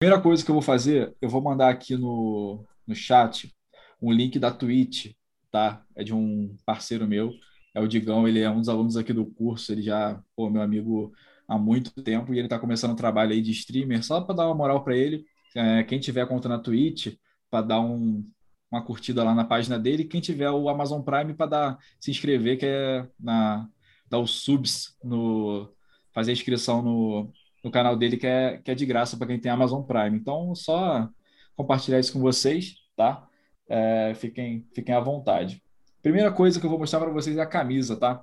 [0.00, 3.54] Primeira coisa que eu vou fazer, eu vou mandar aqui no, no chat
[4.00, 5.12] um link da Twitch,
[5.50, 5.84] tá?
[5.94, 7.30] É de um parceiro meu,
[7.74, 10.62] é o Digão, ele é um dos alunos aqui do curso, ele já, pô, meu
[10.62, 11.12] amigo
[11.46, 14.46] há muito tempo e ele está começando um trabalho aí de streamer, só para dar
[14.46, 15.22] uma moral para ele.
[15.54, 17.14] É, quem tiver conta na Twitch,
[17.50, 18.24] para dar um,
[18.70, 20.04] uma curtida lá na página dele.
[20.04, 23.68] Quem tiver o Amazon Prime para dar se inscrever, que é na
[24.08, 25.70] dar os subs no
[26.14, 27.32] fazer a inscrição no,
[27.62, 30.16] no canal dele que é, que é de graça para quem tem Amazon Prime.
[30.16, 31.08] Então, só
[31.56, 33.26] compartilhar isso com vocês, tá?
[33.68, 35.62] É, fiquem, fiquem à vontade.
[36.02, 38.22] Primeira coisa que eu vou mostrar para vocês é a camisa, tá?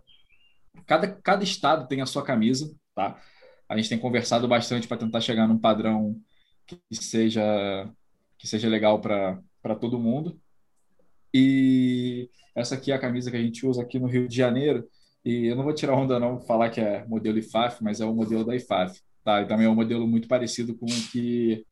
[0.85, 3.20] Cada, cada estado tem a sua camisa, tá?
[3.70, 6.15] A gente tem conversado bastante para tentar chegar num padrão
[6.65, 7.90] que seja
[8.38, 10.40] que seja legal para todo mundo.
[11.34, 14.88] E essa aqui é a camisa que a gente usa aqui no Rio de Janeiro.
[15.26, 18.13] E eu não vou tirar onda não falar que é modelo IFAF, mas é o
[18.13, 19.01] modelo da IFAF.
[19.27, 19.41] Tá?
[19.41, 21.66] E também é um modelo muito parecido com o que,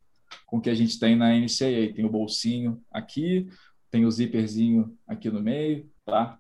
[0.46, 1.94] com o que a gente tem na NCAA.
[1.96, 3.48] Tem o bolsinho aqui,
[3.90, 6.38] tem o zíperzinho aqui no meio, tá?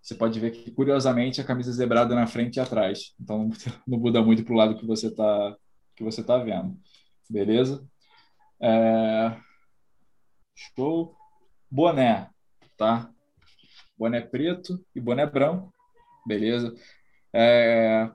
[0.00, 3.14] Você pode ver que, curiosamente, a camisa é zebrada na frente e atrás.
[3.20, 3.50] Então,
[3.86, 5.58] não muda muito para o lado que você está
[5.94, 6.74] que você tá vendo.
[7.28, 7.86] Beleza?
[8.62, 9.36] É...
[10.54, 11.14] Show.
[11.70, 12.30] Boné,
[12.78, 13.12] tá?
[13.94, 15.70] Boné preto e boné branco.
[16.26, 16.74] Beleza?
[17.30, 18.10] É...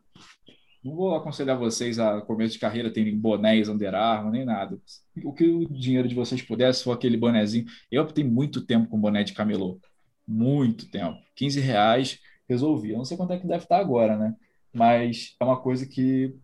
[0.85, 4.77] Não vou aconselhar vocês a começo de carreira terem bonés Under Armour, nem nada.
[5.23, 7.65] O que o dinheiro de vocês pudesse for aquele bonezinho.
[7.91, 9.79] Eu tenho muito tempo com boné de camelô.
[10.27, 11.17] Muito tempo.
[11.35, 12.91] 15 reais, resolvi.
[12.91, 14.35] Eu não sei quanto é que deve estar agora, né?
[14.71, 16.35] Mas é uma coisa que,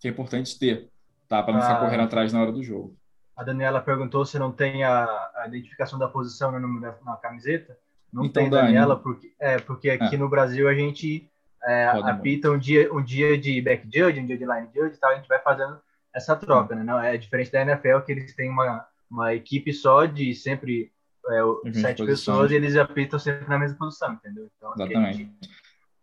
[0.00, 0.90] que é importante ter,
[1.28, 1.40] tá?
[1.40, 1.84] Para não ficar ah.
[1.84, 2.96] correndo atrás na hora do jogo.
[3.36, 5.04] A Daniela perguntou se não tem a,
[5.36, 7.78] a identificação da posição no número da, na camiseta.
[8.12, 9.02] Não então, tem, Daniela, Dani.
[9.04, 10.18] porque, é, porque aqui é.
[10.18, 11.30] no Brasil a gente
[11.64, 15.00] é, apita um dia, um dia de back judge, um dia de line judge e
[15.00, 15.80] tal, a gente vai fazendo
[16.14, 16.82] essa troca, né?
[16.82, 20.92] Não, é diferente da NFL, que eles têm uma, uma equipe só de sempre
[21.26, 24.48] é, sete pessoas e eles apitam sempre na mesma posição, entendeu?
[24.56, 25.30] Então, Exatamente.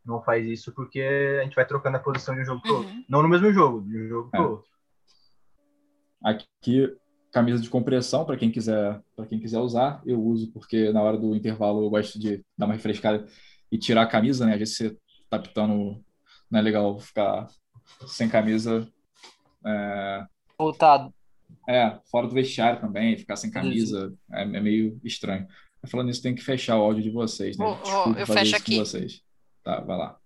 [0.05, 1.01] não faz isso porque
[1.39, 2.93] a gente vai trocando a posição de um jogo para outro.
[2.93, 3.05] Uhum.
[3.09, 4.43] Não no mesmo jogo, de um jogo para é.
[4.43, 4.69] outro.
[6.23, 6.95] Aqui,
[7.31, 11.17] camisa de compressão, para quem quiser para quem quiser usar, eu uso porque na hora
[11.17, 13.25] do intervalo eu gosto de dar uma refrescada
[13.71, 14.53] e tirar a camisa, né?
[14.53, 14.97] Às vezes você
[15.29, 16.03] pitando,
[16.49, 17.47] não é legal ficar
[18.07, 18.87] sem camisa.
[19.65, 20.25] É...
[20.57, 21.13] Voltado.
[21.67, 25.47] É, fora do vestiário também, ficar sem camisa é, é, meio estranho.
[25.87, 27.65] Falando nisso, tem que fechar o áudio de vocês, né?
[27.65, 28.77] Oh, eu fecho aqui.
[28.77, 29.21] Com vocês.
[29.63, 30.17] Tá, vai lá.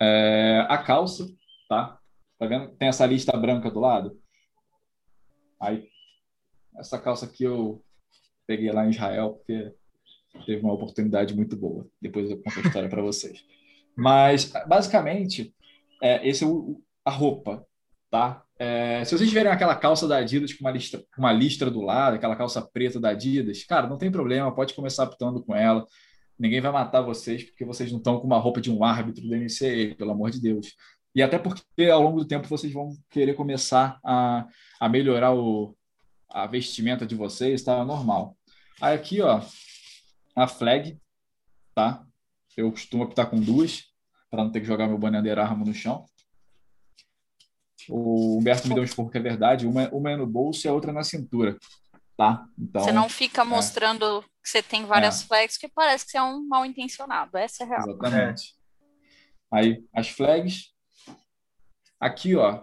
[0.00, 1.26] É, a calça,
[1.68, 1.98] tá?
[2.38, 2.68] Tá vendo?
[2.76, 4.18] Tem essa lista branca do lado.
[5.60, 5.88] Aí,
[6.76, 7.84] essa calça aqui eu
[8.46, 9.74] peguei lá em Israel porque
[10.46, 11.86] teve uma oportunidade muito boa.
[12.00, 13.44] Depois eu conto a história para vocês.
[13.96, 15.54] Mas, basicamente,
[16.02, 17.64] é, esse é o, a roupa,
[18.10, 18.42] tá?
[18.58, 22.16] É, se vocês tiverem aquela calça da Adidas com uma, listra, uma listra do lado,
[22.16, 25.86] aquela calça preta da Adidas, cara, não tem problema, pode começar optando com ela.
[26.38, 29.36] Ninguém vai matar vocês porque vocês não estão com uma roupa de um árbitro do
[29.36, 30.74] NCAA, pelo amor de Deus.
[31.14, 34.46] E até porque ao longo do tempo vocês vão querer começar a,
[34.78, 35.76] a melhorar o,
[36.28, 37.84] a vestimenta de vocês, tá?
[37.84, 38.36] Normal.
[38.80, 39.42] Aí aqui, ó,
[40.36, 40.98] a flag,
[41.74, 42.06] tá?
[42.56, 43.84] Eu costumo optar com duas,
[44.30, 46.04] para não ter que jogar meu banner arma no chão.
[47.88, 49.66] O Humberto me deu um esporro que é verdade.
[49.66, 51.58] Uma, uma é no bolso e a outra na cintura.
[52.16, 52.46] Tá?
[52.58, 53.44] Então, você não fica é.
[53.44, 55.26] mostrando que você tem várias é.
[55.26, 57.36] flags, que parece que você é um mal intencionado.
[57.36, 57.88] Essa é a real.
[57.88, 58.54] Exatamente.
[59.52, 59.56] É.
[59.56, 60.72] Aí, as flags.
[61.98, 62.62] Aqui, ó.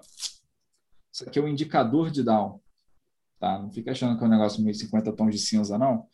[1.12, 2.62] Isso aqui é o indicador de down.
[3.40, 3.60] Tá?
[3.60, 6.08] Não fica achando que é um negócio meio 50 tons de cinza, não.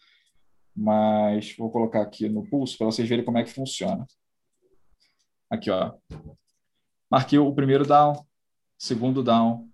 [0.75, 4.07] Mas vou colocar aqui no pulso para vocês verem como é que funciona.
[5.49, 5.93] Aqui, ó.
[7.09, 8.25] Marquei o primeiro down,
[8.77, 9.69] segundo down,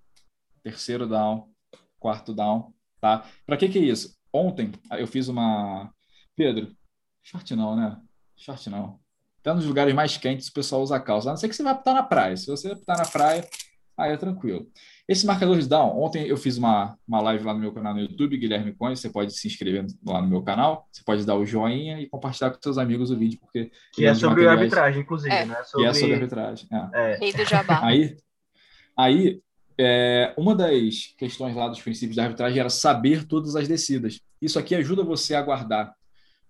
[0.62, 1.50] terceiro down,
[1.98, 3.26] quarto down, tá?
[3.46, 4.18] Para que que é isso?
[4.34, 5.90] Ontem eu fiz uma
[6.36, 6.76] Pedro,
[7.24, 8.02] short não, né?
[8.36, 9.00] Short não.
[9.40, 11.30] Até nos lugares mais quentes o pessoal usa calça.
[11.30, 12.36] A não ser que você vai estar na praia.
[12.36, 13.48] Se você estar na praia,
[13.98, 14.70] aí é tranquilo.
[15.10, 18.02] Esse marcador de down, ontem eu fiz uma, uma live lá no meu canal no
[18.02, 21.44] YouTube, Guilherme Cunha, você pode se inscrever lá no meu canal, você pode dar o
[21.44, 23.72] joinha e compartilhar com seus amigos o vídeo, porque...
[23.92, 24.60] Que é sobre materiais...
[24.60, 25.46] arbitragem, inclusive, é.
[25.46, 25.64] né?
[25.64, 25.84] Sobre...
[25.84, 27.14] Que é sobre arbitragem, é.
[27.14, 27.18] é.
[27.18, 27.80] Rei do Jabá.
[27.84, 28.16] Aí,
[29.00, 29.42] Aí,
[29.80, 34.20] é, uma das questões lá dos princípios da arbitragem era saber todas as descidas.
[34.42, 35.96] Isso aqui ajuda você a guardar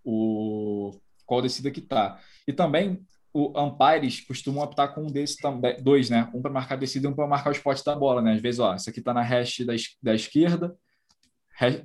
[0.04, 0.92] o
[1.28, 2.20] qual descida que está.
[2.48, 3.00] E também
[3.40, 6.30] o umpires costumam optar com um desses também, dois, né?
[6.34, 8.34] Um para marcar a descida e um para marcar o spot da bola, né?
[8.34, 10.76] Às vezes, ó, esse aqui está na hash da, da esquerda,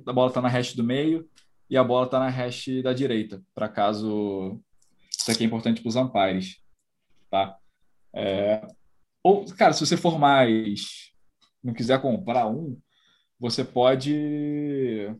[0.05, 1.29] a bola está na hash do meio
[1.69, 4.61] e a bola está na hash da direita, para caso
[5.09, 6.57] isso aqui é importante para os umpires,
[7.29, 7.57] tá?
[8.13, 8.65] É,
[9.23, 11.11] ou, cara, se você for mais.
[11.63, 12.79] não quiser comprar um,
[13.39, 15.11] você pode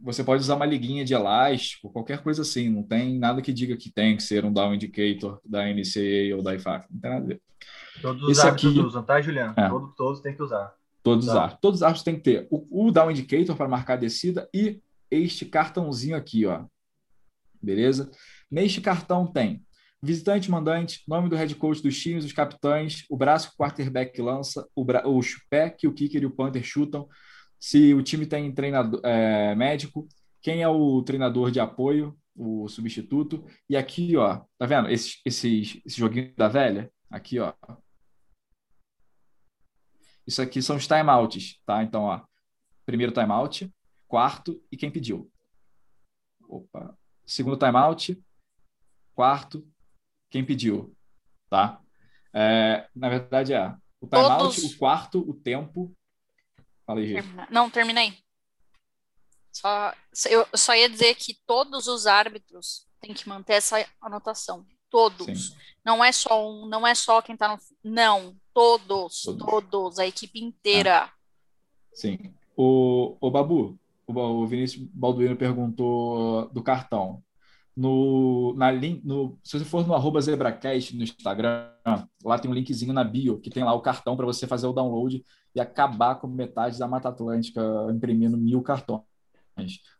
[0.00, 2.68] você pode usar uma liguinha de elástico, qualquer coisa assim.
[2.68, 6.42] Não tem nada que diga que tem que ser um down indicator da NCAA ou
[6.42, 6.86] da IFAC.
[6.90, 7.42] Não tem nada a ver.
[8.00, 9.54] Todos os árbitros aqui, usam, tá, Juliano?
[9.56, 9.68] É.
[9.68, 10.74] Todos, todos têm que usar.
[11.02, 11.32] Todos tá.
[11.32, 11.60] os árbitros.
[11.60, 14.80] Todos os árbitros têm que ter o, o down indicator para marcar a descida e
[15.10, 16.64] este cartãozinho aqui, ó.
[17.62, 18.10] Beleza?
[18.50, 19.62] Neste cartão tem
[20.02, 24.20] visitante, mandante, nome do head coach dos times, os capitães, o braço que o quarterback
[24.20, 25.06] lança, o, bra...
[25.06, 25.20] o
[25.50, 27.06] pé que o kicker e o punter chutam,
[27.60, 30.08] se o time tem treinador é, médico,
[30.40, 34.88] quem é o treinador de apoio, o substituto, e aqui, ó, tá vendo?
[34.88, 37.52] Esse, esse, esse joguinho da velha, aqui, ó.
[40.26, 41.82] Isso aqui são os timeouts, tá?
[41.82, 42.24] Então, ó,
[42.86, 43.70] primeiro timeout,
[44.08, 45.30] quarto e quem pediu.
[46.48, 46.96] Opa.
[47.26, 48.18] Segundo timeout,
[49.14, 49.68] quarto,
[50.30, 50.96] quem pediu,
[51.50, 51.80] tá?
[52.32, 54.64] É, na verdade é o timeout, Todos...
[54.64, 55.94] o quarto, o tempo.
[56.98, 57.14] Aí,
[57.50, 58.14] Não, terminei.
[59.52, 59.92] Só,
[60.28, 64.64] eu só ia dizer que todos os árbitros têm que manter essa anotação.
[64.88, 65.48] Todos.
[65.48, 65.56] Sim.
[65.84, 67.58] Não é só um, não é só quem tá no.
[67.82, 71.04] Não, todos, todos, todos a equipe inteira.
[71.04, 71.12] Ah.
[71.92, 72.34] Sim.
[72.56, 77.22] O, o Babu, o Vinícius Balduino perguntou do cartão.
[77.76, 81.68] No, na link, no, se você for no arroba ZebraCast no Instagram,
[82.24, 84.72] lá tem um linkzinho na bio, que tem lá o cartão para você fazer o
[84.72, 85.24] download
[85.54, 89.02] e acabar com metade da Mata Atlântica imprimindo mil cartões.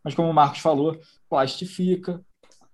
[0.03, 2.23] Mas como o Marcos falou, plastifica,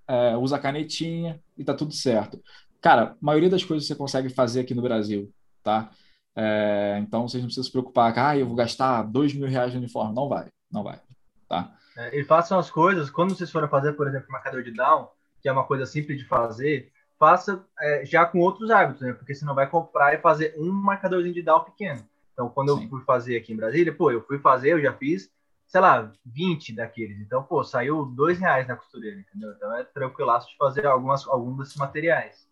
[0.09, 2.43] é, usa canetinha e tá tudo certo.
[2.81, 5.33] Cara, a maioria das coisas você consegue fazer aqui no Brasil,
[5.63, 5.91] tá?
[6.35, 9.79] É, então vocês não precisam se preocupar, ah, eu vou gastar dois mil reais no
[9.79, 10.15] uniforme.
[10.15, 11.01] Não vai, não vai
[11.49, 11.73] tá?
[11.97, 15.09] É, e façam as coisas, quando vocês forem fazer, por exemplo, marcador de down,
[15.41, 19.15] que é uma coisa simples de fazer, faça é, já com outros hábitos, né?
[19.15, 22.07] Porque você não vai comprar e fazer um marcadorzinho de down pequeno.
[22.35, 22.85] Então, quando Sim.
[22.85, 25.31] eu fui fazer aqui em Brasília, pô, eu fui fazer, eu já fiz,
[25.67, 27.19] sei lá, 20 daqueles.
[27.19, 29.53] Então, pô, saiu dois reais na costureira, entendeu?
[29.53, 32.47] Então é tranquilaço de fazer algumas, alguns desses materiais.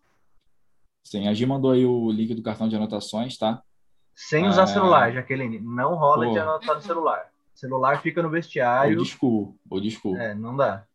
[1.03, 3.61] Sim, a Gi mandou aí o link do cartão de anotações, tá?
[4.15, 4.67] Sem usar é...
[4.67, 5.59] celular, Jaqueline.
[5.59, 6.31] Não rola pô.
[6.31, 8.97] de anotar no celular celular fica no vestiário.
[8.97, 10.21] Ou desculpa, ou desculpa.
[10.21, 10.85] É, não dá.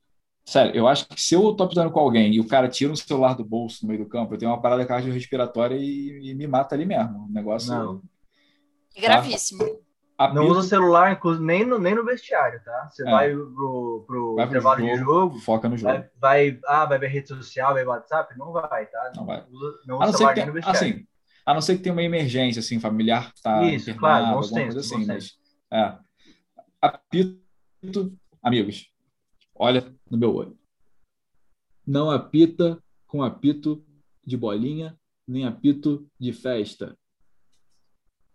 [0.45, 2.97] Sério, eu acho que se eu tô apitando com alguém e o cara tira um
[2.97, 6.47] celular do bolso no meio do campo, eu tenho uma parada cardiorrespiratória e, e me
[6.47, 7.27] mata ali mesmo.
[7.27, 7.73] O negócio.
[7.73, 8.03] Não.
[8.97, 9.62] É gravíssimo.
[10.19, 10.35] Apito...
[10.35, 12.89] Não usa celular nem no, nem no vestiário, tá?
[12.91, 13.11] Você é.
[13.11, 15.39] vai pro, pro vai intervalo jogo, de jogo.
[15.39, 15.93] Foca no jogo.
[15.93, 18.37] Vai, vai, ah, vai ver rede social, vai ver WhatsApp?
[18.37, 19.12] Não vai, tá?
[19.17, 19.45] Não, vai.
[19.51, 20.81] Usa, não usa celular nem no vestiário.
[20.81, 21.07] Assim,
[21.47, 25.07] a não ser que tenha uma emergência, assim, familiar tá Isso, claro, alguma coisa assim,
[25.07, 25.39] mas.
[25.73, 26.10] É
[26.81, 28.91] apito, amigos,
[29.55, 30.59] olha no meu olho.
[31.87, 33.85] Não apita com apito
[34.25, 36.97] de bolinha, nem apito de festa.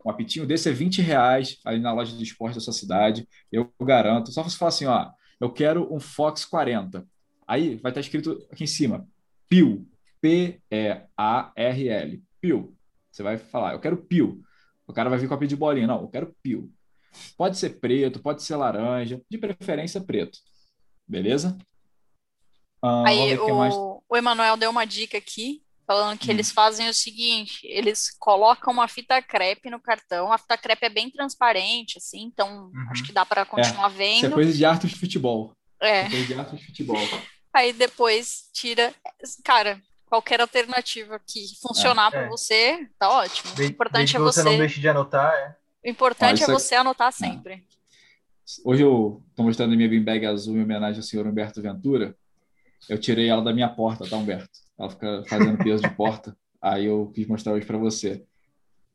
[0.06, 3.28] Um apitinho desse é 20 reais ali na loja de esporte da sua cidade.
[3.52, 4.32] Eu garanto.
[4.32, 7.08] Só você falar assim, ó, eu quero um Fox 40.
[7.48, 9.08] Aí vai estar escrito aqui em cima,
[9.50, 9.88] PIL.
[10.22, 11.04] P-E-A-R-L.
[12.42, 12.76] PIL.
[13.12, 14.42] Você vai falar, eu quero PIL.
[14.88, 15.88] O cara vai vir com apito de bolinha.
[15.88, 16.72] Não, eu quero PIL.
[17.38, 20.38] Pode ser preto, pode ser laranja, de preferência preto.
[21.08, 21.58] Beleza?
[22.82, 23.74] Ah, Aí o, mais...
[23.74, 26.32] o Emanuel deu uma dica aqui, falando que hum.
[26.32, 30.32] eles fazem o seguinte: eles colocam uma fita crepe no cartão.
[30.32, 32.88] A fita crepe é bem transparente, assim, então uhum.
[32.92, 33.96] acho que dá para continuar é.
[33.96, 34.18] vendo.
[34.18, 35.56] Isso é coisa de arte de futebol.
[35.80, 36.02] É.
[36.02, 37.08] é coisa de arte de futebol.
[37.54, 38.94] Aí depois tira.
[39.44, 42.12] Cara, qualquer alternativa que funcionar é.
[42.12, 43.52] para você, tá ótimo.
[43.58, 44.42] O importante é você.
[44.42, 45.56] você não deixe de anotar, é.
[45.86, 47.64] O importante é você anotar sempre.
[48.64, 52.16] Hoje eu estou mostrando a minha beanbag azul em homenagem ao senhor Humberto Ventura.
[52.90, 54.50] Eu tirei ela da minha porta, tá, Humberto?
[54.80, 56.36] Ela fica fazendo peso de porta.
[56.60, 58.26] Aí eu quis mostrar hoje para você.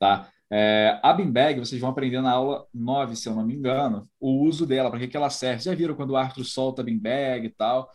[0.01, 0.29] Tá?
[0.51, 4.45] É, a beanbag, vocês vão aprender na aula 9, se eu não me engano, o
[4.45, 5.63] uso dela, para que, que ela serve.
[5.63, 7.89] Já viram quando o Arthur solta a beanbag e tal.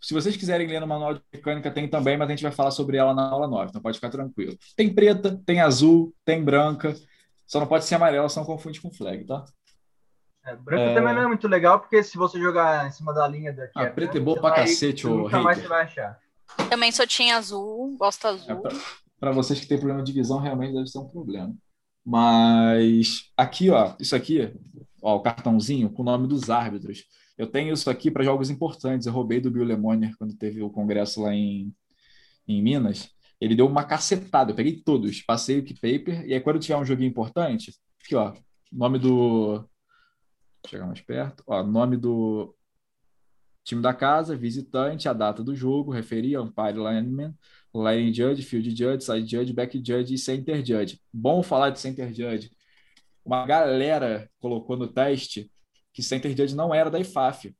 [0.00, 2.70] Se vocês quiserem ler no manual de mecânica, tem também, mas a gente vai falar
[2.70, 4.56] sobre ela na aula 9, então pode ficar tranquilo.
[4.74, 6.94] Tem preta, tem azul, tem branca.
[7.48, 9.42] Só não pode ser amarela, senão confunde com flag, tá?
[10.44, 10.94] É, branco é...
[10.94, 13.72] também não é muito legal, porque se você jogar em cima da linha daqui.
[13.74, 16.20] Ah, é preto é bom pra vai, cacete, o Nunca mais você vai achar.
[16.68, 18.66] Também só tinha azul, gosto azul.
[18.66, 18.70] É,
[19.18, 21.54] para vocês que têm problema de visão, realmente deve ser um problema.
[22.04, 24.54] Mas aqui, ó, isso aqui,
[25.02, 27.04] ó, o cartãozinho com o nome dos árbitros.
[27.36, 29.06] Eu tenho isso aqui para jogos importantes.
[29.06, 31.72] Eu roubei do Bill Lemonnier quando teve o congresso lá em,
[32.46, 33.10] em Minas.
[33.40, 34.52] Ele deu uma cacetada.
[34.52, 37.72] Eu peguei todos, passei o paper, e aí quando tiver um joguinho importante,
[38.04, 38.34] aqui, ó,
[38.72, 39.58] nome do.
[39.58, 41.42] Vou chegar mais perto.
[41.46, 42.54] Ó, nome do
[43.68, 47.34] time da casa, visitante, a data do jogo, referia, umpire lineman,
[47.74, 50.98] line judge, field judge, side judge, back judge e center judge.
[51.12, 52.50] Bom falar de center judge.
[53.22, 55.52] Uma galera colocou no teste
[55.92, 57.54] que center judge não era da IFAF.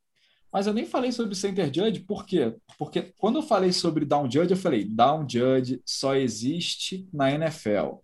[0.52, 2.54] Mas eu nem falei sobre center judge, por quê?
[2.78, 7.98] Porque quando eu falei sobre down judge, eu falei, down judge só existe na NFL.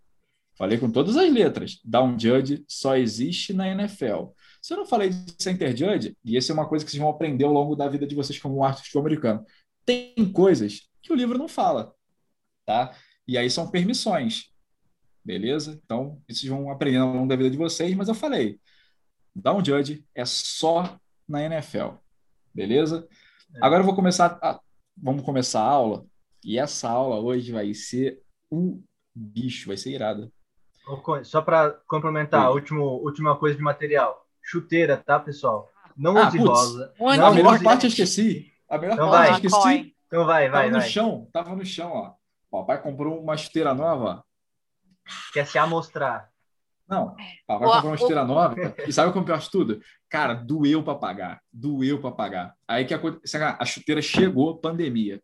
[0.57, 4.29] Falei com todas as letras, down judge só existe na NFL.
[4.63, 7.11] Se eu não falei de center judge, e essa é uma coisa que vocês vão
[7.11, 9.45] aprender ao longo da vida de vocês como um artista americano,
[9.85, 11.93] tem coisas que o livro não fala,
[12.65, 12.95] tá?
[13.27, 14.51] E aí são permissões,
[15.25, 15.81] beleza?
[15.85, 18.61] Então, vocês vão aprendendo ao longo da vida de vocês, mas eu falei,
[19.35, 22.04] down judge é só na NFL.
[22.55, 23.07] Beleza?
[23.55, 23.59] É.
[23.65, 24.39] Agora eu vou começar.
[24.41, 24.61] A...
[24.97, 26.07] Vamos começar a aula.
[26.45, 28.83] E essa aula hoje vai ser um
[29.15, 30.31] bicho, vai ser irada.
[31.23, 34.27] Só para complementar, último, última coisa de material.
[34.43, 35.71] Chuteira, tá, pessoal?
[35.97, 36.95] Não ah, use putz, rosa.
[37.01, 37.65] Não a melhor use...
[37.65, 38.53] parte eu esqueci.
[38.69, 39.31] A melhor então parte vai.
[39.31, 39.97] eu esqueci.
[40.07, 40.67] Então vai, vai.
[40.67, 40.81] Tava vai.
[40.81, 42.15] no chão, tava no chão, ó.
[42.51, 44.23] O papai comprou uma chuteira nova.
[45.33, 46.31] Quer se amostrar.
[46.89, 47.15] Não,
[47.49, 48.55] vai comprar uma esteira nova.
[48.87, 49.81] E sabe o que eu pior de tudo?
[50.09, 51.43] Cara, doeu para pagar.
[51.53, 52.55] Doeu para pagar.
[52.69, 53.01] Aí que a,
[53.59, 55.23] a chuteira chegou, pandemia.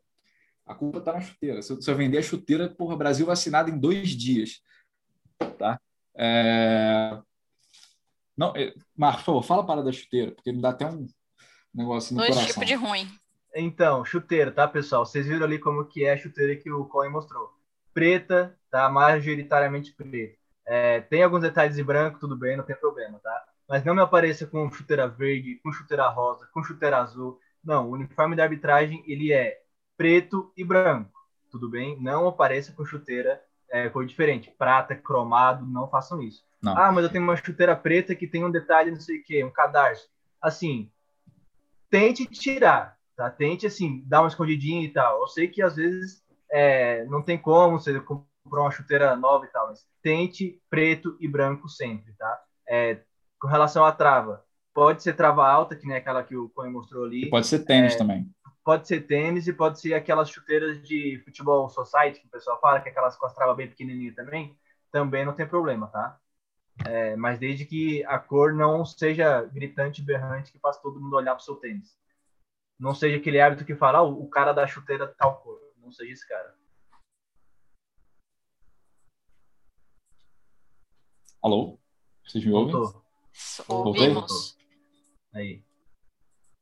[0.66, 1.60] A culpa tá na chuteira.
[1.60, 4.62] Se eu, se eu vender a chuteira, porra, Brasil vacinado em dois dias.
[5.58, 5.78] Tá?
[6.16, 7.18] É...
[8.36, 8.72] Não, é...
[8.96, 11.06] Marcos, por favor, fala para da chuteira, porque me dá até um
[11.74, 12.54] negócio no dois coração.
[12.54, 13.08] Dois tipos de ruim.
[13.54, 15.04] Então, chuteira, tá, pessoal?
[15.04, 17.50] Vocês viram ali como que é a chuteira que o Coin mostrou.
[17.92, 18.88] Preta, tá?
[18.88, 20.39] Majoritariamente preta
[20.72, 23.44] é, tem alguns detalhes em branco, tudo bem, não tem problema, tá?
[23.68, 27.40] Mas não me apareça com chuteira verde, com chuteira rosa, com chuteira azul.
[27.62, 29.62] Não, o uniforme da arbitragem ele é
[29.96, 31.10] preto e branco,
[31.50, 32.00] tudo bem?
[32.00, 36.44] Não apareça com chuteira é, cor diferente, prata, cromado, não façam isso.
[36.62, 36.78] Não.
[36.78, 39.42] Ah, mas eu tenho uma chuteira preta que tem um detalhe, não sei o que,
[39.42, 40.08] um cadarço.
[40.40, 40.88] Assim,
[41.90, 43.28] tente tirar, tá?
[43.28, 45.22] Tente, assim, dar uma escondidinha e tal.
[45.22, 47.92] Eu sei que às vezes é, não tem como, você
[48.42, 52.42] comprar uma chuteira nova e tal, mas tente preto e branco sempre, tá?
[52.68, 53.00] É,
[53.40, 54.44] com relação à trava,
[54.74, 57.28] pode ser trava alta, que nem aquela que o Coen mostrou ali.
[57.30, 58.30] Pode ser tênis é, também.
[58.64, 62.80] Pode ser tênis e pode ser aquelas chuteiras de futebol society, que o pessoal fala,
[62.80, 64.56] que é aquelas com as travas bem pequenininhas também,
[64.92, 66.18] também não tem problema, tá?
[66.86, 71.34] É, mas desde que a cor não seja gritante, berrante, que faz todo mundo olhar
[71.34, 71.96] pro seu tênis.
[72.78, 75.58] Não seja aquele hábito que fala, ah, o cara da chuteira tal cor.
[75.82, 76.54] Não seja esse cara.
[81.42, 81.78] Alô?
[82.22, 82.74] Vocês me ouvem?
[82.74, 83.02] Voltou.
[83.86, 84.58] Ouvimos.
[85.34, 85.64] Aí.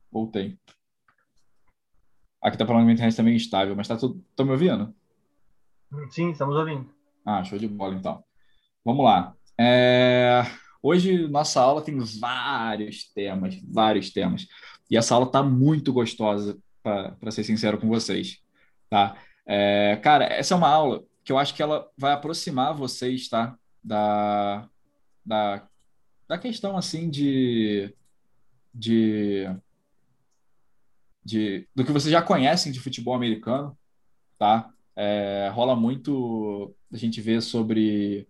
[0.09, 0.57] Voltei.
[2.41, 4.25] Aqui tá falando que a internet tá meio instável, mas tá tudo.
[4.31, 4.95] Estão me ouvindo?
[6.11, 6.89] Sim, estamos ouvindo.
[7.27, 8.23] Ah, show de bola então.
[8.85, 9.35] Vamos lá.
[9.59, 10.43] É...
[10.81, 14.47] Hoje nossa aula tem vários temas, vários temas.
[14.89, 18.39] E essa aula tá muito gostosa, para ser sincero com vocês.
[18.89, 19.21] Tá?
[19.45, 19.97] É...
[20.05, 23.59] Cara, essa é uma aula que eu acho que ela vai aproximar vocês, tá?
[23.89, 24.69] Da,
[25.25, 25.69] da,
[26.29, 27.93] da questão assim de,
[28.73, 29.49] de,
[31.25, 33.77] de do que vocês já conhecem de futebol americano,
[34.39, 34.71] tá?
[34.95, 38.29] É, rola muito a gente vê sobre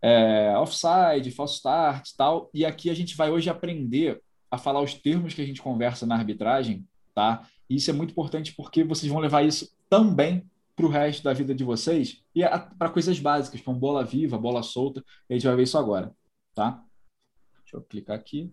[0.00, 4.94] é, offside, false start tal, e aqui a gente vai hoje aprender a falar os
[4.94, 7.46] termos que a gente conversa na arbitragem, tá?
[7.68, 11.32] E isso é muito importante porque vocês vão levar isso também para o resto da
[11.32, 12.42] vida de vocês e
[12.78, 15.04] para coisas básicas, como bola viva, bola solta.
[15.28, 16.14] a gente vai ver isso agora,
[16.54, 16.80] tá?
[17.64, 18.52] Deixa eu clicar aqui.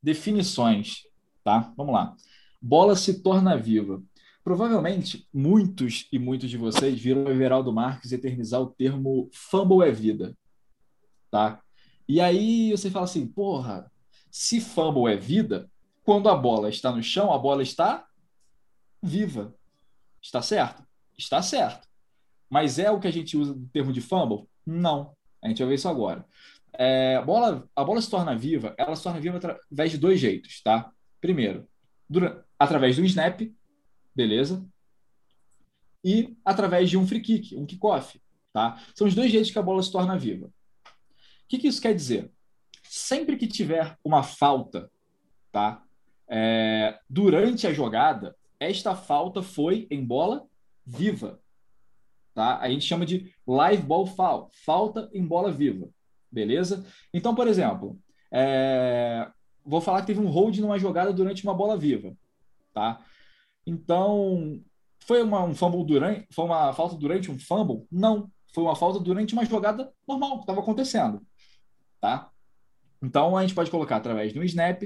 [0.00, 1.02] Definições,
[1.42, 1.74] tá?
[1.76, 2.14] Vamos lá.
[2.62, 4.00] Bola se torna viva.
[4.44, 9.90] Provavelmente, muitos e muitos de vocês viram o Everaldo Marques eternizar o termo fumble é
[9.90, 10.38] vida,
[11.32, 11.60] tá?
[12.08, 13.90] E aí você fala assim, porra,
[14.30, 15.68] se fumble é vida,
[16.04, 18.06] quando a bola está no chão, a bola está
[19.02, 19.52] viva.
[20.26, 20.84] Está certo?
[21.16, 21.86] Está certo.
[22.50, 24.48] Mas é o que a gente usa no termo de fumble?
[24.66, 25.14] Não.
[25.40, 26.26] A gente vai ver isso agora.
[26.76, 30.18] É, a, bola, a bola se torna viva, ela se torna viva através de dois
[30.18, 30.90] jeitos, tá?
[31.20, 31.68] Primeiro,
[32.10, 33.40] durante, através do snap,
[34.14, 34.66] beleza?
[36.04, 38.20] E através de um free kick, um kickoff,
[38.52, 38.82] tá?
[38.96, 40.46] São os dois jeitos que a bola se torna viva.
[40.48, 40.50] O
[41.48, 42.32] que, que isso quer dizer?
[42.82, 44.90] Sempre que tiver uma falta,
[45.52, 45.82] tá?
[46.28, 50.46] É, durante a jogada, esta falta foi em bola
[50.84, 51.40] viva.
[52.34, 52.58] Tá?
[52.58, 55.88] A gente chama de live ball foul, falta em bola viva.
[56.30, 56.84] Beleza?
[57.12, 57.98] Então, por exemplo,
[58.32, 59.30] é...
[59.64, 62.16] vou falar que teve um hold numa jogada durante uma bola viva.
[62.74, 63.02] Tá?
[63.66, 64.60] Então,
[65.06, 67.86] foi uma, um fumble durante, foi uma falta durante um fumble?
[67.90, 71.24] Não, foi uma falta durante uma jogada normal que estava acontecendo,
[72.00, 72.30] tá?
[73.02, 74.82] Então a gente pode colocar através um snap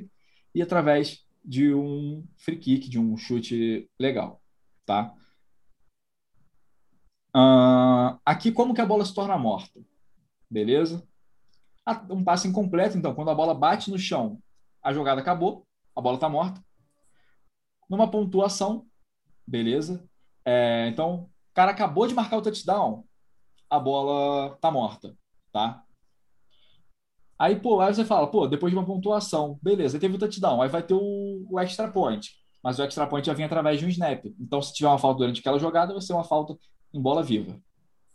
[0.54, 4.42] e através de um free kick, de um chute legal,
[4.84, 5.14] tá?
[7.34, 9.80] Uh, aqui, como que a bola se torna morta?
[10.50, 11.06] Beleza?
[12.10, 14.40] um passe incompleto, então, quando a bola bate no chão,
[14.82, 15.66] a jogada acabou,
[15.96, 16.62] a bola está morta.
[17.88, 18.86] Numa pontuação,
[19.46, 20.08] beleza?
[20.44, 23.04] É, então, o cara acabou de marcar o touchdown,
[23.68, 25.16] a bola tá morta,
[25.52, 25.84] tá?
[27.40, 30.68] Aí, pô, aí você fala, pô, depois de uma pontuação, beleza, teve o touchdown, aí
[30.68, 32.32] vai ter o, o extra point.
[32.62, 34.26] Mas o extra point já vem através de um snap.
[34.38, 36.54] Então, se tiver uma falta durante aquela jogada, vai ser uma falta
[36.92, 37.58] em bola viva,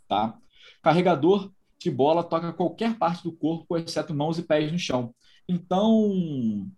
[0.07, 0.37] tá?
[0.83, 5.11] Carregador de bola toca qualquer parte do corpo, exceto mãos e pés no chão.
[5.49, 6.69] Então,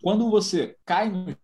[0.00, 1.36] quando você cai no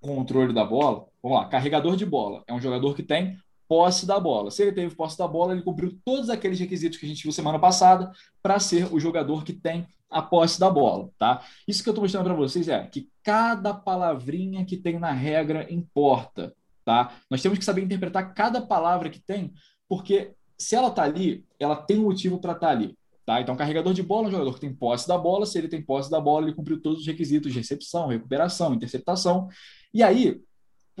[0.00, 3.36] controle da bola, vamos lá, carregador de bola é um jogador que tem
[3.72, 4.50] posse da bola.
[4.50, 7.32] Se ele teve posse da bola, ele cumpriu todos aqueles requisitos que a gente viu
[7.32, 8.12] semana passada
[8.42, 11.42] para ser o jogador que tem a posse da bola, tá?
[11.66, 15.66] Isso que eu estou mostrando para vocês é que cada palavrinha que tem na regra
[15.72, 17.16] importa, tá?
[17.30, 19.54] Nós temos que saber interpretar cada palavra que tem,
[19.88, 22.94] porque se ela está ali, ela tem um motivo para estar tá ali.
[23.24, 23.40] Tá?
[23.40, 25.46] Então, carregador de bola é um jogador que tem posse da bola.
[25.46, 29.48] Se ele tem posse da bola, ele cumpriu todos os requisitos de recepção, recuperação, interceptação.
[29.94, 30.42] E aí,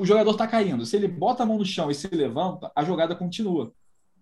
[0.02, 0.84] o jogador está caindo.
[0.84, 3.72] Se ele bota a mão no chão e se levanta, a jogada continua.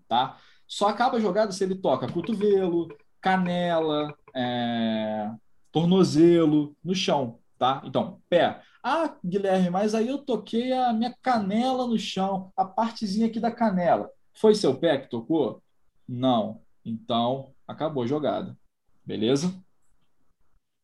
[0.06, 0.38] Tá?
[0.66, 5.30] Só acaba a jogada se ele toca cotovelo, canela, é...
[5.72, 7.38] tornozelo no chão.
[7.58, 7.80] Tá?
[7.84, 8.60] Então, pé.
[8.82, 13.50] Ah, Guilherme, mas aí eu toquei a minha canela no chão, a partezinha aqui da
[13.50, 14.10] canela.
[14.34, 15.62] Foi seu pé que tocou?
[16.06, 16.60] Não.
[16.84, 18.56] Então, acabou a jogada.
[19.04, 19.54] Beleza?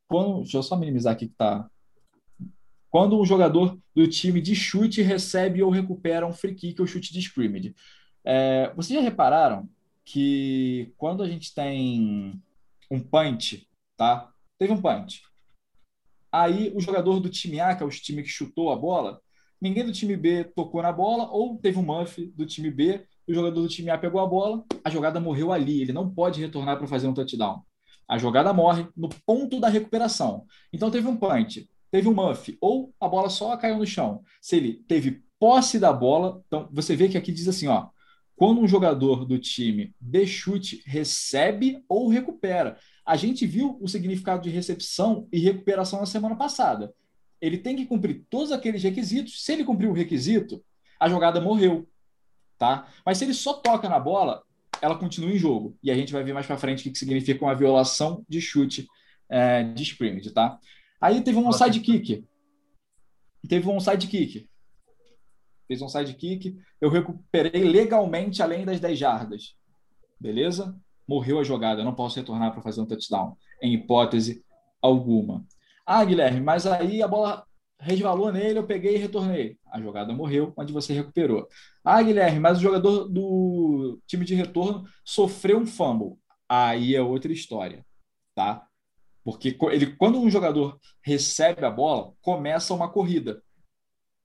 [0.09, 1.71] Quando, deixa eu só minimizar aqui que tá.
[2.97, 7.12] Quando um jogador do time de chute recebe ou recupera um free kick ou chute
[7.12, 7.75] de scrimmage.
[8.25, 9.69] É, vocês já repararam
[10.03, 12.41] que quando a gente tem
[12.91, 14.33] um punch, tá?
[14.59, 15.21] Teve um punch.
[16.33, 19.21] Aí o jogador do time A, que é o time que chutou a bola,
[19.61, 23.35] ninguém do time B tocou na bola, ou teve um muff do time B o
[23.35, 26.79] jogador do time A pegou a bola, a jogada morreu ali, ele não pode retornar
[26.79, 27.62] para fazer um touchdown.
[28.09, 30.47] A jogada morre no ponto da recuperação.
[30.73, 34.23] Então teve um punch, teve um muff, ou a bola só caiu no chão.
[34.40, 37.89] Se ele teve posse da bola, então você vê que aqui diz assim, ó,
[38.34, 42.78] quando um jogador do time de chute recebe ou recupera.
[43.04, 46.93] A gente viu o significado de recepção e recuperação na semana passada.
[47.41, 49.45] Ele tem que cumprir todos aqueles requisitos.
[49.45, 50.63] Se ele cumprir o requisito,
[50.99, 51.89] a jogada morreu
[52.58, 52.89] tá?
[53.04, 54.43] Mas se ele só toca na bola,
[54.80, 55.76] ela continua em jogo.
[55.82, 58.87] E a gente vai ver mais para frente o que significa uma violação de chute
[59.28, 60.58] é, de scrimmage, tá?
[61.00, 62.26] Aí teve um side kick.
[63.49, 64.49] Teve um side kick.
[65.67, 66.56] Fez um side kick.
[66.80, 69.56] Eu recuperei legalmente além das 10 jardas.
[70.19, 70.78] Beleza?
[71.06, 71.80] Morreu a jogada.
[71.80, 73.37] Eu não posso retornar para fazer um touchdown.
[73.63, 74.45] Em hipótese
[74.80, 75.45] alguma.
[75.85, 77.47] Ah, Guilherme, mas aí a bola
[77.78, 79.56] resvalou nele, eu peguei e retornei.
[79.71, 81.47] A jogada morreu, onde você recuperou.
[81.85, 86.19] Ah, Guilherme, mas o jogador do time de retorno sofreu um fumble.
[86.49, 87.85] Aí é outra história,
[88.35, 88.67] tá?
[89.26, 93.43] Porque ele, quando um jogador recebe a bola, começa uma corrida.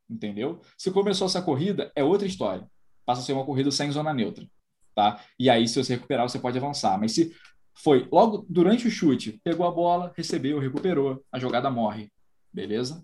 [0.07, 0.61] Entendeu?
[0.77, 2.69] Se começou essa corrida, é outra história.
[3.03, 4.45] Passa a ser uma corrida sem zona neutra,
[4.93, 5.19] tá?
[5.39, 6.99] E aí, se você recuperar, você pode avançar.
[6.99, 7.35] Mas se
[7.73, 12.11] foi logo durante o chute, pegou a bola, recebeu, recuperou, a jogada morre.
[12.53, 13.03] Beleza?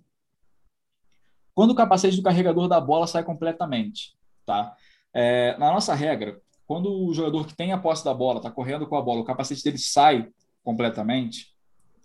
[1.55, 4.75] Quando o capacete do carregador da bola sai completamente, tá?
[5.11, 8.85] É, na nossa regra, quando o jogador que tem a posse da bola está correndo
[8.85, 10.29] com a bola, o capacete dele sai
[10.63, 11.56] completamente,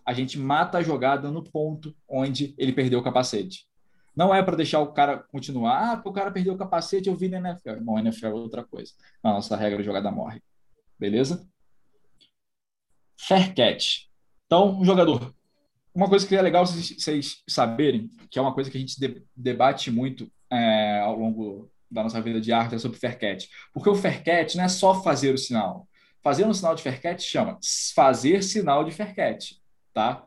[0.05, 3.67] a gente mata a jogada no ponto onde ele perdeu o capacete.
[4.15, 7.29] Não é para deixar o cara continuar, ah, o cara perdeu o capacete, eu vi
[7.29, 7.81] na NFL.
[7.83, 8.93] Bom, NFL é outra coisa.
[9.23, 10.43] Na nossa regra, a jogada morre.
[10.99, 11.49] Beleza?
[13.19, 14.07] Fair catch.
[14.47, 15.35] Então, jogador
[15.95, 18.97] uma coisa que é legal vocês, saberem, que é uma coisa que a gente
[19.37, 23.47] debate muito é, ao longo da nossa vida de arte, é sobre fair catch.
[23.73, 25.87] Porque o fair catch não é só fazer o sinal.
[26.23, 27.59] Fazer um sinal de fair catch chama
[27.95, 29.53] fazer sinal de fair catch,
[29.92, 30.26] tá?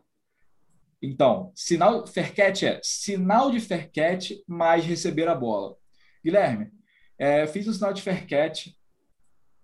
[1.01, 5.75] Então, sinal catch é sinal de catch mais receber a bola.
[6.23, 6.71] Guilherme,
[7.17, 8.69] é, fiz um sinal de catch,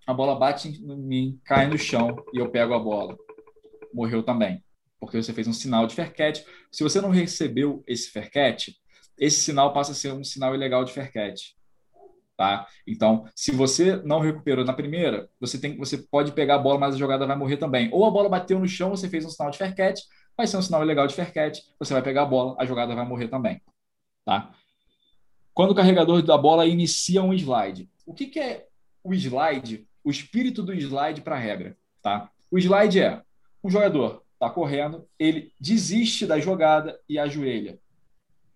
[0.05, 3.17] a bola bate em mim, cai no chão e eu pego a bola.
[3.93, 4.63] Morreu também
[5.01, 6.43] porque você fez um sinal de catch.
[6.71, 8.69] Se você não recebeu esse catch,
[9.17, 11.53] esse sinal passa a ser um sinal ilegal de catch.
[12.41, 12.65] Tá?
[12.88, 16.95] Então, se você não recuperou na primeira, você tem, você pode pegar a bola, mas
[16.95, 17.88] a jogada vai morrer também.
[17.93, 20.01] Ou a bola bateu no chão, você fez um sinal de fair catch,
[20.36, 22.95] vai ser um sinal ilegal de fair catch, você vai pegar a bola, a jogada
[22.95, 23.62] vai morrer também.
[24.25, 24.51] Tá?
[25.54, 27.88] Quando o carregador da bola inicia um slide.
[28.08, 28.65] O que, que é
[29.04, 29.88] o slide?
[30.04, 31.77] O espírito do slide para a regra.
[32.01, 32.32] Tá?
[32.49, 33.21] O slide é
[33.63, 37.77] um jogador está correndo, ele desiste da jogada e ajoelha.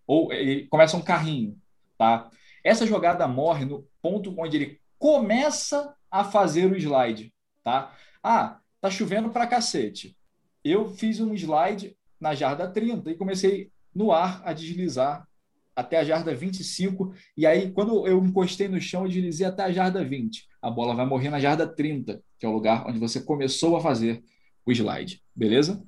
[0.08, 1.56] Ou ele começa um carrinho,
[1.96, 2.32] tá?
[2.66, 7.32] Essa jogada morre no ponto onde ele começa a fazer o slide,
[7.64, 7.96] tá?
[8.24, 10.18] Ah, tá chovendo pra cacete.
[10.64, 15.28] eu fiz um slide na jarda 30 e comecei no ar a deslizar
[15.76, 17.14] até a jarda 25.
[17.38, 20.48] E aí, quando eu encostei no chão, eu deslizei até a jarda 20.
[20.60, 23.82] A bola vai morrer na jarda 30, que é o lugar onde você começou a
[23.82, 24.24] fazer
[24.66, 25.22] o slide.
[25.36, 25.86] Beleza?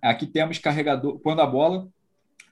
[0.00, 1.88] Aqui temos carregador, quando a bola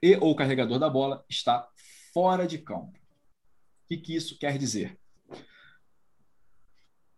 [0.03, 1.69] e ou carregador da bola está
[2.13, 2.99] fora de campo.
[2.99, 4.99] O que, que isso quer dizer?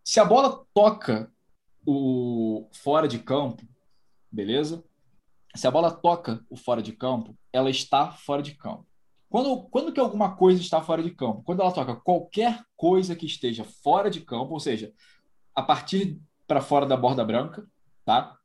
[0.04, 1.32] Se a bola toca
[1.86, 3.66] o fora de campo,
[4.30, 4.84] beleza?
[5.54, 8.86] Se a bola toca o fora de campo, ela está fora de campo.
[9.30, 11.42] Quando, quando que alguma coisa está fora de campo?
[11.42, 14.92] Quando ela toca qualquer coisa que esteja fora de campo, ou seja,
[15.54, 17.66] a partir para fora da borda branca,
[18.04, 18.36] tá?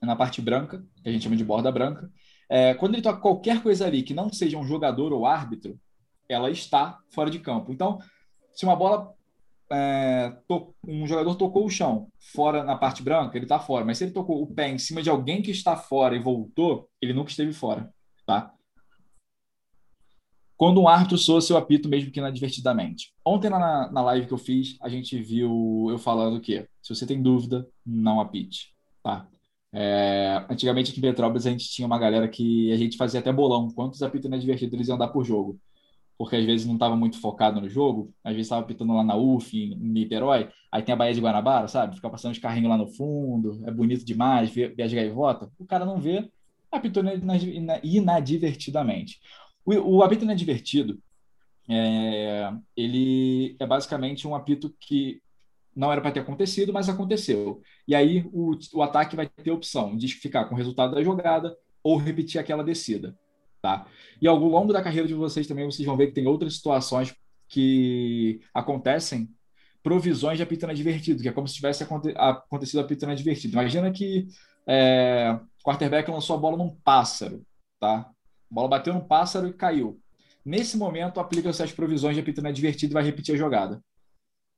[0.00, 2.10] Na parte branca, que a gente chama de borda branca.
[2.54, 5.80] É, quando ele toca qualquer coisa ali que não seja um jogador ou árbitro,
[6.28, 7.72] ela está fora de campo.
[7.72, 7.98] Então,
[8.52, 9.10] se uma bola
[9.72, 10.36] é,
[10.86, 13.86] um jogador tocou o chão fora na parte branca, ele está fora.
[13.86, 16.90] Mas se ele tocou o pé em cima de alguém que está fora e voltou,
[17.00, 17.90] ele nunca esteve fora,
[18.26, 18.52] tá?
[20.54, 23.14] Quando um árbitro soa seu apito, mesmo que inadvertidamente.
[23.24, 27.06] Ontem na, na live que eu fiz, a gente viu eu falando que se você
[27.06, 29.26] tem dúvida, não apite, tá?
[29.74, 33.32] É, antigamente aqui em Petrópolis a gente tinha uma galera que a gente fazia até
[33.32, 33.70] bolão.
[33.70, 35.58] Quantos apitos inadvertidos eles iam dar por jogo?
[36.22, 39.16] porque às vezes não estava muito focado no jogo, às vezes estava pitando lá na
[39.16, 41.96] UF, em Niterói, aí tem a Baía de Guanabara, sabe?
[41.96, 45.84] Fica passando os carrinhos lá no fundo, é bonito demais, vê as gaivotas, o cara
[45.84, 46.30] não vê,
[46.70, 47.02] apitou
[47.82, 49.20] inadvertidamente.
[49.64, 50.96] O, o apito inadvertido,
[51.68, 55.20] é, ele é basicamente um apito que
[55.74, 57.60] não era para ter acontecido, mas aconteceu.
[57.86, 61.02] E aí o, o ataque vai ter a opção de ficar com o resultado da
[61.02, 63.16] jogada ou repetir aquela descida.
[63.60, 63.86] Tá?
[64.20, 67.14] E ao longo da carreira de vocês também, vocês vão ver que tem outras situações
[67.48, 69.28] que acontecem
[69.82, 73.54] provisões de apito inadvertido, que é como se tivesse acontecido apito inadvertido.
[73.54, 74.28] Imagina que
[74.66, 77.44] é, o quarterback lançou a bola num pássaro,
[77.80, 78.08] tá?
[78.50, 80.00] A bola bateu num pássaro e caiu.
[80.44, 83.82] Nesse momento, aplica-se as provisões de apito inadvertido e vai repetir a jogada.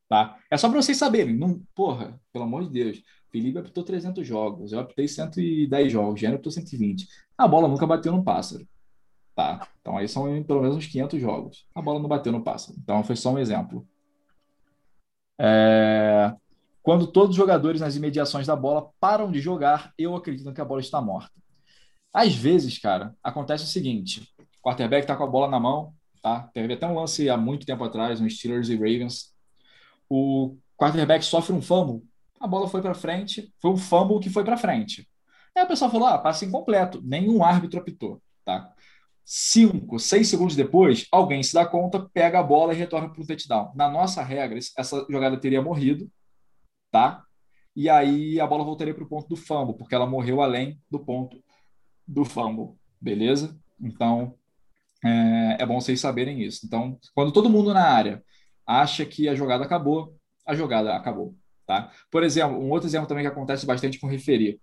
[0.08, 0.38] Tá?
[0.50, 1.36] É só para vocês saberem.
[1.36, 3.02] Não, porra, pelo amor de Deus.
[3.30, 7.08] Felipe apitou 300 jogos, eu apitei 110 jogos, Gênero apitou 120.
[7.36, 8.64] A bola nunca bateu num pássaro.
[9.34, 9.66] Tá?
[9.80, 11.66] Então aí são pelo menos uns 500 jogos.
[11.74, 12.78] A bola não bateu no pássaro.
[12.80, 13.84] Então foi só um exemplo.
[15.36, 16.32] É...
[16.80, 20.64] Quando todos os jogadores nas imediações da bola param de jogar, eu acredito que a
[20.64, 21.32] bola está morta.
[22.12, 26.48] Às vezes, cara, acontece o seguinte: o quarterback está com a bola na mão, tá?
[26.54, 29.33] Teve até um lance há muito tempo atrás, no Steelers e Ravens.
[30.08, 32.02] O quarterback sofre um fumble,
[32.40, 35.08] a bola foi para frente, foi um fumble que foi para frente.
[35.56, 38.72] Aí o pessoal falou: ah, passe incompleto, nenhum árbitro apitou, tá?
[39.24, 43.26] Cinco, seis segundos depois, alguém se dá conta, pega a bola e retorna para o
[43.26, 43.72] touchdown.
[43.74, 46.10] Na nossa regra, essa jogada teria morrido,
[46.90, 47.24] tá?
[47.74, 50.98] E aí a bola voltaria para o ponto do fumble, porque ela morreu além do
[50.98, 51.42] ponto
[52.06, 53.58] do fumble, beleza?
[53.80, 54.34] Então,
[55.02, 56.66] é, é bom vocês saberem isso.
[56.66, 58.22] Então, quando todo mundo na área
[58.66, 61.34] acha que a jogada acabou, a jogada acabou,
[61.66, 61.90] tá?
[62.10, 64.60] Por exemplo, um outro exemplo também que acontece bastante com referir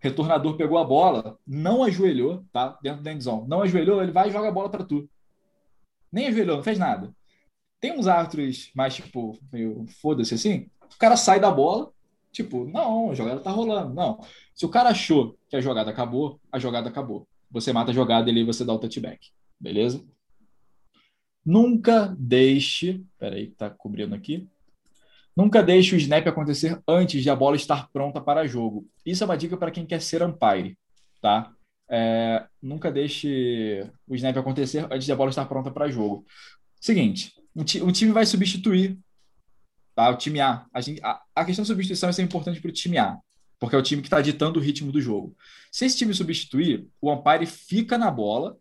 [0.00, 2.78] retornador pegou a bola, não ajoelhou, tá?
[2.82, 3.48] Dentro da endzone.
[3.48, 5.08] Não ajoelhou, ele vai e joga a bola para tu.
[6.10, 7.12] Nem ajoelhou, não fez nada.
[7.80, 10.68] Tem uns árbitros mais, tipo, meio foda-se assim.
[10.82, 11.92] O cara sai da bola,
[12.32, 13.94] tipo, não, a jogada tá rolando.
[13.94, 14.20] Não.
[14.54, 17.28] Se o cara achou que a jogada acabou, a jogada acabou.
[17.50, 19.30] Você mata a jogada e você dá o touchback.
[19.60, 20.04] Beleza?
[21.48, 23.02] Nunca deixe.
[23.18, 24.46] Peraí, tá cobrindo aqui.
[25.34, 28.86] Nunca deixe o snap acontecer antes de a bola estar pronta para jogo.
[29.06, 30.76] Isso é uma dica para quem quer ser umpire,
[31.22, 31.50] tá?
[31.88, 36.26] É, nunca deixe o snap acontecer antes de a bola estar pronta para jogo.
[36.78, 38.98] Seguinte, o, ti, o, time vai substituir,
[39.94, 40.10] tá?
[40.10, 40.66] O time A.
[40.70, 43.16] A, gente, a, a questão da substituição é importante para o time A,
[43.58, 45.34] porque é o time que está ditando o ritmo do jogo.
[45.72, 48.58] Se esse time substituir, o umpire fica na bola,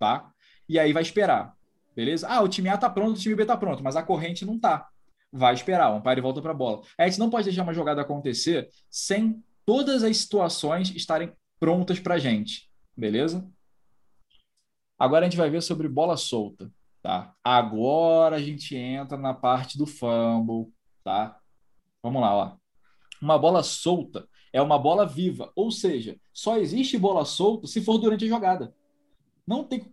[0.00, 0.28] tá?
[0.68, 1.56] E aí vai esperar,
[1.98, 2.28] beleza?
[2.28, 4.56] Ah, o time A tá pronto, o time B tá pronto, mas a corrente não
[4.56, 4.88] tá
[5.32, 6.82] vai esperar, o umpire volta para a bola.
[6.96, 12.16] A gente não pode deixar uma jogada acontecer sem todas as situações estarem prontas para
[12.16, 13.44] gente, beleza?
[14.96, 16.70] Agora a gente vai ver sobre bola solta,
[17.02, 17.34] tá?
[17.42, 21.36] Agora a gente entra na parte do fumble, tá?
[22.00, 22.56] Vamos lá, ó.
[23.20, 27.98] Uma bola solta é uma bola viva, ou seja, só existe bola solta se for
[27.98, 28.72] durante a jogada.
[29.44, 29.92] Não tem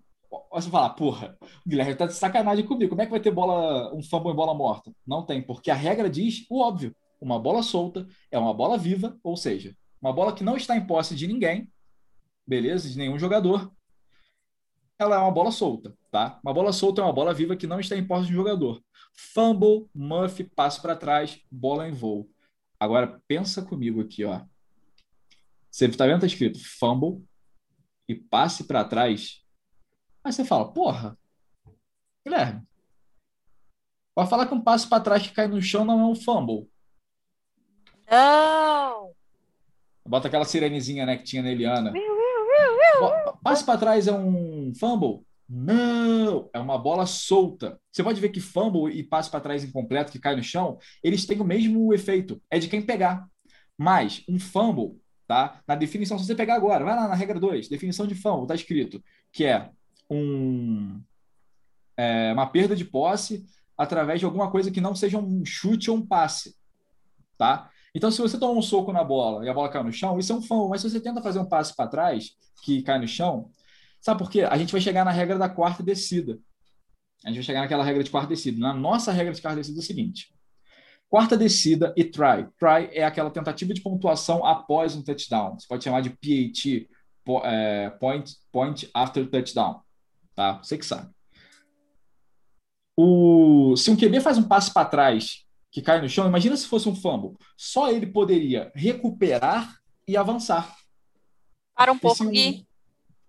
[0.51, 2.89] você fala, porra, o Guilherme tá de sacanagem comigo.
[2.89, 4.93] Como é que vai ter bola, um fumble em bola morta?
[5.05, 6.95] Não tem, porque a regra diz o óbvio.
[7.19, 10.85] Uma bola solta é uma bola viva, ou seja, uma bola que não está em
[10.85, 11.71] posse de ninguém,
[12.45, 12.89] beleza?
[12.89, 13.71] De nenhum jogador.
[14.97, 16.39] Ela é uma bola solta, tá?
[16.43, 18.81] Uma bola solta é uma bola viva que não está em posse de um jogador.
[19.13, 22.29] Fumble, muff, passo para trás, bola em voo.
[22.79, 24.41] Agora, pensa comigo aqui, ó.
[25.71, 26.21] Você está vendo?
[26.21, 27.25] Tá escrito fumble
[28.07, 29.44] e passe para trás.
[30.25, 31.15] Aí você fala, porra,
[32.25, 32.63] Guilherme,
[34.15, 36.67] vai falar que um passe para trás que cai no chão não é um fumble.
[38.09, 39.13] Não!
[40.03, 41.93] Bota aquela sirenezinha, né, que tinha na Eliana.
[43.43, 45.23] Passe para trás é um fumble?
[45.47, 47.79] Não, é uma bola solta.
[47.91, 51.27] Você pode ver que fumble e passe para trás incompleto que cai no chão, eles
[51.27, 53.27] têm o mesmo efeito, é de quem pegar.
[53.77, 55.61] Mas um fumble, tá?
[55.67, 58.55] Na definição, se você pegar agora, vai lá na regra 2, definição de fumble, tá
[58.55, 59.69] escrito que é
[60.09, 61.01] um
[61.97, 63.45] é, uma perda de posse
[63.77, 66.55] através de alguma coisa que não seja um chute ou um passe,
[67.37, 67.69] tá?
[67.93, 70.33] Então, se você toma um soco na bola e a bola cai no chão, isso
[70.33, 70.69] é um fumble.
[70.69, 73.51] Mas se você tenta fazer um passe para trás, que cai no chão,
[74.01, 74.41] sabe por quê?
[74.41, 76.37] A gente vai chegar na regra da quarta descida.
[77.23, 78.59] A gente vai chegar naquela regra de quarta descida.
[78.59, 80.35] Na nossa regra de quarta descida é o seguinte:
[81.09, 82.47] quarta descida e try.
[82.59, 85.57] Try é aquela tentativa de pontuação após um touchdown.
[85.57, 86.89] Você pode chamar de PAT,
[87.45, 89.84] é, point, point after touchdown.
[90.35, 90.57] Tá?
[90.61, 91.09] Você que sabe.
[92.97, 96.67] O, se um QB faz um passe para trás que cai no chão, imagina se
[96.67, 97.37] fosse um fumble.
[97.57, 99.75] Só ele poderia recuperar
[100.07, 100.75] e avançar.
[101.75, 102.65] Para um pouco, Gui.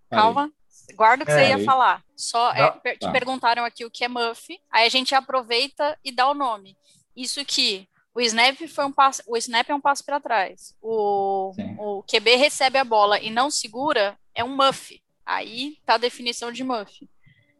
[0.09, 0.53] Calma.
[0.95, 1.65] Guarda o que é, você ia aí.
[1.65, 2.05] falar.
[2.15, 3.11] Só é, te tá.
[3.11, 4.61] perguntaram aqui o que é muff.
[4.71, 6.77] Aí a gente aproveita e dá o nome.
[7.17, 10.75] Isso que o snap foi um passo, o snap é um passo para trás.
[10.81, 15.03] O, o QB recebe a bola e não segura, é um muff.
[15.27, 17.09] Aí tá a definição de muff.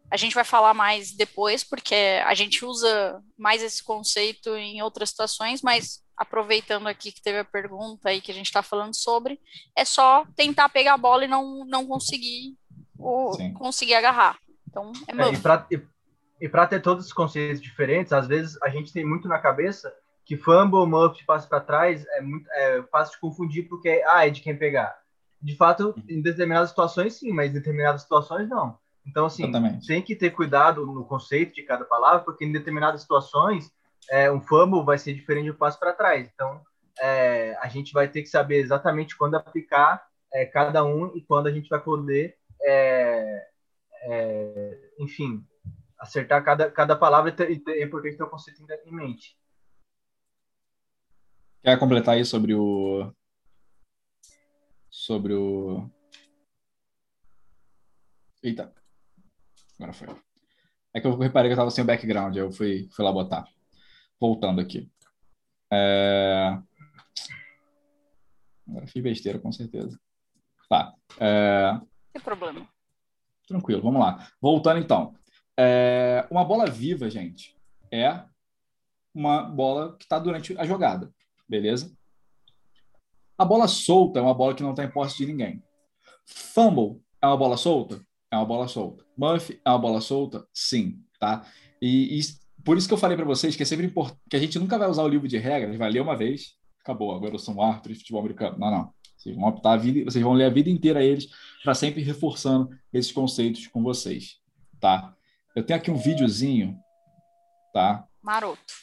[0.09, 5.11] A gente vai falar mais depois, porque a gente usa mais esse conceito em outras
[5.11, 9.41] situações, mas aproveitando aqui que teve a pergunta aí que a gente está falando sobre,
[9.77, 12.57] é só tentar pegar a bola e não, não conseguir
[12.97, 14.39] o, conseguir agarrar.
[14.69, 15.81] Então, é, é
[16.41, 19.93] E para ter todos os conceitos diferentes, às vezes a gente tem muito na cabeça
[20.25, 24.31] que fumble, muff, passe para trás é muito é fácil de confundir porque ah, é
[24.31, 24.97] de quem pegar.
[25.41, 26.03] De fato, uhum.
[26.09, 28.79] em determinadas situações sim, mas em determinadas situações não.
[29.07, 29.87] Então, assim, Exatamente.
[29.87, 33.71] tem que ter cuidado no conceito de cada palavra, porque em determinadas situações,
[34.11, 36.29] é, um fumble vai ser diferente do passo para trás.
[36.35, 36.61] Então,
[36.99, 41.47] é, a gente vai ter que saber exatamente quando aplicar é, cada um e quando
[41.47, 43.47] a gente vai poder, é,
[44.03, 45.45] é, enfim,
[45.99, 49.37] acertar cada, cada palavra e é importante ter o conceito em mente.
[51.63, 53.13] Quer completar aí sobre o
[54.97, 55.91] sobre o
[58.43, 58.73] Eita.
[59.79, 60.09] Agora foi.
[60.95, 63.47] É que eu reparei que eu estava sem o background, eu fui, fui lá botar.
[64.19, 64.91] Voltando aqui.
[65.71, 66.59] É...
[68.67, 70.01] Agora fiz besteira, com certeza.
[70.69, 70.95] Tá.
[71.21, 71.79] É...
[72.15, 72.67] Tem problema.
[73.47, 74.27] Tranquilo, vamos lá.
[74.41, 75.15] Voltando então.
[75.59, 76.27] É...
[76.31, 77.55] Uma bola viva, gente,
[77.93, 78.25] é
[79.15, 81.13] uma bola que está durante a jogada,
[81.47, 81.95] beleza?
[83.39, 85.63] A bola solta é uma bola que não está em posse de ninguém.
[86.25, 88.01] Fumble é uma bola solta?
[88.31, 89.05] É uma bola solta.
[89.17, 90.47] Muff é uma bola solta?
[90.53, 91.47] Sim, tá?
[91.81, 92.21] E, e
[92.65, 94.79] por isso que eu falei para vocês que é sempre importante que a gente nunca
[94.79, 97.63] vai usar o livro de regras, vai ler uma vez, acabou, agora eu sou um
[97.63, 98.59] árbitro de futebol americano.
[98.59, 98.95] Não, não.
[99.17, 101.29] Vocês vão optar a vida, vocês vão ler a vida inteira eles
[101.63, 104.41] para sempre reforçando esses conceitos com vocês,
[104.81, 105.15] tá?
[105.55, 106.79] Eu tenho aqui um videozinho,
[107.73, 108.07] tá?
[108.23, 108.75] Maroto.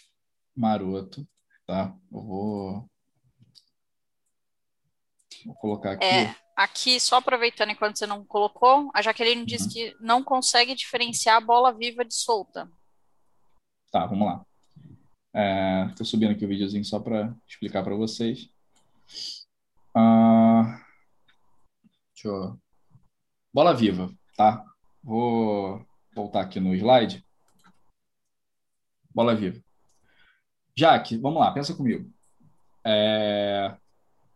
[0.55, 1.27] Maroto,
[1.65, 1.95] tá?
[2.11, 2.89] Eu vou
[5.45, 6.05] Vou colocar aqui.
[6.05, 9.45] É, aqui, só aproveitando enquanto você não colocou, a Jaqueline uhum.
[9.45, 12.69] disse que não consegue diferenciar a bola viva de solta.
[13.91, 14.45] Tá, vamos lá.
[15.89, 18.49] Estou é, subindo aqui o videozinho só para explicar para vocês.
[19.95, 20.63] Uh,
[22.13, 22.59] deixa eu...
[23.53, 24.65] Bola viva, tá?
[25.03, 27.23] Vou voltar aqui no slide.
[29.13, 29.61] Bola viva.
[30.75, 32.11] Jaque, vamos lá, pensa comigo.
[32.83, 33.75] É...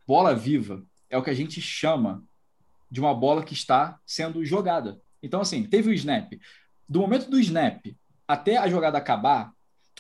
[0.06, 2.24] Bola viva é o que a gente chama
[2.90, 5.00] de uma bola que está sendo jogada.
[5.22, 6.32] Então, assim, teve o snap.
[6.88, 7.86] Do momento do snap
[8.28, 9.52] até a jogada acabar,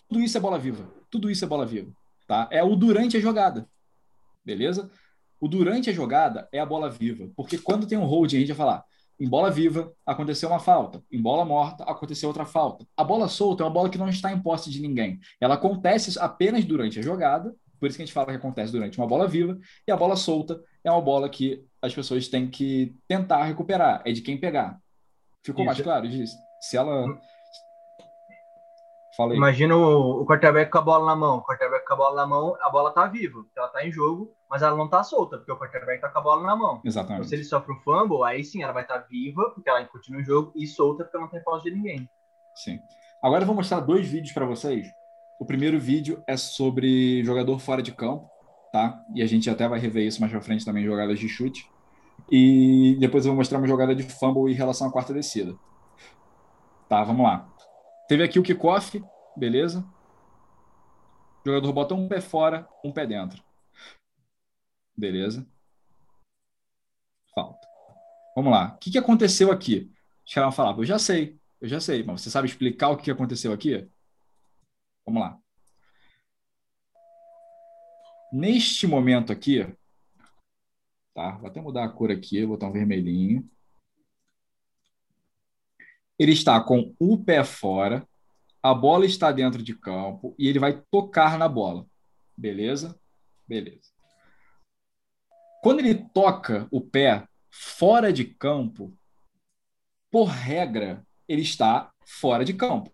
[0.07, 0.89] tudo isso é bola viva.
[1.09, 1.91] Tudo isso é bola viva.
[2.27, 2.47] Tá?
[2.51, 3.67] É o durante a jogada.
[4.43, 4.89] Beleza?
[5.39, 7.29] O durante a jogada é a bola viva.
[7.35, 8.83] Porque quando tem um hold, a gente vai falar:
[9.19, 12.85] em bola viva aconteceu uma falta, em bola morta aconteceu outra falta.
[12.95, 15.19] A bola solta é uma bola que não está em posse de ninguém.
[15.39, 18.97] Ela acontece apenas durante a jogada por isso que a gente fala que acontece durante
[18.97, 22.95] uma bola viva, e a bola solta é uma bola que as pessoas têm que
[23.07, 24.79] tentar recuperar, é de quem pegar.
[25.45, 25.65] Ficou isso.
[25.65, 26.35] mais claro disso?
[26.59, 27.05] Se ela.
[29.15, 29.37] Fala aí.
[29.37, 31.37] Imagina o, o quarterback com a bola na mão.
[31.37, 34.33] O quarterback com a bola na mão, a bola tá viva, ela tá em jogo,
[34.49, 36.81] mas ela não tá solta, porque o quarterback tá com a bola na mão.
[36.83, 37.19] Exatamente.
[37.19, 39.83] Então, se ele sofre um fumble, aí sim ela vai estar tá viva, porque ela
[39.85, 42.09] continua em jogo, e solta, porque ela não tem pausa de ninguém.
[42.55, 42.79] Sim.
[43.21, 44.87] Agora eu vou mostrar dois vídeos para vocês.
[45.39, 48.29] O primeiro vídeo é sobre jogador fora de campo,
[48.71, 49.03] tá?
[49.13, 51.69] E a gente até vai rever isso mais pra frente também, jogadas de chute.
[52.31, 55.57] E depois eu vou mostrar uma jogada de fumble em relação à quarta descida.
[56.89, 57.49] Tá, vamos lá.
[58.07, 59.03] Teve aqui o kickoff,
[59.35, 59.85] beleza?
[61.45, 63.43] O jogador bota um pé fora, um pé dentro.
[64.95, 65.47] Beleza?
[67.33, 67.67] Falta.
[68.35, 68.73] Vamos lá.
[68.73, 69.91] O que, que aconteceu aqui?
[70.25, 73.11] Os caras falar, eu já sei, eu já sei, mas você sabe explicar o que
[73.11, 73.89] aconteceu aqui?
[75.05, 75.39] Vamos lá.
[78.31, 79.65] Neste momento aqui,
[81.13, 81.31] tá?
[81.37, 83.49] Vou até mudar a cor aqui, vou botar um vermelhinho.
[86.19, 88.07] Ele está com o pé fora,
[88.61, 91.85] a bola está dentro de campo e ele vai tocar na bola.
[92.35, 92.99] Beleza?
[93.47, 93.91] Beleza.
[95.61, 98.95] Quando ele toca o pé fora de campo,
[100.11, 102.91] por regra, ele está fora de campo.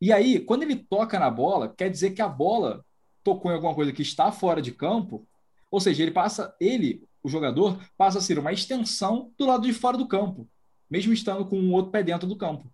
[0.00, 2.84] E aí, quando ele toca na bola, quer dizer que a bola
[3.22, 5.26] tocou em alguma coisa que está fora de campo,
[5.70, 9.72] ou seja, ele passa, ele, o jogador, passa a ser uma extensão do lado de
[9.72, 10.48] fora do campo
[10.92, 12.70] mesmo estando com um outro pé dentro do campo.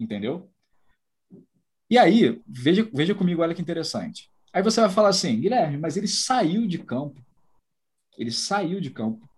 [0.00, 0.50] Entendeu?
[1.88, 4.28] E aí, veja, veja comigo, olha que interessante.
[4.52, 7.24] Aí você vai falar assim, Guilherme, mas ele saiu de campo.
[8.18, 9.28] Ele saiu de campo.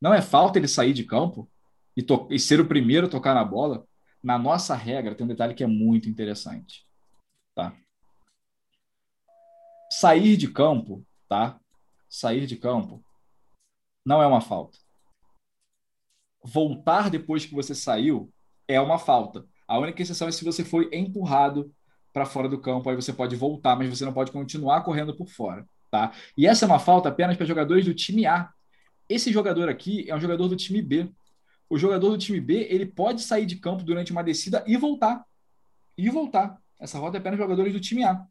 [0.00, 1.46] Não é falta ele sair de campo
[1.94, 3.86] e, e ser o primeiro a tocar na bola?
[4.22, 6.86] Na nossa regra, tem um detalhe que é muito interessante.
[7.54, 7.76] Tá?
[10.00, 11.58] Sair de campo, tá?
[12.08, 13.02] Sair de campo
[14.04, 14.78] não é uma falta
[16.42, 18.32] voltar depois que você saiu
[18.66, 19.44] é uma falta.
[19.66, 21.72] A única exceção é se você foi empurrado
[22.12, 25.28] para fora do campo, aí você pode voltar, mas você não pode continuar correndo por
[25.28, 26.12] fora, tá?
[26.36, 28.50] E essa é uma falta apenas para jogadores do time A.
[29.08, 31.10] Esse jogador aqui é um jogador do time B.
[31.68, 35.22] O jogador do time B, ele pode sair de campo durante uma descida e voltar.
[35.96, 36.58] E voltar.
[36.80, 38.24] Essa falta é apenas jogadores do time A.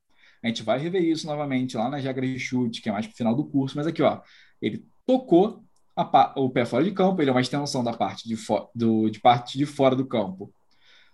[0.44, 3.14] A gente vai rever isso novamente lá nas regras de chute, que é mais para
[3.14, 4.22] o final do curso, mas aqui, ó,
[4.62, 5.64] ele tocou,
[5.96, 8.36] a, o pé fora de campo, ele é uma extensão da parte de,
[8.74, 10.54] do, de parte de fora do campo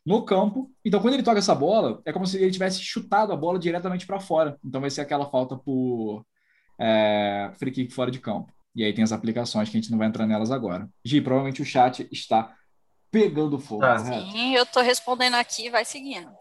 [0.05, 0.69] no campo.
[0.83, 4.05] Então, quando ele toca essa bola, é como se ele tivesse chutado a bola diretamente
[4.05, 4.57] para fora.
[4.63, 6.25] Então, vai ser aquela falta por
[6.79, 8.51] é, free kick fora de campo.
[8.75, 10.89] E aí tem as aplicações que a gente não vai entrar nelas agora.
[11.05, 12.53] Gi, provavelmente o chat está
[13.11, 13.81] pegando fogo.
[13.81, 13.99] Tá.
[13.99, 16.31] Sim, eu estou respondendo aqui, vai seguindo.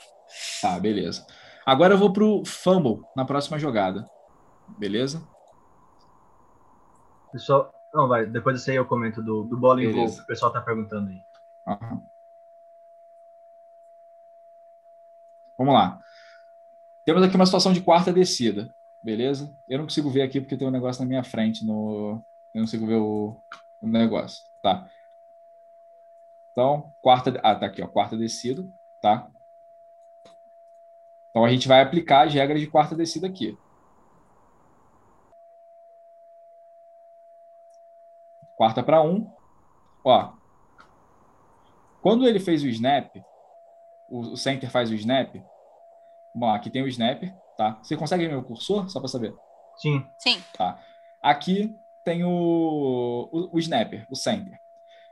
[0.60, 1.26] Tá, beleza.
[1.64, 4.08] Agora eu vou pro fumble na próxima jogada.
[4.78, 5.26] Beleza?
[7.30, 8.26] Pessoal, não, vai.
[8.26, 11.22] Depois disso aí eu comento do, do bola em gol, o pessoal tá perguntando aí.
[11.66, 12.02] Uhum.
[15.56, 16.00] Vamos lá.
[17.04, 19.54] Temos aqui uma situação de quarta descida, beleza?
[19.68, 22.22] Eu não consigo ver aqui porque tem um negócio na minha frente, no...
[22.54, 23.36] eu não consigo ver o,
[23.80, 24.88] o negócio, tá?
[26.52, 27.38] Então, quarta...
[27.42, 28.66] Ah, tá aqui, ó, quarta descida,
[29.00, 29.28] tá?
[31.32, 33.58] Então, a gente vai aplicar as regras de quarta descida aqui.
[38.62, 39.28] quarta para um.
[40.04, 40.32] Ó,
[42.00, 43.16] quando ele fez o snap,
[44.08, 45.34] o, center faz o snap.
[46.32, 47.24] Bom, aqui tem o snap,
[47.56, 47.80] tá?
[47.82, 49.34] Você consegue ver meu cursor, só para saber?
[49.76, 50.06] Sim.
[50.16, 50.40] Sim.
[50.56, 50.80] Tá.
[51.20, 54.60] Aqui tem o, o, o snapper, o center.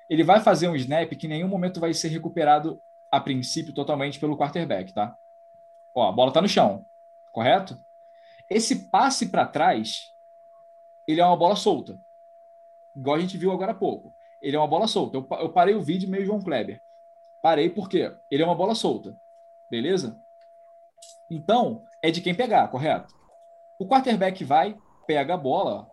[0.09, 2.81] Ele vai fazer um snap que em nenhum momento vai ser recuperado
[3.11, 5.17] a princípio totalmente pelo quarterback, tá?
[5.95, 6.85] Ó, a bola tá no chão,
[7.33, 7.79] correto?
[8.49, 10.13] Esse passe para trás,
[11.07, 11.99] ele é uma bola solta
[12.95, 14.15] igual a gente viu agora há pouco.
[14.41, 15.17] Ele é uma bola solta.
[15.17, 16.81] Eu, eu parei o vídeo meio João Kleber.
[17.43, 19.17] Parei porque ele é uma bola solta.
[19.71, 20.21] Beleza?
[21.31, 23.15] Então, é de quem pegar, correto?
[23.79, 24.77] O quarterback vai,
[25.07, 25.91] pega a bola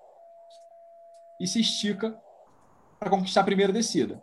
[1.40, 2.20] e se estica
[3.00, 4.22] para conquistar a primeira descida.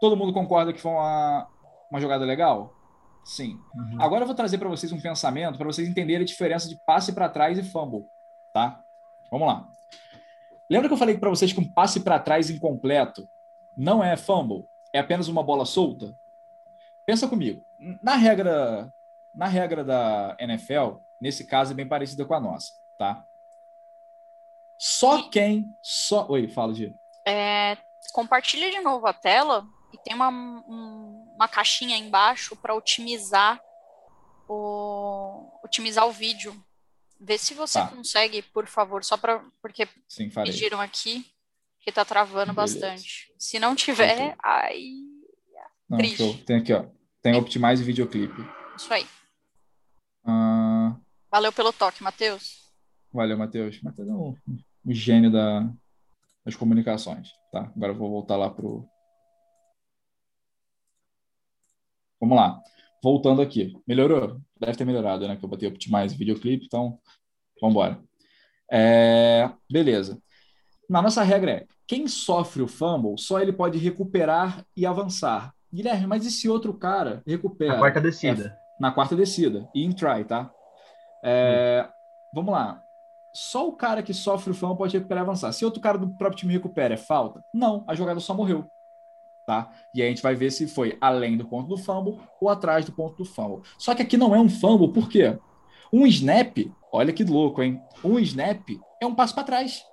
[0.00, 1.48] Todo mundo concorda que foi uma,
[1.90, 2.72] uma jogada legal?
[3.24, 3.58] Sim.
[3.74, 4.02] Uhum.
[4.02, 7.12] Agora eu vou trazer para vocês um pensamento para vocês entenderem a diferença de passe
[7.12, 8.06] para trás e fumble,
[8.52, 8.82] tá?
[9.30, 9.68] Vamos lá.
[10.68, 13.28] Lembra que eu falei para vocês que um passe para trás incompleto
[13.76, 16.14] não é fumble, é apenas uma bola solta?
[17.06, 17.64] Pensa comigo.
[18.02, 18.92] Na regra,
[19.34, 23.24] na regra da NFL, nesse caso é bem parecida com a nossa, tá?
[24.78, 26.94] Só quem, só, oi, fala de.
[27.26, 27.76] É,
[28.12, 33.60] compartilha de novo a tela e tem uma, um, uma caixinha embaixo para otimizar
[34.48, 36.54] o otimizar o vídeo
[37.20, 37.88] Vê se você tá.
[37.88, 41.24] consegue, por favor, só para porque Sim, pediram aqui
[41.80, 42.80] que tá travando Beleza.
[42.80, 43.32] bastante.
[43.38, 45.04] Se não tiver, aí
[45.88, 46.18] não, triste.
[46.18, 46.36] Show.
[46.44, 46.86] Tem aqui, ó.
[47.22, 48.42] Tem Optimize Videoclipe.
[48.76, 49.06] Isso aí.
[50.26, 50.96] Ah...
[51.30, 52.62] Valeu pelo toque, Matheus.
[53.10, 53.80] Valeu, Matheus.
[53.80, 54.36] Matheus é um,
[54.84, 55.66] um gênio da,
[56.44, 57.30] das comunicações.
[57.50, 57.72] Tá?
[57.74, 58.86] Agora eu vou voltar lá pro.
[62.24, 62.58] Vamos lá.
[63.02, 63.76] Voltando aqui.
[63.86, 64.40] Melhorou?
[64.58, 65.36] Deve ter melhorado, né?
[65.36, 66.98] Que eu botei Optimize videoclipe, então
[67.60, 68.00] vamos embora.
[68.72, 69.50] É...
[69.70, 70.18] Beleza.
[70.88, 75.52] Na nossa regra é: quem sofre o fumble, só ele pode recuperar e avançar.
[75.72, 77.74] Guilherme, mas e se outro cara recupera?
[77.74, 78.46] Na quarta descida.
[78.46, 79.68] É, na quarta descida.
[79.74, 80.50] E em try, tá?
[81.22, 81.86] É,
[82.34, 82.80] vamos lá.
[83.34, 85.52] Só o cara que sofre o fumble pode recuperar e avançar.
[85.52, 87.44] Se outro cara do próprio time recupera, é falta?
[87.52, 88.64] Não, a jogada só morreu.
[89.46, 89.70] Tá?
[89.92, 92.84] E aí a gente vai ver se foi além do ponto do fumble ou atrás
[92.84, 93.62] do ponto do fumble.
[93.76, 95.38] Só que aqui não é um fumble, por quê?
[95.92, 96.56] Um snap,
[96.90, 97.80] olha que louco, hein?
[98.02, 98.68] Um snap
[99.00, 99.84] é um passo para trás.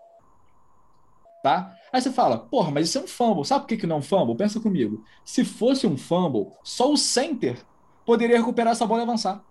[1.43, 1.75] Tá?
[1.91, 3.43] Aí você fala, porra, mas isso é um fumble.
[3.43, 4.37] Sabe por que, que não é um fumble?
[4.37, 5.03] Pensa comigo.
[5.25, 7.61] Se fosse um fumble, só o center
[8.05, 9.43] poderia recuperar essa bola e avançar.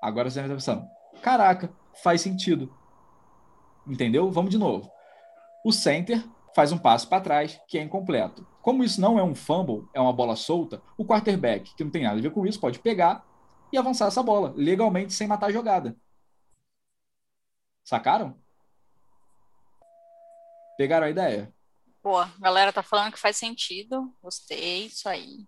[0.00, 0.88] Agora você está pensando,
[1.20, 2.72] caraca, faz sentido.
[3.86, 4.30] Entendeu?
[4.30, 4.90] Vamos de novo.
[5.64, 6.22] O center
[6.56, 8.46] faz um passo para trás, que é incompleto.
[8.62, 12.04] Como isso não é um fumble, é uma bola solta, o quarterback, que não tem
[12.04, 13.26] nada a ver com isso, pode pegar
[13.70, 15.94] e avançar essa bola, legalmente, sem matar a jogada.
[17.84, 18.40] Sacaram?
[20.78, 21.52] Pegaram a ideia?
[22.02, 24.10] Boa, a galera tá falando que faz sentido.
[24.22, 25.46] Gostei, isso aí.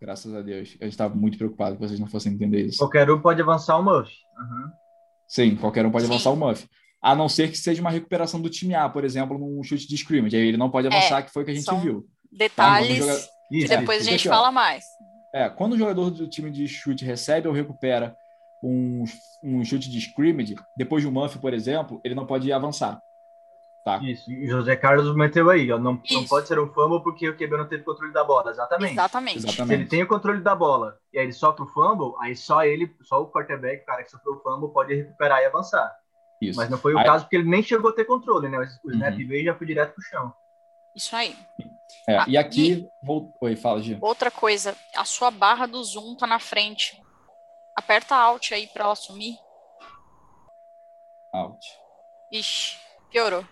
[0.00, 0.70] Graças a Deus.
[0.70, 2.78] Gente estava muito preocupado que vocês não fossem entender isso.
[2.78, 4.12] Qualquer um pode avançar o Muff.
[4.36, 4.72] Uhum.
[5.28, 6.12] Sim, qualquer um pode Sim.
[6.12, 6.68] avançar o Muff.
[7.00, 9.94] A não ser que seja uma recuperação do time A, por exemplo, num chute de
[9.94, 10.36] scrimmage.
[10.36, 12.04] Aí ele não pode avançar, é, que foi o que a gente viu.
[12.30, 13.28] Detalhes tá?
[13.48, 14.08] que isso, depois isso.
[14.08, 14.84] a gente fala mais.
[15.34, 18.16] É, quando o jogador do time de chute recebe ou recupera
[18.62, 19.04] um,
[19.42, 23.00] um chute de scrimmage, depois de um muff, por exemplo, ele não pode avançar.
[23.84, 23.98] Tá.
[24.02, 27.34] Isso, e José Carlos meteu aí, ó, não, não pode ser um fumble porque o
[27.34, 28.92] QB não teve controle da bola, exatamente.
[28.92, 29.40] Exatamente.
[29.66, 32.64] Se ele tem o controle da bola e aí ele sofre o fumble, aí só
[32.64, 35.90] ele, só o quarterback, o cara que sofreu o fumble, pode recuperar e avançar.
[36.40, 36.56] Isso.
[36.56, 37.04] Mas não foi o aí...
[37.04, 38.58] caso porque ele nem chegou a ter controle, né?
[38.58, 39.26] O snap uhum.
[39.26, 40.32] veio e já foi direto pro chão.
[40.94, 41.36] Isso aí.
[42.06, 42.90] É, ah, e aqui, e...
[43.02, 43.32] Vou...
[43.40, 43.98] oi, fala, Gil.
[44.00, 47.00] Outra coisa, a sua barra do zoom tá na frente.
[47.74, 49.38] Aperta Alt aí para ela sumir.
[51.32, 51.64] Alt.
[52.32, 52.78] Ixi,
[53.10, 53.46] piorou.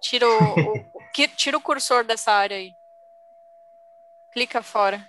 [0.00, 2.74] Tira o, o, tira o cursor dessa área aí.
[4.32, 5.08] Clica fora.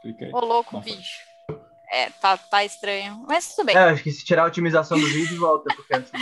[0.00, 0.30] Clica aí.
[0.32, 1.25] Ô, louco, Não bicho.
[1.90, 3.24] É, tá, tá estranho.
[3.28, 3.76] Mas tudo bem.
[3.76, 6.20] É, acho que se tirar a otimização do vídeo, volta, porque antes não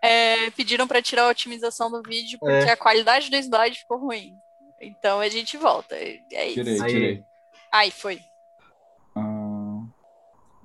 [0.00, 2.72] É, pediram para tirar a otimização do vídeo porque é.
[2.72, 4.36] a qualidade do slide ficou ruim.
[4.80, 5.94] Então a gente volta.
[5.94, 6.54] É isso.
[6.54, 7.24] Tirei, tirei.
[7.72, 8.20] Aí, foi.
[9.16, 9.82] Ah,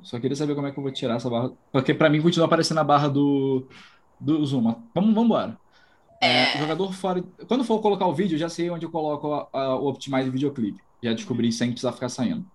[0.03, 1.51] só queria saber como é que eu vou tirar essa barra.
[1.71, 3.67] Porque para mim continua aparecendo a barra do,
[4.19, 4.84] do Zuma.
[4.93, 5.57] Vamos, vamos embora.
[6.21, 6.55] É...
[6.55, 7.23] É, jogador fora.
[7.47, 10.82] Quando for colocar o vídeo, já sei onde eu coloco a, a, o Optimize Videoclipe.
[11.01, 12.45] Já descobri sem precisar ficar saindo.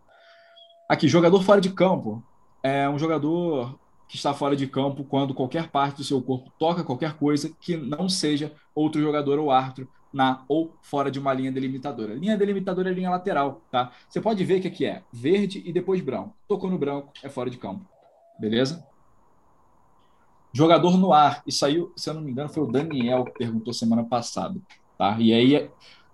[0.94, 2.22] Aqui, jogador fora de campo.
[2.62, 3.76] É um jogador
[4.06, 7.76] que está fora de campo quando qualquer parte do seu corpo toca qualquer coisa que
[7.76, 12.14] não seja outro jogador ou árbitro na ou fora de uma linha delimitadora.
[12.14, 13.90] Linha delimitadora é linha lateral, tá?
[14.08, 16.36] Você pode ver que aqui é verde e depois branco.
[16.46, 17.84] Tocou no branco, é fora de campo.
[18.38, 18.86] Beleza?
[20.52, 21.42] Jogador no ar.
[21.44, 24.60] Isso aí, se eu não me engano, foi o Daniel que perguntou semana passada.
[24.96, 25.16] Tá?
[25.18, 25.68] E aí,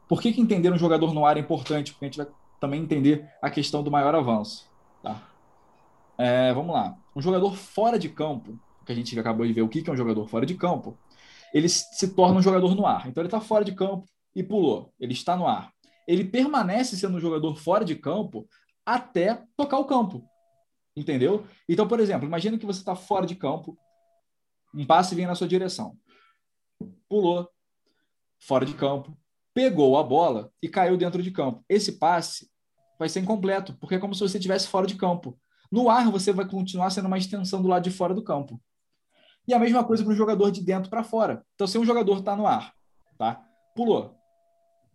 [0.08, 1.92] por que, que entender um jogador no ar é importante?
[1.92, 2.26] Porque a gente vai
[2.58, 4.69] também entender a questão do maior avanço.
[5.02, 5.30] Tá?
[6.18, 6.96] É, vamos lá.
[7.14, 9.96] Um jogador fora de campo, que a gente acabou de ver o que é um
[9.96, 10.98] jogador fora de campo,
[11.52, 13.08] ele se torna um jogador no ar.
[13.08, 14.92] Então ele está fora de campo e pulou.
[14.98, 15.72] Ele está no ar.
[16.06, 18.48] Ele permanece sendo um jogador fora de campo
[18.84, 20.24] até tocar o campo.
[20.96, 21.46] Entendeu?
[21.68, 23.78] Então, por exemplo, imagina que você está fora de campo,
[24.74, 25.96] um passe vinha na sua direção.
[27.08, 27.48] Pulou,
[28.38, 29.16] fora de campo,
[29.54, 31.64] pegou a bola e caiu dentro de campo.
[31.68, 32.49] Esse passe
[33.00, 35.36] vai ser incompleto, porque é como se você estivesse fora de campo.
[35.72, 38.60] No ar, você vai continuar sendo uma extensão do lado de fora do campo.
[39.48, 41.44] E a mesma coisa para o jogador de dentro para fora.
[41.56, 42.72] Então, se um jogador está no ar,
[43.18, 43.42] tá?
[43.74, 44.14] pulou,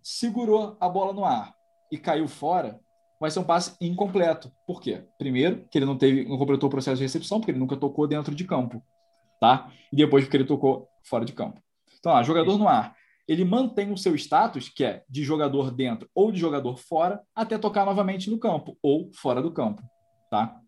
[0.02, 1.54] segurou a bola no ar
[1.92, 2.80] e caiu fora,
[3.20, 4.50] vai ser um passe incompleto.
[4.66, 5.04] Por quê?
[5.18, 8.08] Primeiro, que ele não teve, não completou o processo de recepção, porque ele nunca tocou
[8.08, 8.82] dentro de campo
[9.40, 9.70] tá?
[9.92, 11.62] E depois porque ele tocou fora de campo.
[12.00, 12.95] Então, jogador no ar,
[13.28, 17.58] ele mantém o seu status, que é de jogador dentro ou de jogador fora, até
[17.58, 19.82] tocar novamente no campo ou fora do campo,
[20.30, 20.60] tá?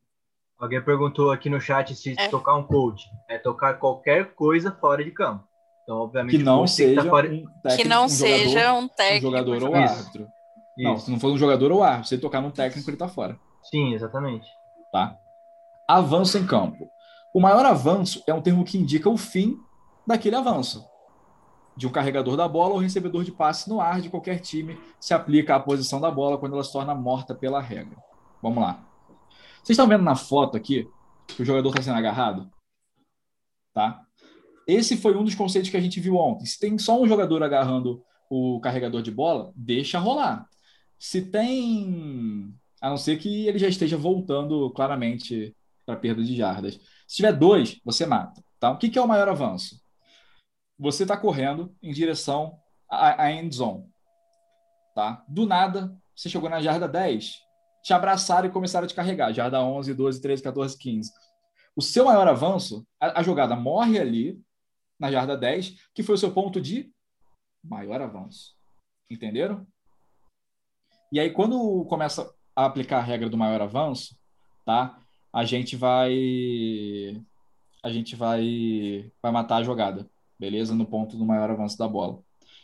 [0.60, 2.28] Alguém perguntou aqui no chat se é.
[2.30, 5.44] tocar um coach é tocar qualquer coisa fora de campo.
[5.84, 7.28] Então, obviamente, que não seja tá fora...
[7.28, 9.94] um técnico, que não um seja jogador, um técnico, um jogador ou Isso.
[9.94, 10.28] árbitro.
[10.78, 10.90] Isso.
[10.90, 13.08] Não, se não for um jogador ou árbitro, se ele tocar num técnico, ele tá
[13.08, 13.40] fora.
[13.64, 14.48] Sim, exatamente.
[14.92, 15.16] Tá?
[15.88, 16.90] Avanço em campo.
[17.34, 19.58] O maior avanço é um termo que indica o fim
[20.06, 20.84] daquele avanço.
[21.78, 25.14] De um carregador da bola ou recebedor de passe no ar de qualquer time se
[25.14, 27.96] aplica à posição da bola quando ela se torna morta pela regra.
[28.42, 28.84] Vamos lá.
[29.58, 30.90] Vocês estão vendo na foto aqui
[31.28, 32.50] que o jogador está sendo agarrado?
[33.74, 34.02] Tá?
[34.68, 36.46] Esse foi um dos conceitos que a gente viu ontem.
[36.46, 40.48] Se tem só um jogador agarrando o carregador de bola, deixa rolar.
[41.00, 42.54] Se tem.
[42.82, 45.56] A não ser que ele já esteja voltando claramente
[45.86, 46.80] para perda de jardas.
[47.08, 48.44] Se tiver dois, você mata.
[48.60, 48.72] Tá?
[48.72, 49.80] O que, que é o maior avanço?
[50.80, 52.60] Você está correndo em direção
[52.90, 53.90] à, à end zone.
[54.94, 55.24] Tá?
[55.28, 57.42] Do nada, você chegou na jarda 10,
[57.84, 59.32] te abraçaram e começaram a te carregar.
[59.32, 61.12] Jarda 11, 12, 13, 14, 15.
[61.76, 64.42] O seu maior avanço, a, a jogada morre ali,
[65.00, 66.92] na jarda 10, que foi o seu ponto de
[67.64, 68.56] maior avanço.
[69.10, 69.66] Entenderam?
[71.12, 74.18] E aí, quando começa a aplicar a regra do maior avanço,
[74.66, 75.00] tá?
[75.32, 76.12] A gente vai.
[77.84, 80.10] A gente vai, vai matar a jogada,
[80.40, 80.76] beleza?
[80.76, 82.20] No ponto do maior avanço da bola.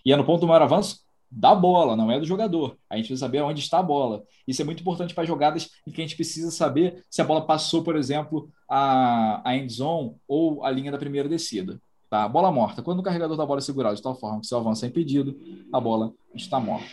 [0.06, 1.04] E é no ponto do maior avanço
[1.36, 2.78] da bola, não é do jogador.
[2.90, 4.24] A gente precisa saber onde está a bola.
[4.48, 7.46] Isso é muito importante para jogadas em que a gente precisa saber se a bola
[7.46, 11.82] passou, por exemplo, a, a end zone ou a linha da primeira descida.
[12.10, 12.28] Tá?
[12.28, 12.84] Bola morta.
[12.84, 15.36] Quando o carregador da bola é segurado de tal forma que seu avanço é impedido,
[15.74, 16.88] a bola está morta.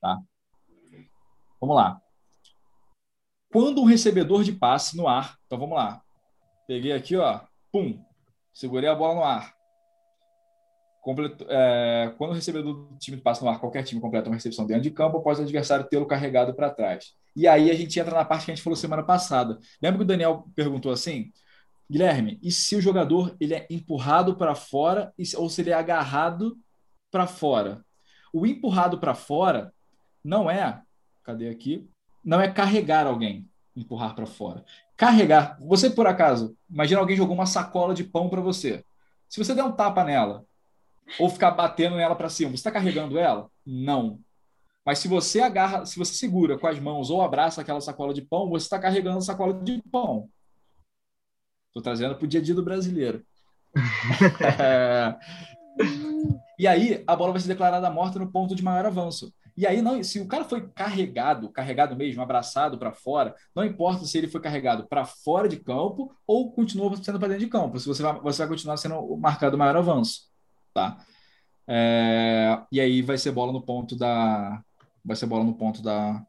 [0.00, 0.20] Tá?
[1.58, 1.98] Vamos lá.
[3.50, 6.02] Quando um recebedor de passe no ar, então vamos lá.
[6.66, 7.40] Peguei aqui, ó,
[7.72, 7.98] pum,
[8.52, 9.57] segurei a bola no ar
[11.08, 14.66] Completo, é, quando o recebedor do time passa no ar, qualquer time completa uma recepção
[14.66, 17.14] dentro de campo, após o adversário tê-lo carregado para trás.
[17.34, 19.58] E aí a gente entra na parte que a gente falou semana passada.
[19.80, 21.32] Lembra que o Daniel perguntou assim?
[21.90, 26.58] Guilherme, e se o jogador ele é empurrado para fora ou se ele é agarrado
[27.10, 27.82] para fora?
[28.30, 29.72] O empurrado para fora
[30.22, 30.82] não é,
[31.24, 31.88] cadê aqui?
[32.22, 34.62] Não é carregar alguém, empurrar para fora.
[34.94, 38.84] Carregar, você por acaso, imagina alguém jogou uma sacola de pão para você.
[39.26, 40.46] Se você der um tapa nela,
[41.18, 42.50] ou ficar batendo nela para cima.
[42.50, 43.50] Você está carregando ela?
[43.64, 44.20] Não.
[44.84, 48.22] Mas se você agarra, se você segura com as mãos ou abraça aquela sacola de
[48.22, 50.28] pão, você está carregando a sacola de pão.
[51.68, 53.22] Estou trazendo para o dia a dia do brasileiro.
[54.42, 55.14] é...
[56.58, 59.32] E aí a bola vai ser declarada morta no ponto de maior avanço.
[59.56, 64.04] E aí não, se o cara foi carregado, carregado mesmo, abraçado para fora, não importa
[64.04, 67.78] se ele foi carregado para fora de campo ou continua sendo para dentro de campo.
[67.78, 70.28] Se você vai, você vai continuar sendo marcado maior avanço
[70.72, 70.98] tá?
[71.66, 74.62] É, e aí vai ser bola no ponto da
[75.04, 76.24] vai ser bola no ponto da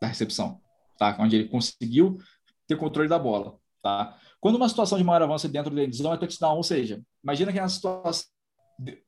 [0.00, 0.60] da recepção,
[0.98, 1.16] tá?
[1.18, 2.18] Onde ele conseguiu
[2.66, 4.16] ter controle da bola, tá?
[4.40, 7.52] Quando uma situação de maior avanço é dentro da endzone é touchdown, ou seja, imagina
[7.52, 8.26] que na situação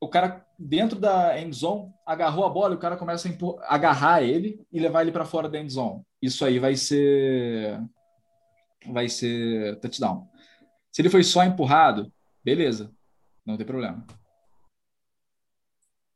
[0.01, 4.61] o cara dentro da endzone agarrou a bola e o cara começa a agarrar ele
[4.72, 6.03] e levar ele para fora da endzone.
[6.20, 7.81] Isso aí vai ser
[8.89, 10.28] vai ser touchdown.
[10.91, 12.12] Se ele foi só empurrado,
[12.45, 12.93] beleza.
[13.45, 14.07] Não tem problema.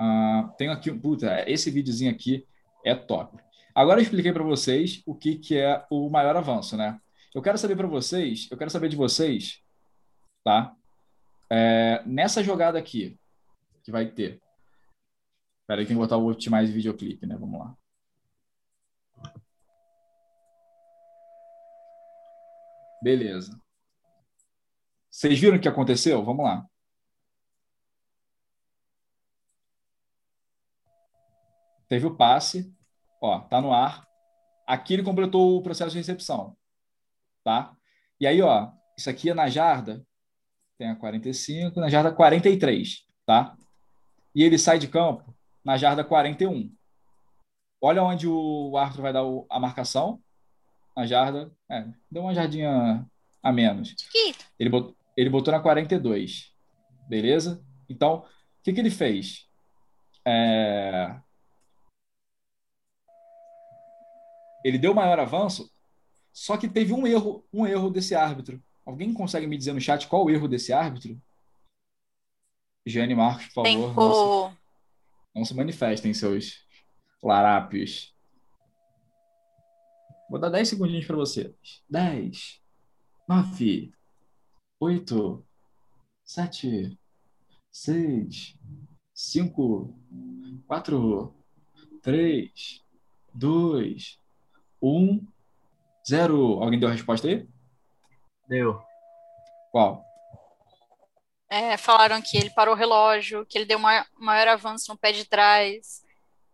[0.01, 2.47] Uh, tenho aqui, puta, esse videozinho aqui
[2.85, 3.43] é top.
[3.75, 7.01] Agora eu expliquei para vocês o que, que é o maior avanço, né?
[7.35, 9.61] Eu quero saber para vocês, eu quero saber de vocês,
[10.45, 10.75] tá?
[11.51, 13.19] É, nessa jogada aqui,
[13.83, 14.41] que vai ter.
[15.63, 17.37] Espera aí, tem que botar o Optimize Videoclipe, né?
[17.37, 17.77] Vamos lá.
[23.03, 23.61] Beleza.
[25.11, 26.25] Vocês viram o que aconteceu?
[26.25, 26.67] Vamos lá.
[31.89, 32.73] Teve o passe,
[33.21, 34.07] ó, tá no ar.
[34.67, 36.57] Aqui ele completou o processo de recepção,
[37.43, 37.77] tá?
[38.21, 40.05] E aí, ó, isso aqui é na jarda,
[40.79, 43.57] tem a 45, na jarda 43, tá?
[44.35, 46.71] E ele sai de campo na jarda 41.
[47.81, 50.21] Olha onde o árbitro vai dar a marcação.
[50.97, 53.05] Na jarda, é, deu uma jardinha
[53.43, 53.95] a menos.
[54.59, 56.53] Ele botou, ele botou na 42.
[57.09, 57.63] Beleza?
[57.89, 58.25] Então, o
[58.63, 59.47] que, que ele fez?
[60.27, 61.15] É,
[64.65, 65.71] ele deu maior avanço,
[66.33, 68.61] só que teve um erro, um erro desse árbitro.
[68.85, 71.21] Alguém consegue me dizer no chat qual o erro desse árbitro?
[72.87, 73.95] Jane Marcos, por favor.
[73.95, 74.57] Não se,
[75.37, 76.65] não se manifestem, seus
[77.23, 78.15] larápios.
[80.29, 81.55] Vou dar 10 segundinhos para você.
[81.89, 82.61] 10,
[83.29, 83.93] 9,
[84.81, 85.47] 8,
[86.25, 86.99] 7,
[87.71, 88.59] 6,
[89.15, 89.95] 5,
[90.67, 91.35] 4,
[92.03, 92.83] 3,
[93.35, 94.24] 2,
[94.85, 95.27] um,
[96.09, 96.63] zero.
[96.63, 97.49] Alguém deu a resposta aí?
[98.49, 98.81] Deu.
[99.73, 100.05] Qual?
[101.51, 105.13] É, falaram que ele parou o relógio, que ele deu uma, maior avanço no pé
[105.13, 106.03] de trás,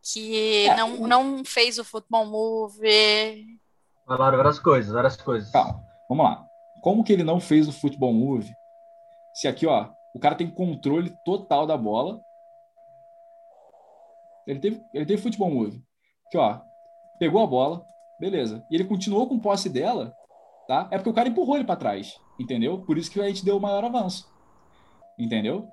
[0.03, 3.59] que é, não, não fez o futebol move.
[4.07, 5.51] Falaram várias coisas, várias coisas.
[5.51, 6.47] Calma, vamos lá.
[6.83, 8.53] Como que ele não fez o futebol move?
[9.35, 12.21] Se aqui, ó, o cara tem controle total da bola.
[14.47, 15.83] Ele teve, ele teve futebol move.
[16.27, 16.61] Aqui, ó,
[17.19, 17.87] pegou a bola,
[18.21, 18.63] Beleza.
[18.71, 20.15] E ele continuou com posse dela,
[20.69, 20.87] tá?
[20.91, 22.83] É porque o cara empurrou ele para trás, entendeu?
[22.83, 24.29] Por isso que a gente deu o maior avanço.
[25.19, 25.69] Entendeu?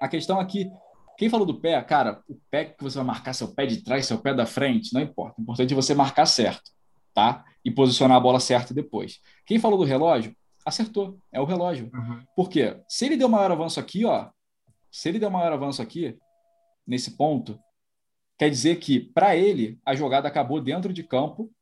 [0.00, 0.70] A questão aqui,
[1.16, 4.04] quem falou do pé, cara, o pé que você vai marcar, seu pé de trás,
[4.04, 5.36] seu pé da frente, não importa.
[5.38, 6.72] O importante é você marcar certo,
[7.14, 7.44] tá?
[7.64, 9.20] E posicionar a bola certa depois.
[9.46, 10.34] Quem falou do relógio,
[10.66, 11.18] acertou.
[11.32, 11.90] É o relógio.
[11.94, 12.22] Uhum.
[12.34, 12.80] Por quê?
[12.88, 14.28] Se ele deu maior avanço aqui, ó,
[14.90, 16.18] se ele deu maior avanço aqui,
[16.86, 17.58] nesse ponto,
[18.38, 21.52] quer dizer que, para ele, a jogada acabou dentro de campo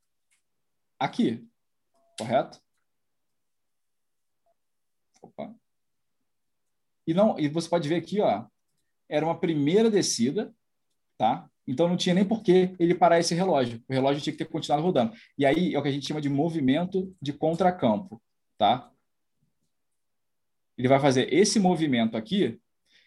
[0.98, 1.46] aqui.
[2.18, 2.60] Correto?
[5.20, 5.54] Opa.
[7.06, 8.46] E, não, e você pode ver aqui, ó,
[9.08, 10.54] era uma primeira descida,
[11.18, 11.48] tá?
[11.66, 13.82] Então não tinha nem por que ele parar esse relógio.
[13.88, 15.14] O relógio tinha que ter continuado rodando.
[15.38, 18.20] E aí é o que a gente chama de movimento de contracampo,
[18.58, 18.90] tá?
[20.76, 22.60] Ele vai fazer esse movimento aqui,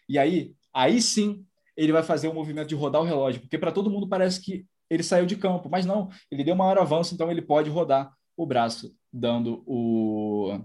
[0.08, 1.44] e aí, aí sim,
[1.76, 4.66] ele vai fazer o movimento de rodar o relógio, porque para todo mundo parece que
[4.88, 8.46] ele saiu de campo, mas não, ele deu maior avanço, então ele pode rodar o
[8.46, 10.60] braço, dando o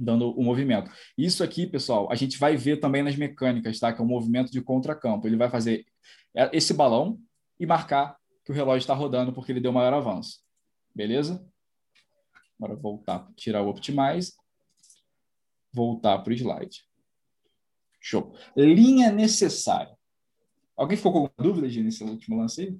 [0.00, 0.92] dando o movimento.
[1.16, 3.92] Isso aqui, pessoal, a gente vai ver também nas mecânicas, tá?
[3.92, 5.26] Que é o movimento de contracampo.
[5.26, 5.84] Ele vai fazer
[6.52, 7.18] esse balão
[7.58, 10.38] e marcar que o relógio está rodando porque ele deu maior avanço.
[10.94, 11.44] Beleza?
[12.56, 14.34] Agora voltar, tirar o Optimize,
[15.72, 16.84] voltar para o slide.
[18.00, 18.36] Show.
[18.56, 19.97] Linha necessária.
[20.78, 22.78] Alguém ficou com alguma dúvida, Gini, nesse último lance aí?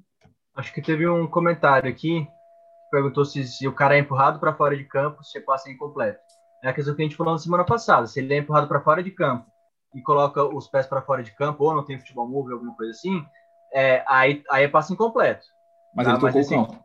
[0.55, 4.55] Acho que teve um comentário aqui que perguntou se, se o cara é empurrado para
[4.55, 6.20] fora de campo, se passa incompleto.
[6.62, 8.07] É a questão que a gente falou na semana passada.
[8.07, 9.46] Se ele é empurrado para fora de campo
[9.92, 12.92] e coloca os pés para fora de campo, ou não tem futebol move, alguma coisa
[12.92, 13.24] assim,
[13.72, 15.46] é, aí, aí é passe incompleto.
[15.94, 16.12] Mas tá?
[16.12, 16.84] ele tocou mas o campo.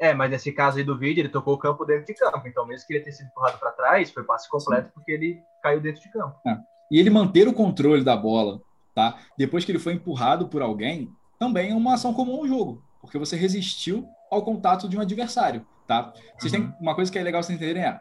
[0.00, 2.46] É, mas nesse caso aí do vídeo, ele tocou o campo dentro de campo.
[2.48, 4.92] Então, mesmo que ele tenha sido empurrado para trás, foi passe completo Sim.
[4.94, 6.38] porque ele caiu dentro de campo.
[6.46, 6.58] É.
[6.90, 8.60] E ele manter o controle da bola,
[8.94, 9.18] tá?
[9.36, 13.18] Depois que ele foi empurrado por alguém, também é uma ação comum no jogo, porque
[13.18, 16.12] você resistiu ao contato de um adversário, tá?
[16.38, 16.68] Vocês uhum.
[16.68, 18.00] têm uma coisa que é legal vocês entenderem é,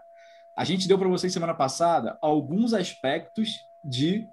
[0.55, 4.27] a gente deu para vocês semana passada alguns aspectos de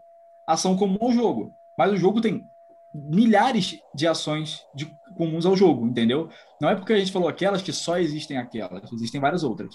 [0.46, 2.46] ação comum ao jogo, mas o jogo tem
[2.92, 6.28] milhares de ações de, comuns ao jogo, entendeu?
[6.61, 9.74] Não é porque a gente falou aquelas que só existem aquelas, existem várias outras.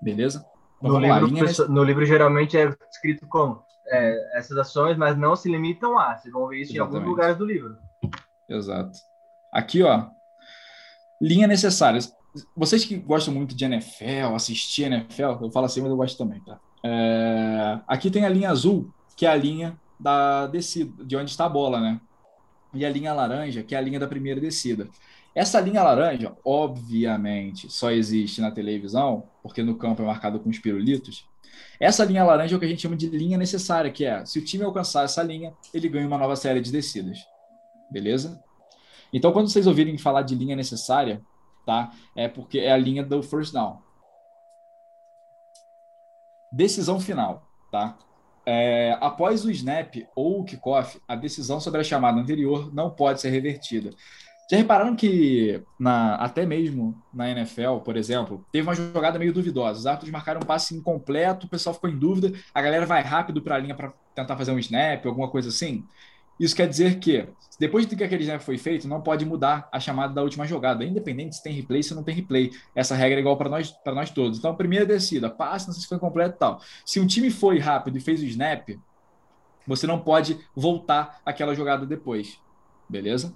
[0.00, 0.44] Beleza?
[0.78, 5.36] Então, no, livro, lá, no livro geralmente é escrito como é, essas ações, mas não
[5.36, 6.16] se limitam a.
[6.16, 6.94] Vocês vão ver isso Exatamente.
[6.94, 7.76] em alguns lugares do livro.
[8.48, 8.98] Exato.
[9.52, 10.08] Aqui, ó,
[11.20, 12.00] linha necessária
[12.54, 16.40] vocês que gostam muito de NFL, assistir NFL, eu falo assim, mas eu gosto também,
[16.40, 16.58] tá?
[16.84, 21.46] É, aqui tem a linha azul, que é a linha da descida, de onde está
[21.46, 22.00] a bola, né?
[22.74, 24.88] E a linha laranja, que é a linha da primeira descida.
[25.34, 30.58] Essa linha laranja, obviamente, só existe na televisão, porque no campo é marcado com os
[30.58, 31.26] pirulitos.
[31.78, 34.38] Essa linha laranja é o que a gente chama de linha necessária, que é, se
[34.38, 37.26] o time alcançar essa linha, ele ganha uma nova série de descidas.
[37.90, 38.42] Beleza?
[39.12, 41.22] Então, quando vocês ouvirem falar de linha necessária,
[41.64, 41.92] tá?
[42.14, 43.78] É porque é a linha do first down.
[46.50, 47.98] Decisão final, tá?
[48.44, 53.20] É, após o snap ou o kickoff, a decisão sobre a chamada anterior não pode
[53.20, 53.90] ser revertida.
[54.48, 59.80] Já repararam que na, até mesmo na NFL, por exemplo, teve uma jogada meio duvidosa.
[59.80, 63.42] Os árbitros marcaram um passe incompleto, o pessoal ficou em dúvida, a galera vai rápido
[63.42, 65.84] para a linha para tentar fazer um snap, alguma coisa assim.
[66.38, 67.26] Isso quer dizer que,
[67.58, 70.84] depois de que aquele snap foi feito, não pode mudar a chamada da última jogada,
[70.84, 72.52] independente se tem replay ou não tem replay.
[72.74, 74.38] Essa regra é igual para nós, nós todos.
[74.38, 76.60] Então, primeira descida, passe, não sei se foi completo e tal.
[76.84, 78.68] Se um time foi rápido e fez o snap,
[79.66, 82.38] você não pode voltar aquela jogada depois.
[82.88, 83.34] Beleza?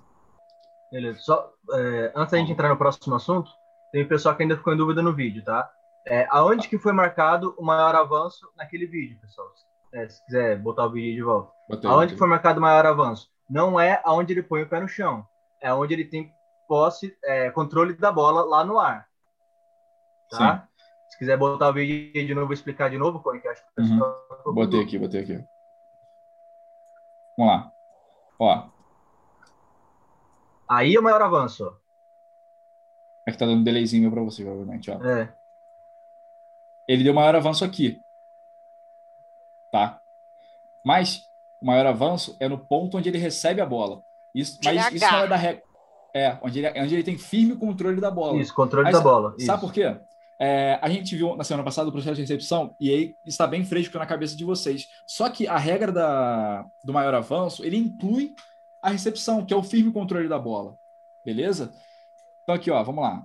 [0.91, 1.21] Beleza.
[1.21, 3.51] Só, é, antes da gente entrar no próximo assunto,
[3.93, 5.71] tem pessoal que ainda ficou em dúvida no vídeo, tá?
[6.07, 9.49] É, aonde que foi marcado o maior avanço naquele vídeo, pessoal?
[9.93, 11.53] É, se quiser botar o vídeo de volta.
[11.69, 12.19] Botei, aonde botei.
[12.19, 13.31] foi marcado maior avanço?
[13.49, 15.27] Não é aonde ele põe o pé no chão.
[15.61, 16.33] É onde ele tem
[16.69, 19.07] posse, é, controle da bola lá no ar.
[20.31, 20.59] Tá?
[20.59, 20.83] Sim.
[21.11, 24.55] Se quiser botar o vídeo de novo, explicar de novo, é que acho que uhum.
[24.55, 25.45] Botei aqui, botei aqui.
[27.37, 27.73] Vamos lá.
[28.39, 28.80] Ó.
[30.71, 31.71] Aí é o maior avanço.
[33.27, 35.03] É que tá dando um delayzinho para você, provavelmente, ó.
[35.05, 35.33] É.
[36.87, 38.01] Ele deu maior avanço aqui
[39.71, 40.01] tá?
[40.85, 41.25] Mas
[41.61, 44.03] o maior avanço é no ponto onde ele recebe a bola.
[44.35, 45.63] Isso, mas isso não é da regra.
[46.13, 48.41] É, onde ele, onde ele tem firme controle da bola.
[48.41, 49.31] Isso, controle aí, da bola.
[49.39, 49.59] Sabe isso.
[49.59, 49.97] por quê?
[50.43, 53.63] É, a gente viu na semana passada o processo de recepção e aí está bem
[53.63, 54.89] fresco na cabeça de vocês.
[55.07, 58.35] Só que a regra da, do maior avanço, ele inclui
[58.83, 60.77] a recepção, que é o firme controle da bola.
[61.25, 61.73] Beleza?
[62.43, 63.23] Então aqui, ó, vamos lá.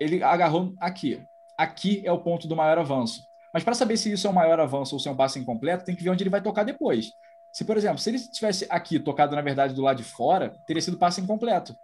[0.00, 1.22] Ele agarrou aqui.
[1.56, 3.22] Aqui é o ponto do maior avanço.
[3.52, 5.84] Mas para saber se isso é um maior avanço ou se é um passo incompleto,
[5.84, 7.10] tem que ver onde ele vai tocar depois.
[7.52, 10.80] Se, por exemplo, se ele tivesse aqui tocado, na verdade, do lado de fora, teria
[10.80, 11.74] sido passe incompleto.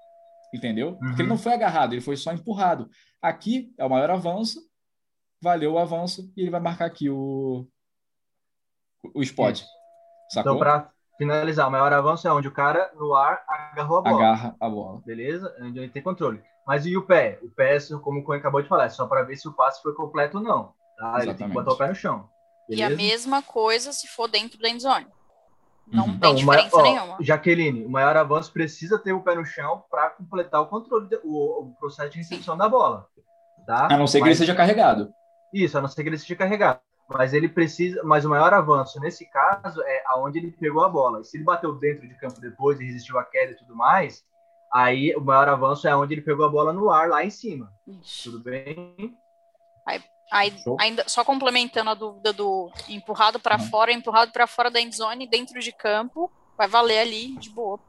[0.53, 0.96] entendeu?
[0.96, 1.28] Porque ele uhum.
[1.28, 2.88] não foi agarrado, ele foi só empurrado.
[3.20, 4.61] Aqui é o maior avanço,
[5.42, 7.68] valeu o avanço e ele vai marcar aqui o,
[9.14, 9.62] o spot.
[10.30, 10.53] Sacou?
[10.53, 14.16] Então, para finalizar, o maior avanço é onde o cara no ar agarrou a bola.
[14.16, 15.03] Agarra a bola.
[15.05, 15.55] Beleza?
[15.61, 16.43] Onde ele tem controle.
[16.66, 17.39] Mas e o pé?
[17.43, 19.83] O pé, como o Coen acabou de falar, é só para ver se o passe
[19.83, 20.73] foi completo ou não.
[20.97, 21.23] Tá?
[21.23, 22.29] Ele tem que botar o pé no chão.
[22.69, 22.91] Beleza?
[22.91, 25.07] E a mesma coisa se for dentro da endzone.
[25.91, 26.19] Não uhum.
[26.19, 27.16] tem não, diferença maior, nenhuma.
[27.21, 31.62] Jaqueline, o maior avanço precisa ter o pé no chão para completar o controle, o,
[31.62, 32.59] o, processo de recepção Sim.
[32.59, 33.07] da bola.
[33.66, 33.87] Tá?
[33.91, 35.11] A não ser mas, que ele seja carregado.
[35.53, 36.81] Isso, a não ser que ele seja carregado.
[37.09, 41.20] Mas ele precisa, mas o maior avanço nesse caso é aonde ele pegou a bola.
[41.20, 44.22] E se ele bateu dentro de campo depois e resistiu à queda e tudo mais,
[44.70, 47.72] aí o maior avanço é onde ele pegou a bola no ar lá em cima.
[47.86, 48.24] Ixi.
[48.24, 49.16] Tudo bem?
[49.86, 53.70] Aí, aí ainda só complementando a dúvida do empurrado para uhum.
[53.70, 57.80] fora, empurrado para fora da endzone, dentro de campo, vai valer ali de boa.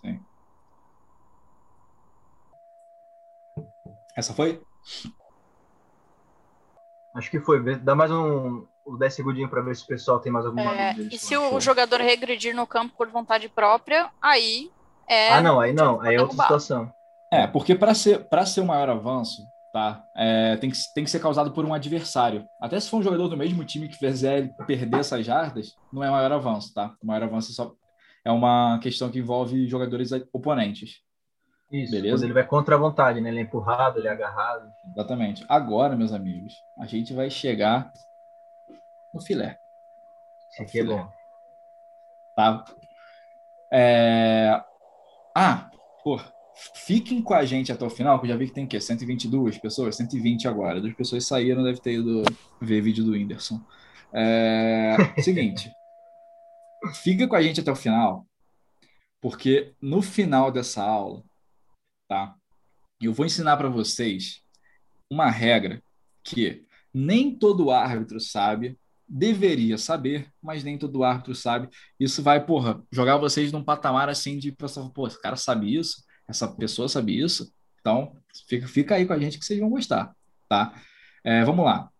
[0.00, 0.18] Sim.
[4.16, 4.62] Essa foi?
[7.14, 7.76] Acho que foi.
[7.76, 10.94] Dá mais um, uns 10 segundinhos para ver se o pessoal tem mais alguma é,
[10.94, 11.14] dúvida.
[11.14, 14.70] E se o jogador regredir no campo por vontade própria, aí
[15.08, 15.32] é.
[15.32, 16.00] Ah, não, aí não.
[16.00, 16.92] Aí é outra situação.
[17.32, 19.42] É, porque para ser, ser o maior avanço,
[19.72, 20.02] tá?
[20.16, 22.46] É, tem, que, tem que ser causado por um adversário.
[22.60, 26.04] Até se for um jogador do mesmo time que fizer ele perder essas jardas, não
[26.04, 26.94] é maior avanço, tá?
[27.02, 27.72] O maior avanço é, só,
[28.24, 31.02] é uma questão que envolve jogadores oponentes.
[31.70, 32.24] Isso, Beleza?
[32.24, 33.28] ele vai contra a vontade, né?
[33.28, 34.72] Ele é empurrado, ele é agarrado.
[34.90, 35.44] Exatamente.
[35.48, 37.92] Agora, meus amigos, a gente vai chegar
[39.12, 39.58] no filé.
[40.50, 41.06] Isso aqui é bom.
[42.34, 42.64] Tá?
[43.70, 44.62] É...
[45.34, 45.70] Ah,
[46.02, 46.18] pô,
[46.74, 48.80] fiquem com a gente até o final, que eu já vi que tem o quê?
[48.80, 49.96] 122 pessoas?
[49.96, 50.80] 120 agora.
[50.80, 52.22] Duas pessoas saíram, deve ter ido
[52.62, 53.60] ver vídeo do Whindersson.
[54.12, 54.96] É...
[55.20, 55.70] Seguinte.
[56.94, 58.24] Fica com a gente até o final,
[59.20, 61.22] porque no final dessa aula
[62.08, 62.34] tá?
[63.00, 64.42] Eu vou ensinar para vocês
[65.08, 65.82] uma regra
[66.24, 68.78] que nem todo árbitro sabe,
[69.08, 71.68] deveria saber, mas nem todo árbitro sabe.
[71.98, 76.04] Isso vai, porra, jogar vocês num patamar assim de pensar, pô, esse cara sabe isso,
[76.26, 77.52] essa pessoa sabe isso.
[77.80, 78.16] Então,
[78.48, 80.14] fica, fica aí com a gente que vocês vão gostar,
[80.48, 80.74] tá?
[81.24, 81.90] É, vamos lá.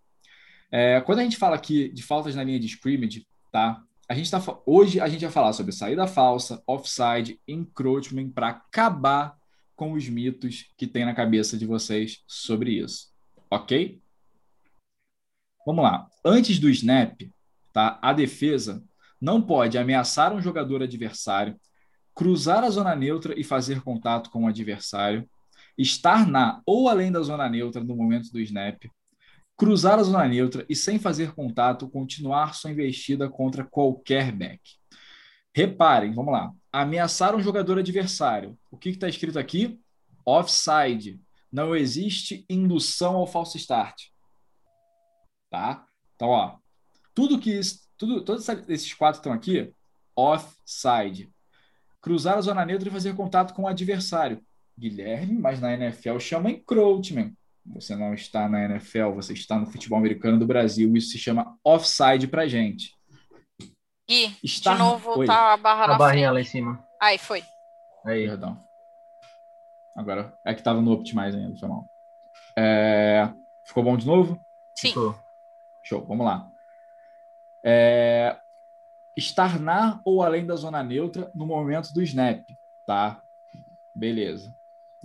[0.71, 3.83] É, quando a gente fala aqui de faltas na linha de scrimmage, tá?
[4.09, 9.38] A gente tá, hoje a gente vai falar sobre saída falsa, offside, encroachment para acabar
[9.79, 13.13] com os mitos que tem na cabeça de vocês sobre isso.
[13.49, 14.03] Ok?
[15.65, 16.09] Vamos lá.
[16.25, 17.23] Antes do snap,
[17.73, 17.97] tá?
[18.03, 18.83] a defesa
[19.21, 21.57] não pode ameaçar um jogador adversário,
[22.13, 25.31] cruzar a zona neutra e fazer contato com o adversário,
[25.79, 28.83] estar na ou além da zona neutra no momento do snap,
[29.57, 34.61] cruzar a zona neutra e, sem fazer contato, continuar sua investida contra qualquer back.
[35.59, 38.57] Reparem, vamos lá ameaçar um jogador adversário.
[38.71, 39.81] O que está escrito aqui?
[40.25, 41.21] Offside.
[41.51, 44.05] Não existe indução ao falso start.
[45.51, 45.85] Tá?
[46.15, 46.59] Então, ó,
[47.13, 47.59] tudo que
[47.97, 49.73] tudo, todos esses quatro estão aqui,
[50.15, 51.29] offside.
[52.01, 54.41] Cruzar a zona neutra e fazer contato com o adversário.
[54.79, 57.33] Guilherme, mas na NFL chama encroachment.
[57.67, 60.97] Você não está na NFL, você está no futebol americano do Brasil.
[60.97, 62.98] Isso se chama offside pra gente.
[64.09, 64.73] Gui, Está...
[64.73, 65.27] de novo Oi.
[65.27, 66.35] tá a barra a na barrinha frente.
[66.35, 66.85] lá em cima.
[66.99, 67.45] Aí, foi.
[68.05, 68.27] Aí.
[68.27, 68.59] Perdão.
[69.95, 71.87] Agora, é que tava no Optimize ainda, foi mal.
[72.57, 73.29] É...
[73.65, 74.41] Ficou bom de novo?
[74.75, 74.89] Sim.
[74.89, 75.15] Ficou.
[75.83, 76.49] Show, vamos lá.
[77.63, 78.37] É...
[79.15, 82.49] Estar na ou além da zona neutra no momento do snap,
[82.87, 83.21] tá?
[83.95, 84.57] Beleza.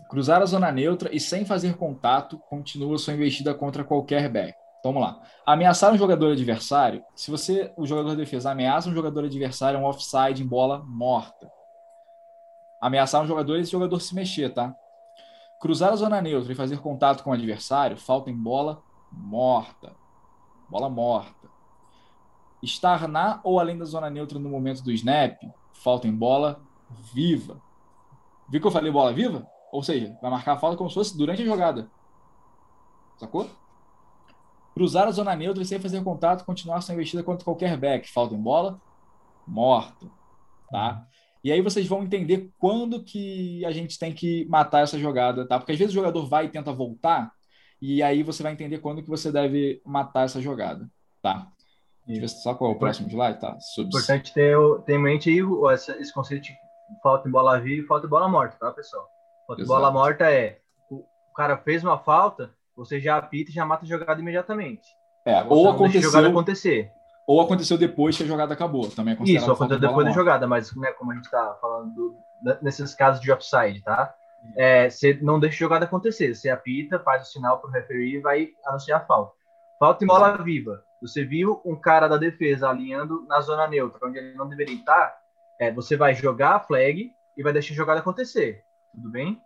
[0.08, 4.63] Cruzar a zona neutra e sem fazer contato, continua sua investida contra qualquer back.
[4.84, 5.22] Vamos lá.
[5.46, 9.82] Ameaçar um jogador adversário, se você, o jogador de defesa, ameaça um jogador adversário, é
[9.82, 11.50] um offside em bola morta.
[12.82, 14.76] Ameaçar um jogador, esse jogador se mexer, tá?
[15.58, 19.96] Cruzar a zona neutra e fazer contato com o adversário, falta em bola morta.
[20.68, 21.48] Bola morta.
[22.62, 26.62] Estar na ou além da zona neutra no momento do snap, falta em bola
[27.14, 27.62] viva.
[28.50, 29.48] Viu que eu falei bola viva?
[29.72, 31.90] Ou seja, vai marcar a falta como se fosse durante a jogada.
[33.16, 33.50] Sacou?
[34.74, 38.12] Cruzar a zona neutra e sem fazer contato, continuar sua investida contra qualquer back.
[38.12, 38.82] Falta em bola,
[39.48, 40.12] morto.
[40.72, 41.06] Tá?
[41.44, 45.60] E aí vocês vão entender quando que a gente tem que matar essa jogada, tá?
[45.60, 47.32] Porque às vezes o jogador vai e tenta voltar,
[47.82, 50.90] e aí você vai entender quando que você deve matar essa jogada,
[51.22, 51.48] tá?
[52.08, 53.60] Deixa eu ver só qual é o próximo slide, tá?
[53.60, 53.94] Subs.
[53.94, 55.40] Importante ter, ter em mente aí
[56.00, 56.56] esse conceito de
[57.02, 59.06] falta em bola viva e falta em bola morta, tá, pessoal?
[59.46, 60.60] Falta em bola morta é
[60.90, 64.96] o cara fez uma falta, você já apita e já mata a jogada imediatamente.
[65.26, 66.92] É, ou aconteceu, jogada acontecer.
[67.26, 68.90] Ou aconteceu depois que a jogada acabou.
[68.90, 72.18] Também é Isso, aconteceu depois da jogada, mas né, como a gente está falando do,
[72.62, 74.14] nesses casos de offside, tá?
[74.56, 76.34] é, você não deixa a jogada acontecer.
[76.36, 79.34] Você apita, faz o sinal para o referee e vai anunciar a falta.
[79.80, 80.84] Falta em bola viva.
[81.02, 85.18] Você viu um cara da defesa alinhando na zona neutra, onde ele não deveria estar,
[85.60, 88.64] é, você vai jogar a flag e vai deixar a jogada acontecer.
[88.94, 89.42] Tudo bem?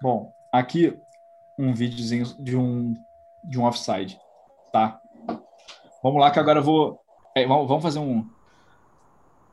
[0.00, 0.96] Bom, aqui
[1.58, 2.94] um videozinho de um,
[3.44, 4.18] de um offside,
[4.72, 5.00] tá?
[6.02, 7.00] Vamos lá que agora eu vou...
[7.34, 8.28] É, vamos fazer um,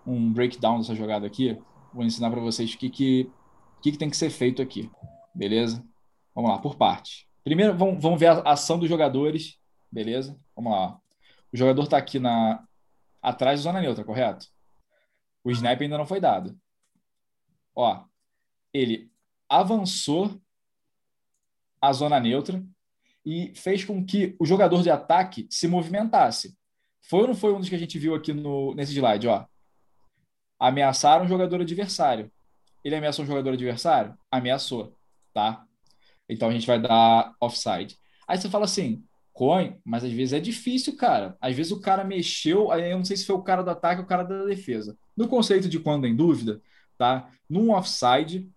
[0.06, 1.60] um breakdown dessa jogada aqui.
[1.94, 3.32] Vou ensinar para vocês o que, que,
[3.82, 4.90] que, que tem que ser feito aqui,
[5.34, 5.84] beleza?
[6.34, 7.28] Vamos lá, por parte.
[7.44, 9.58] Primeiro, vamos, vamos ver a ação dos jogadores,
[9.92, 10.38] beleza?
[10.56, 11.00] Vamos lá.
[11.54, 12.64] O jogador está aqui na
[13.22, 14.48] atrás da zona neutra, correto?
[15.44, 16.58] O snap ainda não foi dado.
[17.74, 18.04] Ó,
[18.74, 19.12] ele
[19.50, 20.40] avançou
[21.82, 22.64] a zona neutra
[23.26, 26.56] e fez com que o jogador de ataque se movimentasse.
[27.10, 29.28] Foi ou não foi um dos que a gente viu aqui no, nesse slide?
[29.28, 29.46] Ó?
[30.60, 32.32] Ameaçaram o jogador adversário.
[32.84, 34.16] Ele ameaçou o jogador adversário?
[34.30, 34.96] Ameaçou,
[35.34, 35.66] tá?
[36.30, 37.98] Então a gente vai dar offside.
[38.28, 39.04] Aí você fala assim,
[39.34, 41.38] coin, mas às vezes é difícil, cara.
[41.42, 44.00] Às vezes o cara mexeu, aí eu não sei se foi o cara do ataque
[44.00, 44.98] ou o cara da defesa.
[45.16, 46.62] No conceito de quando em dúvida,
[46.98, 47.30] tá?
[47.50, 48.50] Num offside,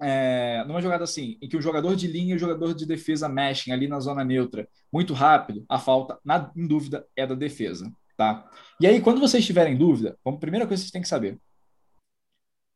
[0.00, 3.28] é, numa jogada assim, em que o jogador de linha e o jogador de defesa
[3.28, 7.92] mexem ali na zona neutra muito rápido, a falta, na, em dúvida, é da defesa,
[8.16, 8.48] tá?
[8.80, 11.38] E aí, quando vocês tiverem dúvida, a primeira coisa que vocês têm que saber,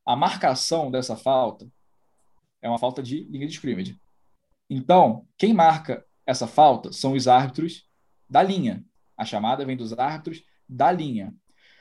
[0.04, 1.66] a marcação dessa falta
[2.60, 3.96] é uma falta de linha de scrimmage.
[4.68, 7.86] Então, quem marca essa falta são os árbitros
[8.28, 8.84] da linha.
[9.16, 11.34] A chamada vem dos árbitros da linha.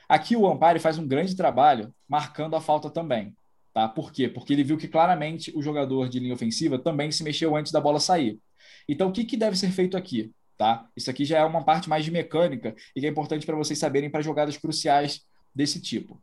[0.08, 3.36] Aqui o umpire faz um grande trabalho marcando a falta também.
[3.74, 3.88] Tá?
[3.88, 4.28] Por quê?
[4.28, 7.80] Porque ele viu que claramente o jogador de linha ofensiva também se mexeu antes da
[7.80, 8.40] bola sair.
[8.88, 10.32] Então, o que, que deve ser feito aqui?
[10.58, 10.88] Tá?
[10.96, 13.80] Isso aqui já é uma parte mais de mecânica e que é importante para vocês
[13.80, 15.22] saberem para jogadas cruciais
[15.56, 16.22] desse tipo.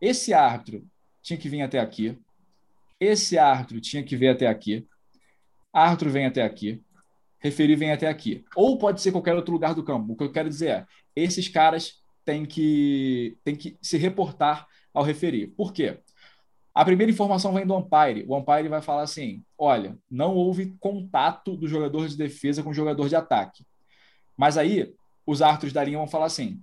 [0.00, 0.84] Esse árbitro
[1.22, 2.18] tinha que vir até aqui.
[3.00, 4.86] Esse árbitro tinha que vir até aqui
[5.72, 6.82] árbitro vem até aqui,
[7.38, 8.44] referir vem até aqui.
[8.56, 10.12] Ou pode ser qualquer outro lugar do campo.
[10.12, 11.94] O que eu quero dizer é, esses caras
[12.24, 15.48] têm que, têm que se reportar ao referir.
[15.48, 15.98] Por quê?
[16.78, 18.24] A primeira informação vem do umpire.
[18.28, 22.72] O umpire vai falar assim: olha, não houve contato do jogador de defesa com o
[22.72, 23.66] jogador de ataque.
[24.36, 24.94] Mas aí,
[25.26, 26.62] os árbitros da linha vão falar assim: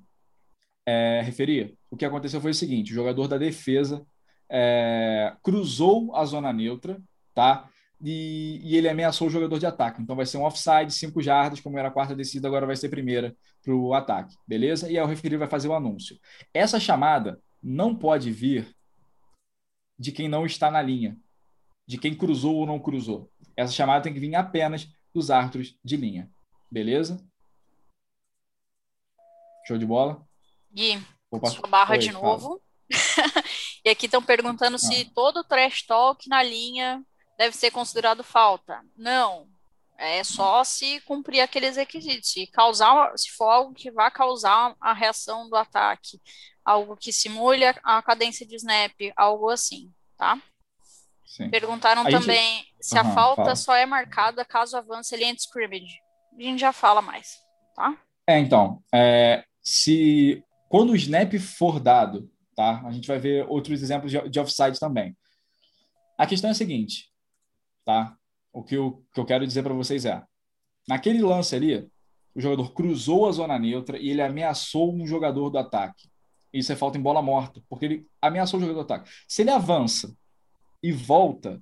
[0.86, 4.08] é, referir, o que aconteceu foi o seguinte: o jogador da defesa
[4.50, 6.98] é, cruzou a zona neutra,
[7.34, 7.68] tá?
[8.02, 10.02] e, e, ele ameaçou o jogador de ataque.
[10.02, 12.88] Então vai ser um offside, cinco jardas, como era a quarta descida, agora vai ser
[12.88, 14.90] primeira para o ataque, beleza?
[14.90, 16.18] E aí o referido vai fazer o anúncio.
[16.54, 18.74] Essa chamada não pode vir
[19.98, 21.18] de quem não está na linha,
[21.88, 23.32] de quem cruzou ou não cruzou.
[23.56, 26.32] Essa chamada tem que vir apenas dos árbitros de linha,
[26.70, 27.26] beleza?
[29.66, 30.26] Show de bola?
[30.72, 31.50] Gui, Opa.
[31.50, 32.62] sua barra Oi, de novo.
[33.84, 34.80] e aqui estão perguntando ah.
[34.80, 37.04] se todo trash talk na linha
[37.38, 38.84] deve ser considerado falta.
[38.96, 39.48] Não.
[39.98, 42.30] É só se cumprir aqueles requisitos.
[42.30, 46.20] Se causar, se for algo que vá causar a reação do ataque,
[46.66, 50.42] algo que simule a cadência de snap, algo assim, tá?
[51.26, 51.50] Sim.
[51.50, 52.74] Perguntaram a também gente...
[52.82, 53.56] se uhum, a falta fala.
[53.56, 56.00] só é marcada caso avance linha de scrimmage.
[56.38, 57.38] A gente já fala mais,
[57.76, 57.96] tá?
[58.28, 62.82] É, então, é, se quando o snap for dado, tá?
[62.86, 65.16] A gente vai ver outros exemplos de, de offside também.
[66.18, 67.12] A questão é a seguinte:
[67.84, 68.16] tá?
[68.52, 70.24] O que eu, que eu quero dizer para vocês é,
[70.88, 71.88] naquele lance ali,
[72.34, 76.10] o jogador cruzou a zona neutra e ele ameaçou um jogador do ataque.
[76.56, 79.10] Isso é falta em bola morta, porque ele ameaçou o jogador do ataque.
[79.28, 80.16] Se ele avança
[80.82, 81.62] e volta,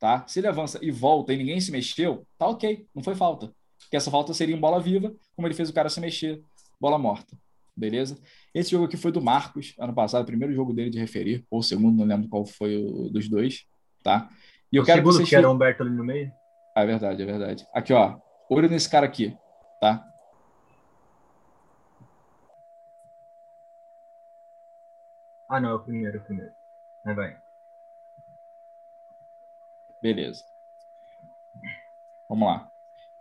[0.00, 0.26] tá?
[0.26, 3.52] Se ele avança e volta e ninguém se mexeu, tá ok, não foi falta.
[3.78, 6.42] Porque essa falta seria em bola viva, como ele fez o cara se mexer,
[6.80, 7.36] bola morta.
[7.76, 8.18] Beleza?
[8.54, 11.60] Esse jogo aqui foi do Marcos, ano passado, o primeiro jogo dele de referir, ou
[11.60, 13.66] o segundo, não lembro qual foi o dos dois,
[14.02, 14.30] tá?
[14.72, 15.28] E eu o quero segundo que, vocês...
[15.28, 16.32] que era o Humberto ali no meio?
[16.74, 17.66] Ah, é verdade, é verdade.
[17.74, 18.18] Aqui, ó.
[18.48, 19.36] Olho nesse cara aqui,
[19.78, 20.02] tá?
[25.48, 26.52] Ah, não, é o primeiro, é o primeiro.
[27.04, 27.36] Aí vai.
[30.02, 30.44] Beleza.
[32.28, 32.70] Vamos lá.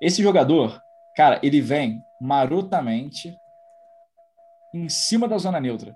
[0.01, 0.83] Esse jogador,
[1.15, 3.39] cara, ele vem marotamente
[4.73, 5.95] em cima da zona neutra.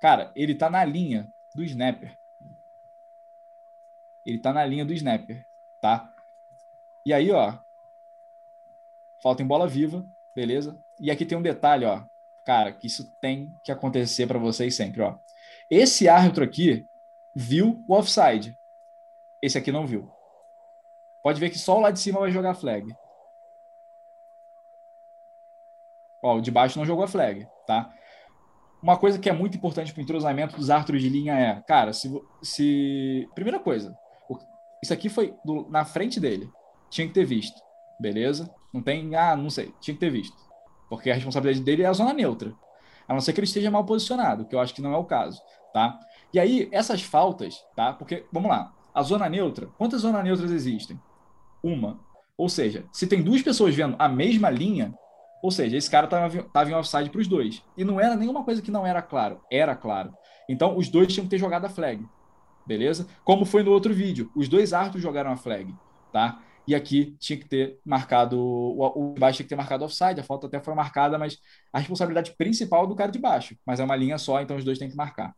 [0.00, 2.18] Cara, ele tá na linha do snapper
[4.28, 5.42] ele tá na linha do snapper,
[5.80, 6.12] tá?
[7.04, 7.54] E aí, ó,
[9.22, 10.78] falta em bola viva, beleza?
[11.00, 12.02] E aqui tem um detalhe, ó,
[12.48, 15.18] cara, que isso tem que acontecer para vocês sempre, ó.
[15.68, 16.88] Esse árbitro aqui
[17.34, 18.58] viu o offside.
[19.42, 20.10] Esse aqui não viu.
[21.22, 22.90] Pode ver que só o lá de cima vai jogar flag.
[26.22, 27.92] Ó, o de baixo não jogou a flag, tá?
[28.82, 31.92] uma coisa que é muito importante para o entrosamento dos árbitros de linha é, cara,
[31.92, 32.10] se,
[32.42, 33.28] se...
[33.34, 33.94] primeira coisa,
[34.82, 36.48] isso aqui foi do, na frente dele,
[36.88, 37.60] tinha que ter visto,
[38.00, 38.48] beleza?
[38.72, 40.47] Não tem, ah, não sei, tinha que ter visto,
[40.88, 42.54] porque a responsabilidade dele é a zona neutra,
[43.06, 45.04] a não ser que ele esteja mal posicionado, que eu acho que não é o
[45.04, 45.40] caso,
[45.72, 45.98] tá?
[46.32, 47.92] E aí essas faltas, tá?
[47.92, 51.00] Porque vamos lá, a zona neutra, quantas zonas neutras existem?
[51.62, 52.00] Uma.
[52.36, 54.94] Ou seja, se tem duas pessoas vendo a mesma linha,
[55.42, 57.62] ou seja, esse cara estava em offside para os dois.
[57.76, 59.40] E não era nenhuma coisa que não era claro.
[59.50, 60.12] Era claro.
[60.48, 62.04] Então, os dois tinham que ter jogado a flag.
[62.66, 63.06] Beleza?
[63.24, 64.30] Como foi no outro vídeo.
[64.34, 65.74] Os dois árbitros jogaram a flag.
[66.12, 66.40] Tá?
[66.68, 68.38] E aqui tinha que ter marcado.
[68.38, 70.20] O, o de baixo tinha que ter marcado offside.
[70.20, 71.38] A falta até foi marcada, mas
[71.72, 73.56] a responsabilidade principal é do cara de baixo.
[73.64, 75.34] Mas é uma linha só, então os dois têm que marcar.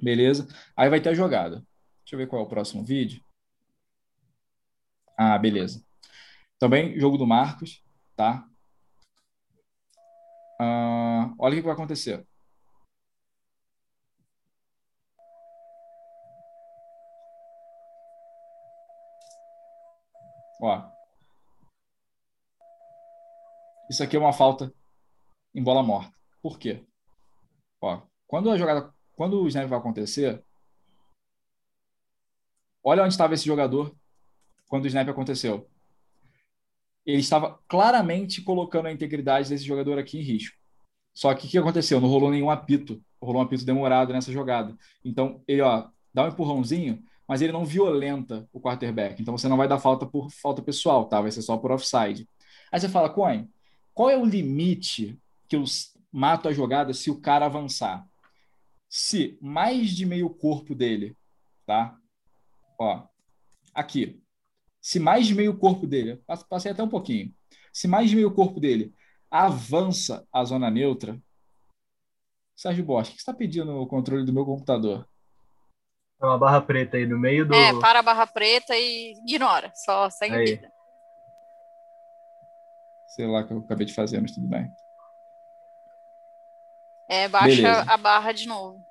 [0.00, 0.46] Beleza?
[0.76, 1.56] Aí vai ter a jogada.
[2.04, 3.20] Deixa eu ver qual é o próximo vídeo.
[5.18, 5.84] Ah, beleza.
[6.60, 7.82] Também jogo do Marcos,
[8.16, 8.46] tá?
[10.60, 12.24] Uh, olha o que vai acontecer.
[23.92, 24.72] Isso aqui é uma falta
[25.54, 26.12] em bola morta.
[26.40, 26.84] Por quê?
[27.80, 30.42] Ó, quando a jogada, quando o snap vai acontecer,
[32.82, 33.94] olha onde estava esse jogador
[34.66, 35.68] quando o snap aconteceu
[37.04, 40.56] ele estava claramente colocando a integridade desse jogador aqui em risco.
[41.12, 42.00] Só que o que aconteceu?
[42.00, 44.74] Não rolou nenhum apito, rolou um apito demorado nessa jogada.
[45.04, 49.20] Então, ele ó, dá um empurrãozinho, mas ele não violenta o quarterback.
[49.20, 51.20] Então, você não vai dar falta por falta pessoal, tá?
[51.20, 52.26] Vai ser só por offside.
[52.70, 53.48] Aí você fala, Coin,
[53.94, 55.18] qual é o limite
[55.48, 55.64] que eu
[56.10, 58.06] mato a jogada se o cara avançar?
[58.88, 61.16] Se mais de meio corpo dele,
[61.66, 61.96] tá?
[62.78, 63.06] Ó,
[63.74, 64.22] aqui,
[64.80, 67.34] se mais de meio corpo dele, passei até um pouquinho,
[67.72, 68.94] se mais de meio corpo dele
[69.30, 71.20] avança a zona neutra,
[72.54, 75.08] Sérgio Bosch, o que você está pedindo no controle do meu computador?
[76.20, 77.54] É uma barra preta aí no meio do.
[77.54, 80.44] É, para a barra preta e ignora, só segue aí.
[80.44, 80.71] vida.
[83.12, 84.74] Sei lá o que eu acabei de fazer, mas tudo bem.
[87.06, 87.92] É, baixa Beleza.
[87.92, 88.82] a barra de novo.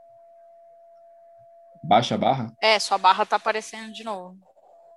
[1.82, 2.53] Baixa a barra?
[2.61, 4.38] É, sua barra tá aparecendo de novo.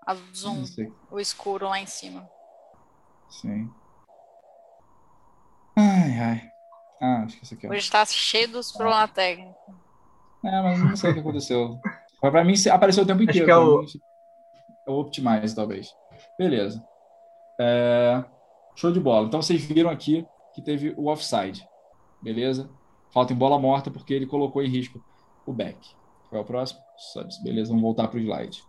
[0.07, 0.63] A zoom,
[1.11, 2.29] o escuro lá em cima.
[3.31, 3.73] Sim.
[5.75, 6.53] Ai, ai.
[7.01, 7.67] Ah, acho que isso aqui.
[7.67, 9.75] Hoje está cheio dos problemas técnicos.
[10.45, 11.81] É, mas não sei o que aconteceu.
[12.21, 13.39] Para mim apareceu o tempo inteiro.
[13.39, 13.85] Acho que é o...
[14.87, 15.97] é o Optimize, talvez.
[16.39, 16.87] Beleza.
[17.59, 18.23] É...
[18.75, 19.27] Show de bola.
[19.27, 21.67] Então vocês viram aqui que teve o offside.
[22.21, 22.71] Beleza?
[23.11, 25.03] Falta em bola morta porque ele colocou em risco
[25.47, 25.79] o back.
[26.29, 26.81] Qual é o próximo?
[27.43, 28.65] Beleza, vamos voltar para o slide.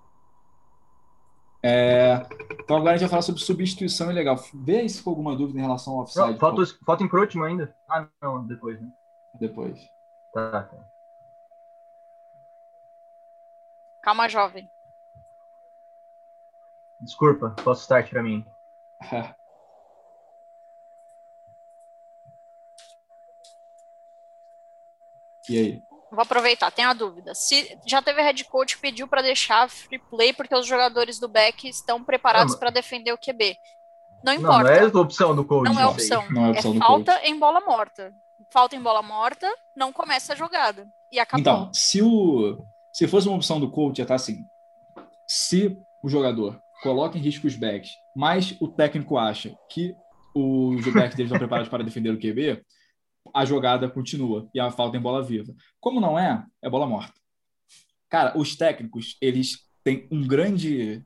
[1.64, 2.24] É,
[2.60, 4.36] então agora a gente vai falar sobre substituição ilegal.
[4.54, 6.32] Vê aí se ficou alguma dúvida em relação ao offside.
[6.32, 7.76] Não, falta, falta encroachment ainda.
[7.90, 8.88] Ah, não, depois, né?
[9.40, 9.90] Depois.
[10.32, 10.78] Tá, tá.
[14.04, 14.70] Calma, jovem.
[17.02, 18.46] Desculpa, posso start para mim.
[25.50, 25.82] e aí?
[26.12, 27.34] Vou aproveitar, tenho a dúvida.
[27.36, 31.28] Se já teve head coach que pediu para deixar free play porque os jogadores do
[31.28, 33.58] back estão preparados para defender o QB.
[34.24, 34.64] Não importa.
[34.64, 35.66] Não, não é opção do coach.
[35.66, 36.26] Não é opção.
[36.32, 37.28] Não é, opção é falta coach.
[37.28, 38.14] em bola morta.
[38.52, 40.88] Falta em bola morta, não começa a jogada.
[41.12, 41.42] E acabou.
[41.42, 44.46] Então, se, o, se fosse uma opção do coach, ia estar tá assim.
[45.28, 49.96] Se o jogador coloca em risco os backs, mas o técnico acha que
[50.36, 52.64] os backs deles estão preparados para defender o QB,
[53.34, 55.54] a jogada continua e a falta em bola viva.
[55.80, 57.14] Como não é, é bola morta.
[58.10, 61.04] Cara, os técnicos, eles têm um grande.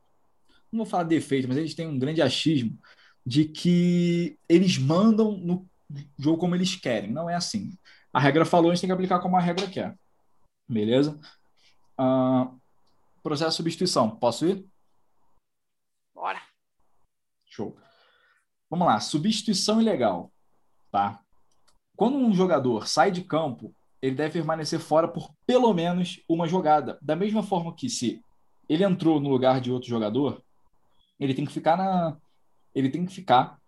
[0.72, 2.78] Não vou falar defeito, mas eles têm um grande achismo
[3.26, 5.70] de que eles mandam no
[6.18, 7.12] jogo como eles querem.
[7.12, 7.72] Não é assim.
[8.14, 9.98] A regra falou, a gente tem que aplicar como a regra quer.
[10.68, 11.20] Beleza?
[12.00, 12.60] Uh,
[13.24, 14.16] processo de substituição.
[14.18, 14.66] Posso ir?
[16.14, 16.42] Bora.
[17.46, 17.78] Show.
[18.70, 19.00] Vamos lá.
[19.00, 20.32] Substituição ilegal.
[20.92, 21.24] Tá?
[22.00, 26.98] Quando um jogador sai de campo, ele deve permanecer fora por pelo menos uma jogada.
[27.02, 28.24] Da mesma forma que se
[28.70, 30.42] ele entrou no lugar de outro jogador,
[31.20, 32.16] ele tem que ficar na
[32.74, 33.60] ele tem que ficar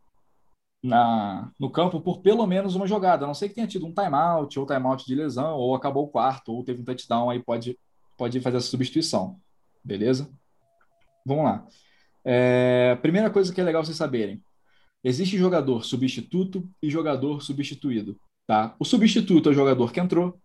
[0.82, 3.25] na, no campo por pelo menos uma jogada.
[3.25, 6.09] A não sei que tenha tido um timeout, ou timeout de lesão, ou acabou o
[6.09, 7.77] quarto, ou teve um touchdown, aí pode,
[8.17, 9.36] pode fazer essa substituição.
[9.84, 10.32] Beleza?
[11.25, 11.67] Vamos lá.
[12.23, 14.41] É, primeira coisa que é legal vocês saberem:
[15.03, 18.19] Existe jogador substituto e jogador substituído.
[18.47, 18.75] Tá?
[18.79, 20.39] O substituto é o jogador que entrou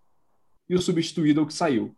[0.69, 1.97] e o substituído é o que saiu.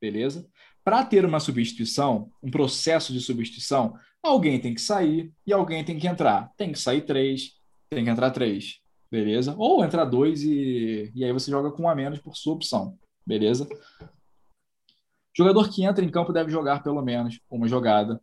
[0.00, 0.48] Beleza?
[0.84, 5.98] Para ter uma substituição, um processo de substituição, alguém tem que sair e alguém tem
[5.98, 6.52] que entrar.
[6.56, 7.52] Tem que sair três,
[7.90, 8.80] tem que entrar três.
[9.10, 9.54] beleza?
[9.56, 12.98] Ou entra dois e, e aí você joga com um a menos por sua opção,
[13.26, 13.68] beleza?
[15.36, 18.20] Jogador que entra em campo deve jogar pelo menos uma jogada.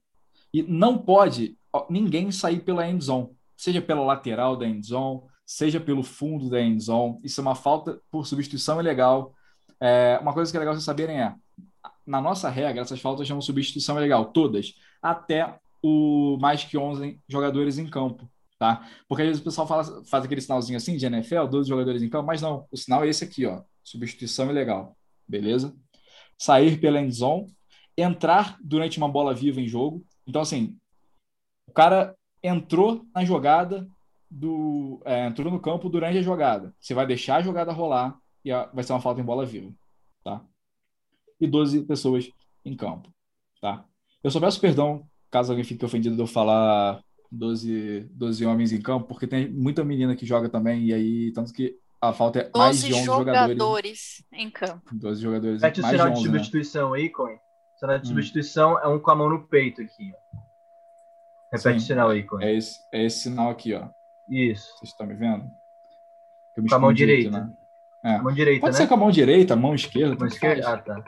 [0.53, 1.57] E não pode
[1.89, 3.29] ninguém sair pela end zone,
[3.63, 7.19] seja pela lateral da end zone, seja pelo fundo da end zone.
[7.23, 9.33] Isso é uma falta por substituição ilegal.
[9.79, 11.33] É, uma coisa que é legal vocês saberem é,
[12.05, 17.77] na nossa regra, essas faltas chamam substituição ilegal, todas, até o mais que 11 jogadores
[17.77, 18.29] em campo
[18.63, 18.87] tá?
[19.09, 22.09] Porque às vezes o pessoal fala, faz aquele sinalzinho assim de NFL, 12 jogadores em
[22.09, 24.95] campo, mas não, o sinal é esse aqui, ó, substituição ilegal,
[25.27, 25.75] beleza?
[26.37, 27.53] Sair pela end zone,
[27.97, 30.05] entrar durante uma bola viva em jogo.
[30.25, 30.77] Então, assim,
[31.67, 33.87] o cara entrou na jogada
[34.29, 35.01] do.
[35.05, 36.75] É, entrou no campo durante a jogada.
[36.79, 39.71] Você vai deixar a jogada rolar e a, vai ser uma falta em bola viva,
[40.23, 40.41] tá?
[41.39, 42.29] E 12 pessoas
[42.65, 43.09] em campo,
[43.61, 43.85] tá?
[44.23, 48.79] Eu só peço perdão caso alguém fique ofendido de eu falar 12, 12 homens em
[48.79, 52.51] campo, porque tem muita menina que joga também, e aí, tanto que a falta é
[52.55, 54.81] mais de 11 jogadores, jogadores em campo.
[54.93, 56.37] 12 jogadores Repete o sinal de, 11, de né?
[56.37, 56.99] substituição né?
[56.99, 57.33] aí, Coin.
[57.33, 58.07] O sinal de hum.
[58.09, 60.42] substituição é um com a mão no peito aqui, ó.
[61.53, 62.43] Repete Sim, o sinal aí, Coin.
[62.43, 63.87] É esse, é esse sinal aqui, ó.
[64.27, 64.69] Isso.
[64.77, 65.51] Vocês estão me vendo?
[66.67, 67.29] com a mão direita.
[67.29, 67.51] Né?
[68.03, 68.17] É.
[68.19, 68.81] Mão direita, Pode né?
[68.81, 70.15] ser com a mão direita, mão esquerda.
[70.15, 70.63] Mão esquerda?
[70.63, 70.73] Faz.
[70.73, 71.03] Ah, tá.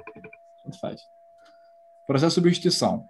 [0.63, 1.07] Tanto faz.
[2.05, 3.09] Processo de substituição.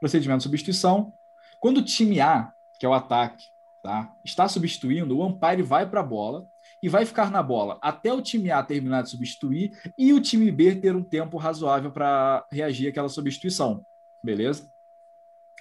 [0.00, 1.12] Procedimento de substituição.
[1.60, 2.52] Quando o time A
[2.82, 3.46] que é o ataque,
[3.80, 4.12] tá?
[4.24, 6.48] está substituindo, o umpire vai para a bola
[6.82, 10.50] e vai ficar na bola até o time A terminar de substituir e o time
[10.50, 13.86] B ter um tempo razoável para reagir àquela substituição,
[14.20, 14.71] beleza?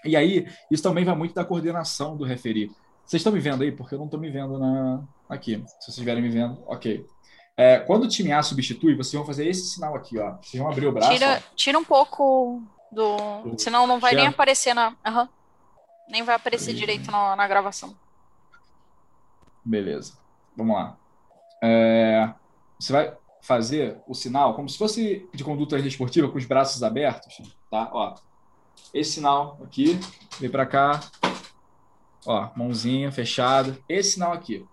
[0.06, 2.72] E aí, isso também vai muito da coordenação do referi.
[3.06, 3.72] Vocês estão me vendo aí?
[3.72, 5.04] Porque eu não estou me vendo na...
[5.30, 5.56] aqui.
[5.68, 7.06] Se vocês estiverem me vendo, ok.
[7.58, 10.38] É, quando o time A substitui, vocês vão fazer esse sinal aqui, ó.
[10.41, 11.12] Vocês vão abrir o braço.
[11.12, 13.56] Tira, tira um pouco do.
[13.58, 14.95] Senão não vai nem aparecer na.
[15.06, 15.28] Uhum.
[16.10, 17.95] Nem vai aparecer direito na, na gravação.
[19.64, 20.18] Beleza.
[20.56, 20.97] Vamos lá.
[21.64, 22.34] É,
[22.80, 27.41] você vai fazer o sinal como se fosse de conduta esportiva com os braços abertos,
[27.70, 27.89] tá?
[27.91, 28.16] Ó,
[28.93, 29.99] esse sinal aqui,
[30.39, 30.99] vem para cá,
[32.26, 33.78] ó, mãozinha fechada.
[33.88, 34.65] Esse sinal aqui.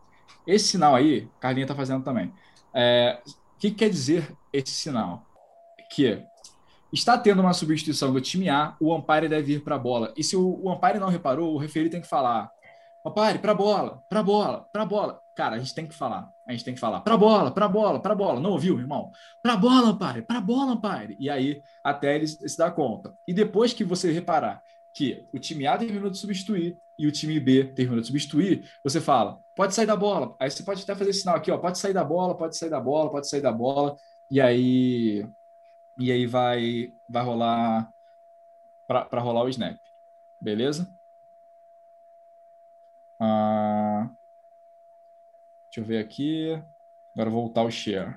[0.46, 2.32] Esse sinal aí, Carlinha tá fazendo também.
[2.74, 5.26] É, o que quer dizer esse sinal?
[5.90, 6.26] Que
[6.92, 10.12] Está tendo uma substituição do time A, o umpire deve ir para a bola.
[10.16, 12.51] E se o, o não reparou, o referi tem que falar:
[13.05, 15.20] umpire, para a bola, para a bola, para a bola.
[15.39, 16.32] Cara, a gente tem que falar.
[16.45, 18.41] A gente tem que falar: para a bola, para a bola, para a bola.
[18.41, 19.12] Não ouviu, irmão?
[19.41, 21.16] Para a bola, umpire, para a bola, umpire.
[21.16, 23.14] E aí, até ele se dá conta.
[23.24, 24.61] E depois que você reparar
[24.93, 29.01] que o time A terminou de substituir e o time B terminou de substituir, você
[29.01, 30.34] fala: pode sair da bola.
[30.41, 32.80] Aí você pode até fazer sinal aqui: ó, pode sair da bola, pode sair da
[32.80, 33.95] bola, pode sair da bola.
[34.28, 35.24] E aí
[35.97, 37.89] e aí vai, vai rolar
[38.89, 39.78] para rolar o snap.
[40.41, 40.93] Beleza?
[43.20, 43.57] Ah,
[45.79, 46.62] deixa eu ver aqui.
[47.14, 48.16] Agora voltar o share.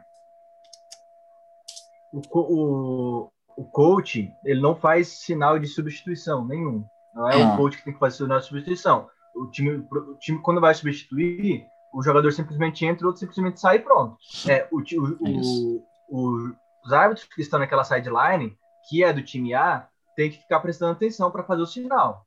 [2.11, 6.83] O, o, o coach, ele não faz sinal de substituição nenhum.
[7.13, 7.53] Não é ah.
[7.53, 9.09] o coach que tem que fazer sinal de substituição.
[9.35, 13.77] O time, o time quando vai substituir, o jogador simplesmente entra, o outro simplesmente sai
[13.77, 14.17] e pronto.
[14.47, 16.53] É, o, o, o,
[16.83, 18.57] os árbitros que estão naquela sideline,
[18.89, 22.25] que é do time A, tem que ficar prestando atenção para fazer o sinal.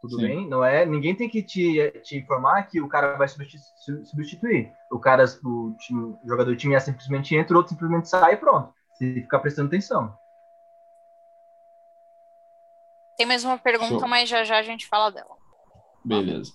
[0.00, 0.22] Tudo Sim.
[0.22, 0.48] bem?
[0.48, 0.86] Não é?
[0.86, 4.72] Ninguém tem que te, te informar que o cara vai substituir.
[4.90, 8.32] O cara, o, time, o jogador do time A simplesmente entra, o outro simplesmente sai
[8.32, 8.72] e pronto.
[8.92, 10.16] Você tem que ficar prestando atenção.
[13.16, 14.08] Tem mais uma pergunta, Show.
[14.08, 15.36] mas já já a gente fala dela.
[16.02, 16.52] Beleza.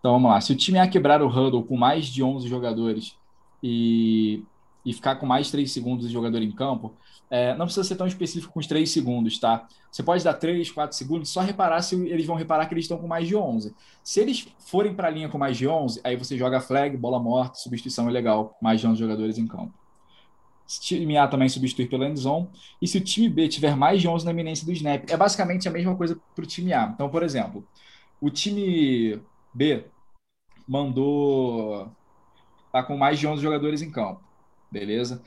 [0.00, 0.40] Então vamos lá.
[0.40, 3.16] Se o time A quebrar o huddle com mais de 11 jogadores
[3.62, 4.44] e
[4.84, 6.94] e ficar com mais 3 segundos de jogador em campo,
[7.30, 9.66] é, não precisa ser tão específico com os 3 segundos, tá?
[9.90, 12.98] Você pode dar 3, 4 segundos, só reparar se eles vão reparar que eles estão
[12.98, 13.74] com mais de 11.
[14.02, 17.18] Se eles forem para a linha com mais de 11, aí você joga flag, bola
[17.18, 19.72] morta, substituição é legal, mais de 11 jogadores em campo.
[20.66, 22.48] Se o time A também substituir pela end zone,
[22.80, 25.68] e se o time B tiver mais de 11 na iminência do snap, é basicamente
[25.68, 26.90] a mesma coisa para o time A.
[26.94, 27.66] Então, por exemplo,
[28.20, 29.20] o time
[29.52, 29.84] B
[30.66, 31.90] mandou
[32.70, 34.31] tá com mais de 11 jogadores em campo
[34.72, 35.22] beleza?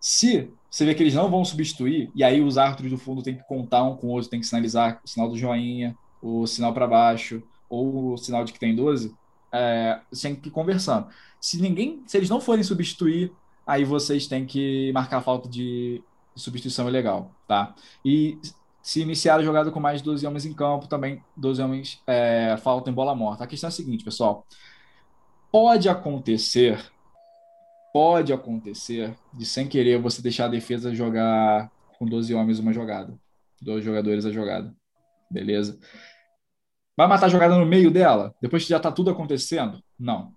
[0.00, 3.36] Se você vê que eles não vão substituir, e aí os árbitros do fundo têm
[3.36, 6.72] que contar um com o outro, tem que sinalizar o sinal do joinha, o sinal
[6.72, 9.14] para baixo, ou o sinal de que tem 12,
[9.52, 11.08] é, você tem que ir conversando.
[11.40, 13.32] Se ninguém, se eles não forem substituir,
[13.66, 16.02] aí vocês têm que marcar a falta de,
[16.40, 17.74] substituição ilegal, tá?
[18.04, 18.38] E
[18.82, 22.56] se iniciar a jogada com mais de 12 homens em campo, também 12 homens é,
[22.62, 23.44] faltam em bola morta.
[23.44, 24.46] A questão é a seguinte, pessoal.
[25.52, 26.82] Pode acontecer
[27.92, 33.18] pode acontecer de, sem querer, você deixar a defesa jogar com 12 homens uma jogada.
[33.60, 34.74] Dois jogadores a jogada.
[35.30, 35.78] Beleza?
[36.96, 38.34] Vai matar a jogada no meio dela?
[38.40, 39.82] Depois que já está tudo acontecendo?
[39.98, 40.34] Não.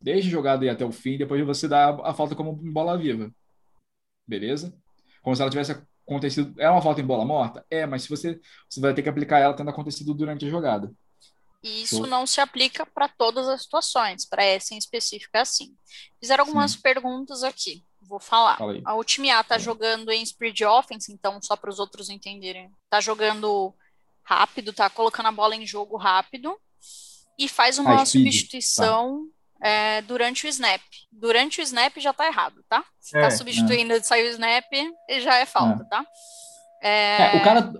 [0.00, 3.30] Deixa a jogada ir até o fim, depois você dá a falta como bola viva.
[4.26, 4.74] Beleza?
[5.22, 5.72] Como se ela tivesse
[6.06, 6.58] acontecido.
[6.60, 7.64] É uma falta em bola morta?
[7.70, 10.92] É, mas se você, você vai ter que aplicar ela tendo acontecido durante a jogada.
[11.62, 15.76] E isso não se aplica para todas as situações, para essa em específico é assim.
[16.18, 16.80] Fizeram algumas Sim.
[16.80, 18.56] perguntas aqui, vou falar.
[18.56, 22.70] Fala o time A está jogando em Spirit Offense, então só para os outros entenderem.
[22.84, 23.74] Está jogando
[24.22, 26.58] rápido, tá colocando a bola em jogo rápido
[27.38, 29.26] e faz uma ah, substituição
[29.60, 29.68] tá.
[29.68, 30.80] é, durante o snap.
[31.10, 32.84] Durante o snap já tá errado, tá?
[32.98, 34.66] Se tá é, tá substituindo e sair o snap,
[35.20, 35.88] já é falta, é.
[35.88, 36.06] tá?
[36.82, 37.36] É...
[37.36, 37.72] o cara,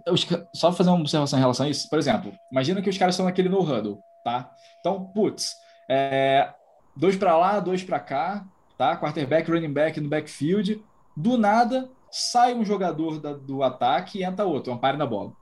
[0.54, 3.24] só fazer uma observação em relação a isso, por exemplo, imagina que os caras estão
[3.24, 4.50] naquele no huddle, tá?
[4.78, 5.56] Então, putz,
[5.88, 6.52] é,
[6.94, 8.44] dois para lá, dois para cá,
[8.76, 8.96] tá?
[8.98, 10.84] Quarterback, running back no backfield,
[11.16, 15.32] do nada sai um jogador da, do ataque e entra outro, um pare na bola.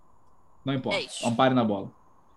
[0.65, 0.99] Não importa.
[0.99, 1.91] É Ampare na bola.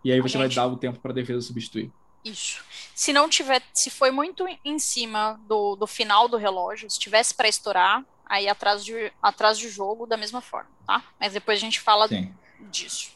[0.05, 0.55] E aí você gente...
[0.55, 1.91] vai dar o tempo para a defesa substituir.
[2.23, 2.63] Isso.
[2.95, 7.33] Se não tiver, se foi muito em cima do, do final do relógio, se tivesse
[7.33, 11.03] para estourar, aí atrás de, atrás de jogo da mesma forma, tá?
[11.19, 12.33] Mas depois a gente fala Sim.
[12.69, 13.11] disso.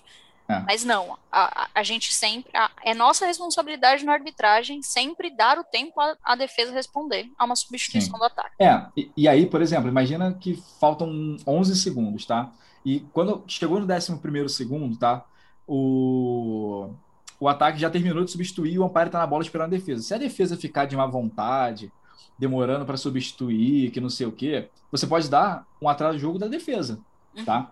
[0.48, 0.60] É.
[0.60, 2.56] Mas não, a, a gente sempre.
[2.56, 7.56] A, é nossa responsabilidade na arbitragem sempre dar o tempo à defesa responder a uma
[7.56, 8.20] substituição Sim.
[8.20, 8.56] do ataque.
[8.60, 12.52] É, e, e, aí, por exemplo, imagina que faltam 11 segundos, tá?
[12.86, 15.26] E quando chegou no 11 segundo, tá?
[15.68, 16.94] O,
[17.40, 20.02] o ataque já terminou de substituir e o Amparo tá na bola esperando a defesa.
[20.02, 21.92] Se a defesa ficar de má vontade,
[22.38, 26.40] demorando para substituir, que não sei o quê, você pode dar um atraso de jogo
[26.40, 27.00] da defesa,
[27.36, 27.46] uhum.
[27.46, 27.72] tá?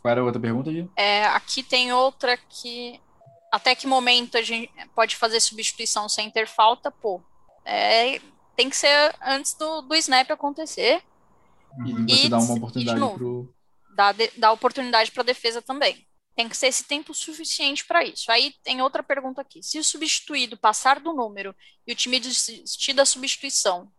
[0.00, 0.88] Qual era a outra pergunta, Gia?
[0.96, 3.00] É, aqui tem outra que
[3.50, 6.90] até que momento a gente pode fazer substituição sem ter falta?
[6.90, 7.20] Pô,
[7.64, 8.20] é,
[8.56, 11.02] tem que ser antes do, do snap acontecer
[11.84, 13.52] e você dá uma oportunidade para
[13.94, 16.06] Dá, dá oportunidade para a defesa também.
[16.34, 18.30] Tem que ser esse tempo suficiente para isso.
[18.30, 19.62] Aí tem outra pergunta aqui.
[19.62, 21.54] Se o substituído passar do número
[21.86, 23.92] e o time desistir da substituição,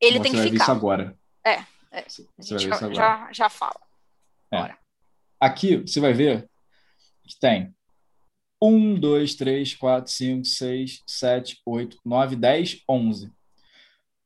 [0.00, 0.50] ele você tem que ficar.
[0.50, 1.18] Ver isso agora.
[1.44, 2.04] É, é.
[2.08, 2.94] Você vai ver isso agora.
[2.94, 3.80] Já, já fala.
[4.52, 4.74] É.
[5.38, 6.48] Aqui você vai ver
[7.24, 7.72] que tem
[8.60, 13.32] 1, 2, 3, 4, 5, 6, 7, 8, 9, 10, 11.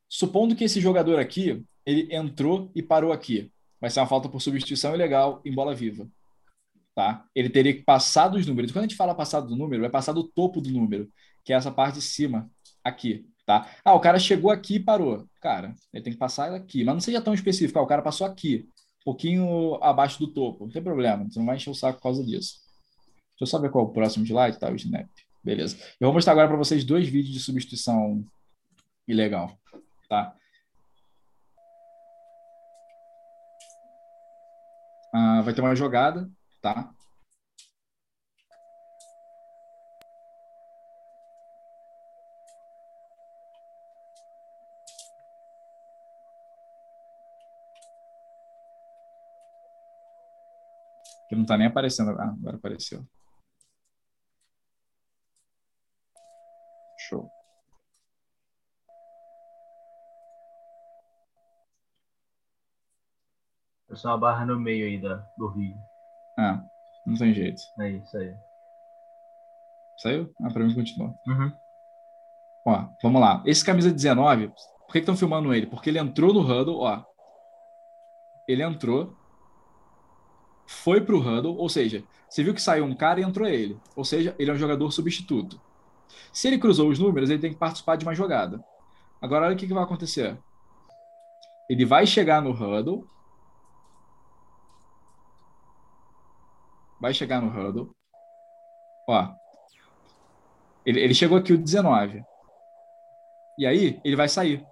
[0.09, 3.51] Supondo que esse jogador aqui ele entrou e parou aqui.
[3.81, 6.09] Vai ser uma falta por substituição ilegal em bola viva.
[6.95, 7.25] Tá?
[7.35, 8.71] Ele teria que passar dos números.
[8.71, 11.09] Quando a gente fala passar do número, vai passar do topo do número,
[11.45, 12.49] que é essa parte de cima,
[12.85, 13.27] aqui.
[13.45, 13.69] Tá?
[13.85, 15.27] Ah, o cara chegou aqui e parou.
[15.41, 16.85] Cara, ele tem que passar aqui.
[16.85, 17.79] Mas não seja tão específico.
[17.79, 18.67] Ah, o cara passou aqui,
[19.01, 20.65] um pouquinho abaixo do topo.
[20.65, 22.65] Não tem problema, você não vai encher o saco por causa disso.
[23.33, 24.59] Deixa eu só ver qual é o próximo slide.
[24.59, 25.09] Tá, o Snap.
[25.43, 25.77] Beleza.
[26.01, 28.25] Eu vou mostrar agora para vocês dois vídeos de substituição
[29.07, 29.59] ilegal.
[30.09, 30.35] Tá?
[35.13, 36.29] Ah, vai ter uma jogada,
[36.65, 36.95] tá?
[51.29, 52.11] Que não está nem aparecendo.
[52.21, 53.07] Ah, agora apareceu.
[56.99, 57.31] Show.
[63.91, 65.94] É só uma barra no meio aí da, do vídeo.
[66.37, 66.63] Ah,
[67.05, 67.63] não tem jeito.
[67.79, 68.35] É isso aí.
[69.97, 70.33] Saiu?
[70.43, 71.15] Ah, pra mim continua.
[71.27, 71.53] Uhum.
[72.65, 73.43] Ó, vamos lá.
[73.45, 75.67] Esse camisa 19, por que estão filmando ele?
[75.67, 77.05] Porque ele entrou no huddle, ó.
[78.47, 79.15] Ele entrou,
[80.67, 83.79] foi pro huddle, ou seja, você viu que saiu um cara e entrou ele.
[83.95, 85.61] Ou seja, ele é um jogador substituto.
[86.33, 88.63] Se ele cruzou os números, ele tem que participar de uma jogada.
[89.21, 90.37] Agora, olha o que, que vai acontecer.
[91.69, 93.07] Ele vai chegar no huddle,
[97.05, 97.95] vai chegar no huddle.
[99.07, 99.29] Ó,
[100.87, 102.25] ele, ele chegou aqui o 19.
[103.59, 104.67] E aí, ele vai sair.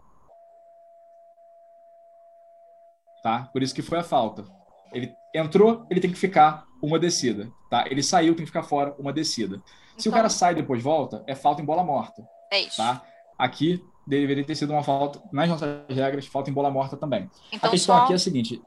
[3.23, 3.51] Tá?
[3.53, 4.47] Por isso que foi a falta.
[4.95, 7.53] Ele entrou, ele tem que ficar uma descida.
[7.71, 7.85] Tá?
[7.87, 9.63] Ele saiu, tem que ficar fora uma descida.
[9.99, 10.13] Se então...
[10.13, 12.27] o cara sai e depois volta, é falta em bola morta.
[12.51, 12.79] É isso.
[12.79, 13.05] Tá?
[13.39, 17.31] Aqui deveria ter sido uma falta, nas nossas regras, falta em bola morta também.
[17.53, 18.05] Então, a questão só...
[18.05, 18.63] aqui é a seguinte: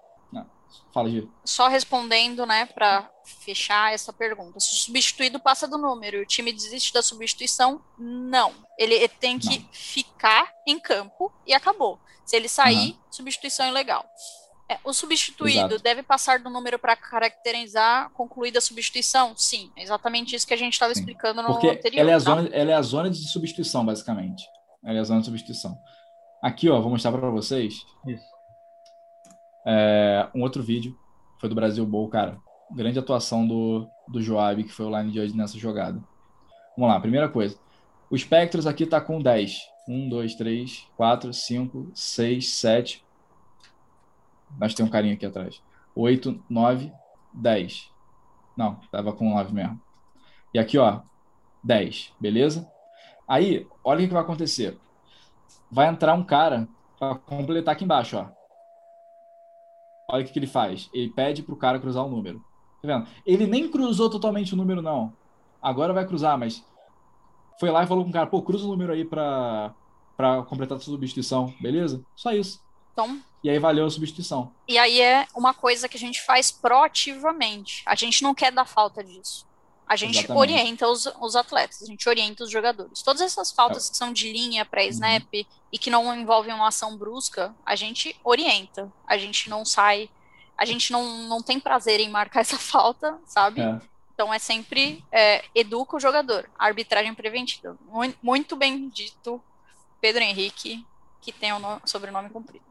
[0.93, 1.29] Fala, Gil.
[1.43, 3.09] Só respondendo, né, para
[3.41, 4.59] fechar essa pergunta.
[4.59, 8.53] Se o substituído passa do número e o time desiste da substituição, não.
[8.77, 9.69] Ele tem que não.
[9.71, 11.99] ficar em campo e acabou.
[12.25, 12.97] Se ele sair, uhum.
[13.11, 14.05] substituição ilegal.
[14.69, 15.83] É, o substituído Exato.
[15.83, 19.35] deve passar do número para caracterizar concluída a substituição?
[19.37, 22.01] Sim, é exatamente isso que a gente estava explicando no Porque anterior.
[22.01, 22.23] Ela é, a tá?
[22.23, 24.43] zona, ela é a zona de substituição, basicamente.
[24.83, 25.77] Ela é a zona de substituição.
[26.41, 27.75] Aqui, ó, vou mostrar para vocês.
[28.07, 28.34] Isso.
[29.65, 30.95] É, um outro vídeo
[31.39, 32.37] foi do Brasil Bowl, cara.
[32.71, 36.01] Grande atuação do, do Joab, que foi o line judge nessa jogada.
[36.77, 37.57] Vamos lá, primeira coisa.
[38.09, 39.75] O Spectros aqui está com 10.
[39.87, 43.05] 1, 2, 3, 4, 5, 6, 7.
[44.57, 45.61] Mas tem um carinha aqui atrás.
[45.95, 46.91] 8, 9,
[47.33, 47.91] 10.
[48.57, 49.79] Não, tava com 9 mesmo.
[50.53, 51.01] E aqui, ó,
[51.63, 52.69] 10, beleza?
[53.27, 54.77] Aí, olha o que vai acontecer.
[55.69, 56.67] Vai entrar um cara
[56.97, 58.29] para completar aqui embaixo, ó.
[60.15, 60.89] Olha o que, que ele faz.
[60.93, 62.43] Ele pede pro cara cruzar o número.
[62.81, 63.07] Tá vendo?
[63.25, 65.13] Ele nem cruzou totalmente o número, não.
[65.61, 66.63] Agora vai cruzar, mas
[67.59, 69.73] foi lá e falou com o cara, pô, cruza o número aí para
[70.15, 72.01] para completar a substituição, beleza?
[72.15, 72.63] Só isso.
[72.93, 74.51] Então, e aí valeu a substituição.
[74.65, 77.83] E aí é uma coisa que a gente faz proativamente.
[77.85, 79.45] A gente não quer dar falta disso.
[79.87, 80.39] A gente Exatamente.
[80.39, 83.03] orienta os, os atletas, a gente orienta os jogadores.
[83.03, 85.45] Todas essas faltas que são de linha, pré-snap uhum.
[85.71, 88.91] e que não envolvem uma ação brusca, a gente orienta.
[89.07, 90.09] A gente não sai,
[90.57, 93.61] a gente não, não tem prazer em marcar essa falta, sabe?
[93.61, 93.79] É.
[94.15, 96.49] Então é sempre é, educa o jogador.
[96.57, 97.77] arbitragem preventiva.
[98.23, 99.41] Muito, bem dito,
[100.01, 100.83] Pedro Henrique,
[101.21, 102.65] que tem o no, sobrenome comprido.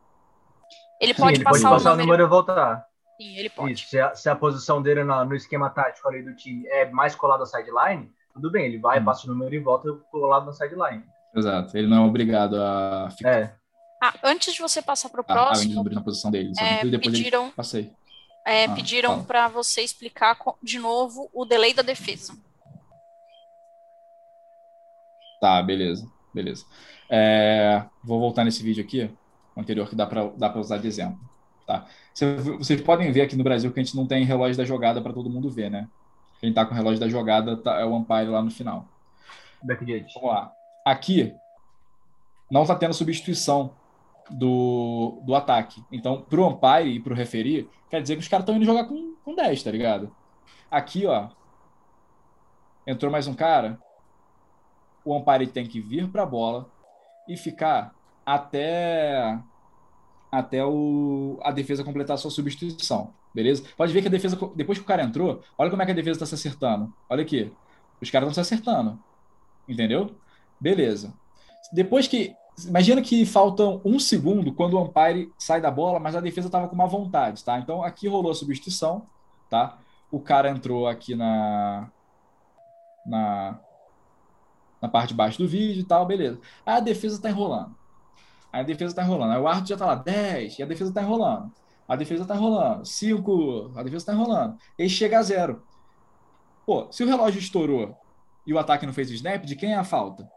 [1.01, 2.87] Ele pode, Sim, ele passar, pode passar o número, e voltar.
[3.25, 3.73] Sim, ele pode.
[3.73, 6.91] Isso, se, a, se a posição dele no, no, esquema tático ali do time é
[6.91, 9.05] mais colado à sideline, tudo bem, ele vai, hum.
[9.05, 11.03] passa o número e volta colado na sideline.
[11.35, 13.31] Exato, ele não é obrigado a ficar.
[13.31, 13.57] É.
[14.03, 15.81] Ah, antes de você passar para o próximo.
[15.81, 16.53] Ah, na posição dele.
[16.61, 17.91] É, depois pediram, passei.
[18.47, 22.37] É, ah, pediram para você explicar de novo o delay da defesa.
[25.41, 26.67] Tá, beleza, beleza.
[27.09, 29.11] É, vou voltar nesse vídeo aqui
[29.57, 31.34] anterior que dá para dá usar de exemplo.
[31.67, 31.87] Tá?
[32.59, 35.13] Vocês podem ver aqui no Brasil que a gente não tem relógio da jogada para
[35.13, 35.89] todo mundo ver, né?
[36.41, 38.87] Quem está com o relógio da jogada tá, é o umpire lá no final.
[40.15, 40.53] Vamos lá.
[40.85, 41.35] Aqui
[42.51, 43.75] não está tendo substituição
[44.31, 45.83] do, do ataque.
[45.91, 48.65] Então, para o umpire e para o referir, quer dizer que os caras estão indo
[48.65, 50.15] jogar com, com 10, tá ligado?
[50.71, 51.29] Aqui, ó,
[52.87, 53.79] entrou mais um cara,
[55.05, 56.71] o umpire tem que vir para a bola
[57.29, 59.39] e ficar até
[60.39, 63.65] até o, a defesa completar a sua substituição, beleza?
[63.77, 65.95] Pode ver que a defesa, depois que o cara entrou, olha como é que a
[65.95, 66.93] defesa está se acertando.
[67.09, 67.53] Olha aqui,
[68.01, 68.99] os caras estão se acertando,
[69.69, 70.11] entendeu?
[70.61, 71.15] Beleza.
[71.73, 72.35] Depois que,
[72.67, 76.69] imagina que faltam um segundo quando o umpire sai da bola, mas a defesa estava
[76.69, 77.59] com uma vontade, tá?
[77.59, 79.07] Então aqui rolou a substituição,
[79.49, 79.79] tá?
[80.11, 81.89] O cara entrou aqui na
[83.07, 83.61] na
[84.83, 86.41] na parte de baixo do vídeo e tal, beleza.
[86.67, 87.75] A defesa está enrolando.
[88.55, 89.33] Aí a defesa está enrolando.
[89.33, 91.53] Aí o árbitro já está lá, 10, e a defesa está enrolando.
[91.89, 92.85] A defesa está enrolando.
[92.85, 94.57] 5, a defesa está enrolando.
[94.79, 95.65] E chega a zero.
[96.65, 97.97] Pô, se o relógio estourou
[98.47, 100.31] e o ataque não fez o snap, de quem é a falta?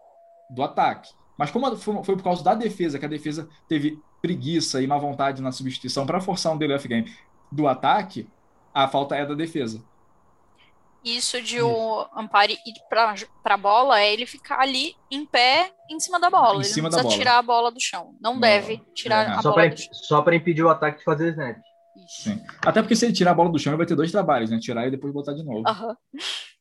[0.50, 1.14] Do ataque.
[1.38, 5.40] Mas como foi por causa da defesa, que a defesa teve preguiça e má vontade
[5.40, 7.16] na substituição para forçar um delay game
[7.52, 8.28] do ataque,
[8.74, 9.84] a falta é da defesa.
[11.04, 13.16] Isso de o Ampare ir para
[13.46, 16.56] a bola é ele ficar ali em pé em cima da bola.
[16.56, 18.18] Em ele cima não precisa tirar a bola do chão.
[18.20, 19.32] Não, não deve tirar é.
[19.32, 19.94] a só bola pra, do chão.
[19.94, 21.58] Só para impedir o ataque de fazer snap.
[22.08, 22.44] Sim.
[22.66, 24.60] Até porque se ele tirar a bola do chão, ele vai ter dois trabalhos, né?
[24.60, 25.64] Tirar e depois botar de novo.
[25.68, 25.96] Uhum.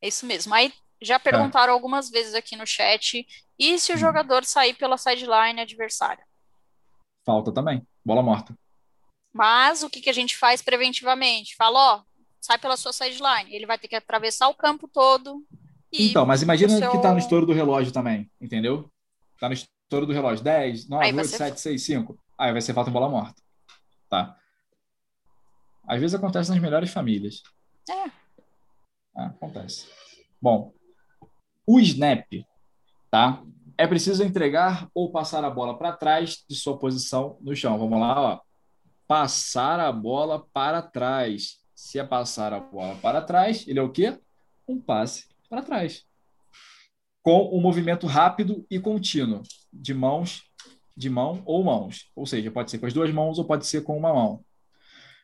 [0.00, 0.54] É isso mesmo.
[0.54, 0.72] Aí
[1.02, 1.74] já perguntaram é.
[1.74, 3.26] algumas vezes aqui no chat.
[3.58, 3.98] E se o hum.
[3.98, 6.24] jogador sair pela sideline adversária?
[7.24, 7.86] Falta também.
[8.04, 8.56] Bola morta.
[9.32, 11.56] Mas o que, que a gente faz preventivamente?
[11.56, 12.02] Fala, ó,
[12.46, 13.52] sai pela sua sideline.
[13.52, 15.44] Ele vai ter que atravessar o campo todo.
[15.92, 16.90] então, mas imagina seu...
[16.90, 18.90] que está no estouro do relógio também, entendeu?
[19.34, 20.44] Está no estouro do relógio.
[20.44, 21.36] 10, 9, 8, ser...
[21.36, 22.18] 7, 6, 5.
[22.38, 23.42] Aí vai ser falta em bola morta.
[24.08, 24.36] Tá.
[25.88, 27.42] Às vezes acontece nas melhores famílias.
[27.90, 28.10] É.
[29.16, 29.88] Ah, acontece.
[30.40, 30.72] Bom,
[31.66, 32.26] o snap,
[33.10, 33.42] tá?
[33.76, 37.76] É preciso entregar ou passar a bola para trás de sua posição no chão.
[37.78, 38.40] Vamos lá, ó.
[39.06, 41.60] Passar a bola para trás.
[41.76, 44.18] Se é passar a bola para trás, ele é o quê?
[44.66, 46.06] Um passe para trás.
[47.22, 50.44] Com um movimento rápido e contínuo de mãos,
[50.96, 52.10] de mão ou mãos.
[52.16, 54.42] Ou seja, pode ser com as duas mãos ou pode ser com uma mão.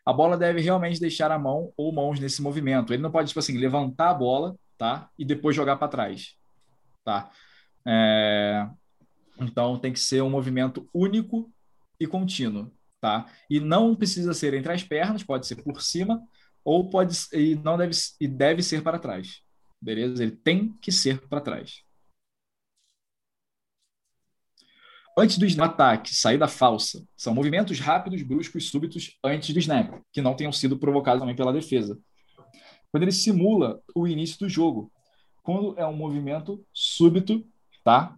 [0.04, 2.92] A bola deve realmente deixar a mão ou mãos nesse movimento.
[2.92, 5.08] Ele não pode, tipo assim, levantar a bola, tá?
[5.18, 6.34] E depois jogar para trás,
[7.02, 7.30] tá?
[7.86, 8.68] É...
[9.40, 11.50] Então, tem que ser um movimento único
[11.98, 12.70] e contínuo,
[13.00, 13.26] tá?
[13.48, 16.22] E não precisa ser entre as pernas, pode ser por cima
[16.64, 19.40] ou pode e não deve e deve ser para trás.
[19.80, 20.22] Beleza?
[20.22, 21.82] Ele tem que ser para trás.
[25.18, 30.22] Antes do snap, ataque, saída falsa, são movimentos rápidos, bruscos, súbitos antes do snap, que
[30.22, 32.00] não tenham sido provocados também pela defesa.
[32.90, 34.90] Quando ele simula o início do jogo,
[35.42, 37.44] quando é um movimento súbito,
[37.84, 38.16] tá?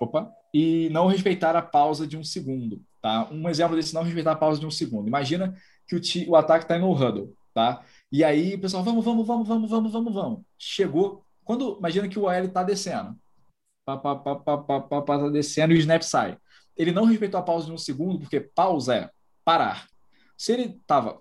[0.00, 3.28] Opa, e não respeitar a pausa de um segundo, tá?
[3.30, 5.06] Um exemplo desse não respeitar a pausa de um segundo.
[5.06, 5.54] Imagina
[5.98, 7.84] que o, o ataque está no huddle, tá?
[8.12, 10.40] E aí, pessoal, vamos, vamos, vamos, vamos, vamos, vamos, vamos.
[10.58, 13.18] Chegou quando imagina que o OL está descendo,
[13.84, 16.38] pá, pá, pá, pá, pá, pá, pá, tá descendo e o snap sai.
[16.76, 19.10] Ele não respeitou a pausa de um segundo, porque pausa é
[19.44, 19.86] parar.
[20.36, 21.20] Se ele estava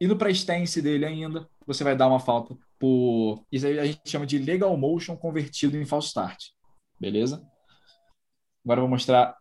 [0.00, 3.44] indo para a stance dele ainda, você vai dar uma falta por.
[3.50, 6.50] Isso aí a gente chama de legal motion convertido em false start.
[6.98, 7.44] Beleza?
[8.64, 9.36] Agora eu vou mostrar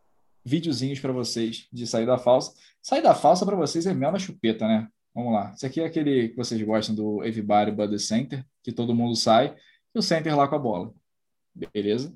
[0.46, 2.54] videozinhos para vocês de saída falsa.
[2.82, 4.88] Saída falsa para vocês é mel na chupeta, né?
[5.14, 5.52] Vamos lá.
[5.54, 9.16] Esse aqui é aquele que vocês gostam do Everybody But the Center, que todo mundo
[9.16, 9.56] sai
[9.94, 10.94] e o center lá com a bola.
[11.54, 12.16] Beleza?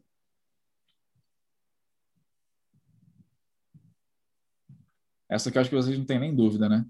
[5.30, 6.86] Essa que eu acho que vocês não têm nem dúvida, né?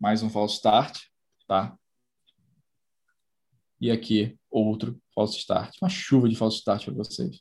[0.00, 1.06] Mais um false start,
[1.46, 1.78] tá?
[3.80, 5.74] E aqui, outro false start.
[5.80, 7.40] Uma chuva de false start para vocês.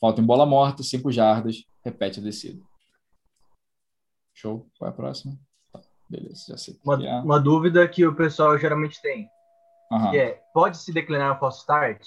[0.00, 2.62] Falta em bola morta, cinco jardas, repete a descida.
[4.34, 4.68] Show?
[4.78, 5.38] Qual é a próxima?
[5.72, 6.78] Tá, beleza, já sei.
[6.84, 7.20] Uma, é.
[7.20, 9.28] uma dúvida que o pessoal geralmente tem.
[9.90, 10.10] Uhum.
[10.10, 12.06] Que é, pode se declinar o false start?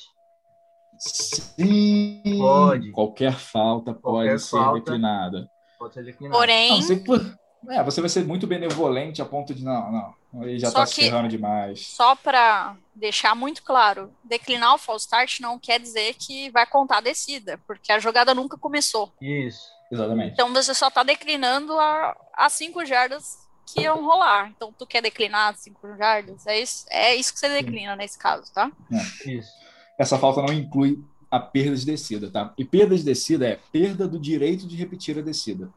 [1.00, 2.22] Sim.
[2.38, 2.92] Pode.
[2.92, 5.50] Qualquer falta Qualquer pode falta ser declinada.
[5.80, 6.38] Pode ser declinada.
[6.38, 6.70] Porém.
[6.70, 10.44] Não, é, você vai ser muito benevolente a ponto de não, não.
[10.44, 11.88] Ele já está se ferrando demais.
[11.88, 16.98] Só para deixar muito claro, declinar o false start não quer dizer que vai contar
[16.98, 19.12] a descida, porque a jogada nunca começou.
[19.22, 19.68] Isso.
[19.92, 20.34] Exatamente.
[20.34, 24.52] Então você só está declinando a, a cinco jardas que iam rolar.
[24.56, 26.46] Então tu quer declinar cinco jardas?
[26.46, 27.98] É isso, é isso que você declina Sim.
[27.98, 28.72] nesse caso, tá?
[28.92, 29.32] É.
[29.32, 29.52] Isso.
[29.98, 32.54] Essa falta não inclui a perda de descida, tá?
[32.58, 35.70] E perda de descida é perda do direito de repetir a descida.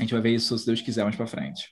[0.00, 1.70] A gente vai ver isso se Deus quiser mais para frente.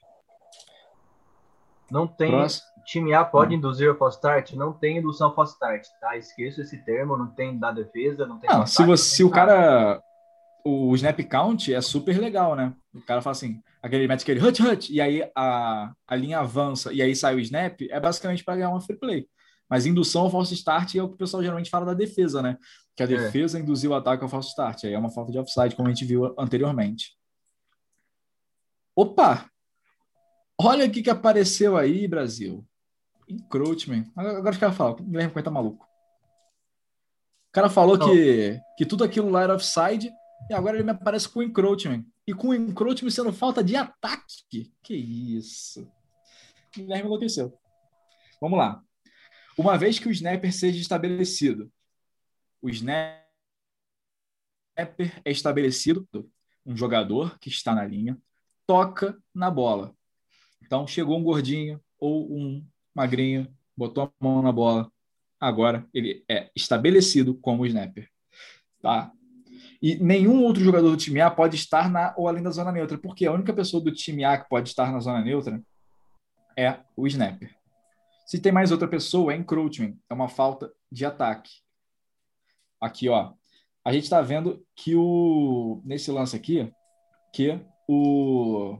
[1.90, 2.30] Não tem.
[2.30, 2.68] Próximo.
[2.84, 3.58] Time A pode hum.
[3.58, 4.52] induzir o false start?
[4.52, 6.14] Não tem indução false start, tá?
[6.14, 8.50] Esqueça esse termo, não tem da defesa, não tem.
[8.50, 10.02] Não, se, você, se o cara.
[10.62, 12.74] O snap count é super legal, né?
[12.94, 16.92] O cara fala assim, aquele mete aquele hut hut, e aí a, a linha avança
[16.92, 19.26] e aí sai o snap, é basicamente para ganhar uma free play.
[19.70, 22.58] Mas indução ao false start é o que o pessoal geralmente fala da defesa, né?
[22.94, 23.08] Que a é.
[23.08, 23.62] defesa é.
[23.62, 24.84] induziu o ataque ao false start.
[24.84, 27.17] Aí é uma falta de offside, como a gente viu anteriormente.
[28.98, 29.48] Opa!
[30.60, 32.66] Olha o que, que apareceu aí, Brasil.
[33.28, 34.10] Encroachment.
[34.16, 35.84] Agora os caras falam, o Guilherme Coelho tá maluco.
[35.84, 40.10] O cara falou que, que tudo aquilo lá era offside
[40.50, 42.04] e agora ele me aparece com encroachment.
[42.26, 44.72] E com encroachment sendo falta de ataque.
[44.82, 45.84] Que isso.
[45.84, 47.56] O Guilherme enlouqueceu.
[48.40, 48.82] Vamos lá.
[49.56, 51.70] Uma vez que o snapper seja estabelecido,
[52.60, 53.22] o snapper
[55.24, 56.08] é estabelecido,
[56.66, 58.20] um jogador que está na linha,
[58.68, 59.94] toca na bola.
[60.62, 62.62] Então, chegou um gordinho ou um
[62.94, 64.92] magrinho, botou a mão na bola.
[65.40, 68.10] Agora ele é estabelecido como snapper.
[68.82, 69.10] Tá?
[69.80, 72.98] E nenhum outro jogador do time A pode estar na ou além da zona neutra,
[72.98, 75.62] porque a única pessoa do time A que pode estar na zona neutra
[76.54, 77.56] é o snapper.
[78.26, 81.50] Se tem mais outra pessoa, é encroachment, é uma falta de ataque.
[82.78, 83.32] Aqui, ó,
[83.82, 86.70] a gente está vendo que o nesse lance aqui,
[87.32, 87.58] que
[87.88, 88.78] o,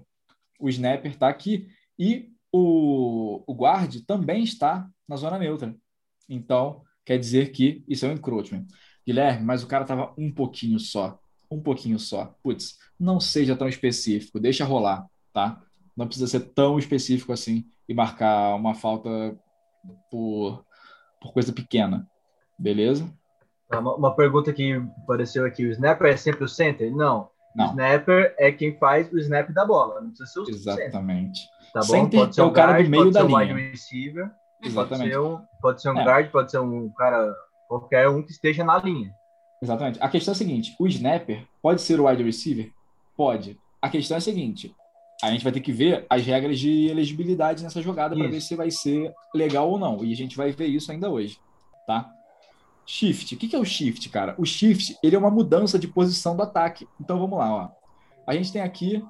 [0.61, 1.67] o snapper está aqui
[1.99, 5.75] e o, o guard também está na zona neutra.
[6.29, 8.67] Então, quer dizer que isso é um encroachment.
[9.07, 11.19] Guilherme, mas o cara estava um pouquinho só.
[11.51, 12.37] Um pouquinho só.
[12.43, 15.63] Putz, não seja tão específico, deixa rolar, tá?
[15.97, 19.09] Não precisa ser tão específico assim e marcar uma falta
[20.11, 20.65] por,
[21.21, 22.07] por coisa pequena.
[22.59, 23.11] Beleza?
[23.73, 26.95] Uma, uma pergunta que apareceu aqui: o snapper é sempre o center?
[26.95, 27.31] Não.
[27.59, 27.67] Não.
[27.67, 31.41] O snapper é quem faz o snap da bola, não precisa ser o Exatamente.
[31.75, 31.87] Tá bom?
[31.87, 33.71] Center pode ser é o cara guard, do meio da um linha.
[33.71, 34.31] receiver,
[34.63, 35.11] Exatamente.
[35.11, 36.05] Pode ser um, pode ser um é.
[36.05, 37.35] guard, pode ser um cara,
[37.69, 39.13] qualquer um que esteja na linha.
[39.61, 39.99] Exatamente.
[40.01, 42.71] A questão é a seguinte: o snapper pode ser o wide receiver?
[43.17, 43.59] Pode.
[43.83, 44.73] A questão é a seguinte:
[45.23, 48.55] a gente vai ter que ver as regras de elegibilidade nessa jogada para ver se
[48.55, 50.05] vai ser legal ou não.
[50.05, 51.39] E a gente vai ver isso ainda hoje,
[51.87, 52.09] tá?
[52.91, 53.35] Shift.
[53.35, 54.35] O que é o shift, cara?
[54.39, 56.89] O shift ele é uma mudança de posição do ataque.
[56.99, 57.69] Então vamos lá, ó.
[58.27, 59.05] A gente tem aqui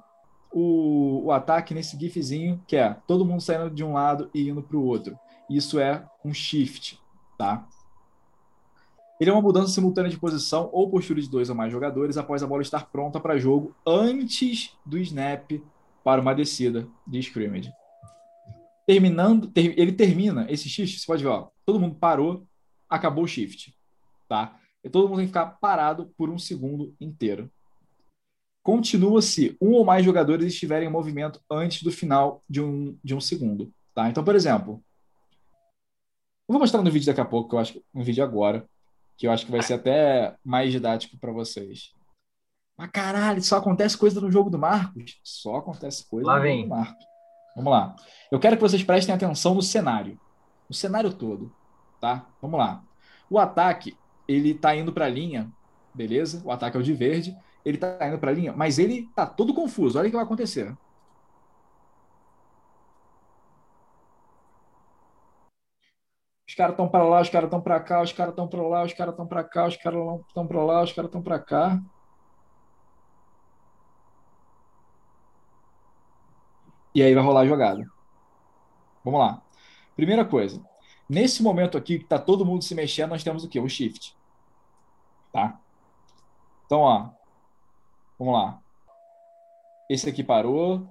[0.51, 4.61] o, o ataque nesse gifzinho, que é todo mundo saindo de um lado e indo
[4.61, 5.17] para o outro.
[5.49, 6.99] Isso é um shift,
[7.37, 7.65] tá?
[9.17, 12.43] Ele é uma mudança simultânea de posição ou postura de dois ou mais jogadores após
[12.43, 15.51] a bola estar pronta para jogo antes do snap
[16.03, 17.71] para uma descida de scrimmage.
[18.85, 22.45] Terminando, ter, ele termina esse shift, você pode ver, ó, todo mundo parou,
[22.89, 23.75] acabou o shift,
[24.27, 24.59] tá?
[24.83, 27.51] E todo mundo tem que ficar parado por um segundo inteiro.
[28.63, 33.15] Continua se um ou mais jogadores estiverem em movimento antes do final de um, de
[33.15, 34.09] um segundo, tá?
[34.09, 34.83] Então, por exemplo,
[36.47, 38.67] eu vou mostrar no vídeo daqui a pouco, que eu acho um vídeo agora,
[39.17, 41.93] que eu acho que vai ser até mais didático para vocês.
[42.77, 45.19] Mas caralho, só acontece coisa no jogo do Marcos?
[45.23, 46.61] Só acontece coisa lá no vem.
[46.61, 47.05] jogo do Marcos.
[47.55, 47.95] Vamos lá.
[48.31, 50.19] Eu quero que vocês prestem atenção no cenário.
[50.69, 51.53] O cenário todo,
[51.99, 52.25] tá?
[52.41, 52.83] Vamos lá.
[53.29, 53.97] O ataque,
[54.27, 55.51] ele tá indo para a linha,
[55.93, 56.41] beleza?
[56.45, 57.35] O ataque é o de verde.
[57.65, 59.99] Ele tá indo para a linha, mas ele tá todo confuso.
[59.99, 60.75] Olha o que vai acontecer.
[66.47, 68.83] Os caras estão para lá, os caras estão para cá, os caras estão para lá,
[68.83, 71.79] os caras estão para cá, os caras estão para lá, os caras estão para cá.
[76.93, 77.83] E aí vai rolar a jogada.
[79.03, 79.41] Vamos lá.
[79.95, 80.61] Primeira coisa.
[81.09, 83.59] Nesse momento aqui que tá todo mundo se mexendo, nós temos o quê?
[83.59, 84.15] O shift.
[85.33, 85.59] Tá?
[86.65, 87.09] Então, ó.
[88.19, 88.59] Vamos lá.
[89.89, 90.87] Esse aqui parou.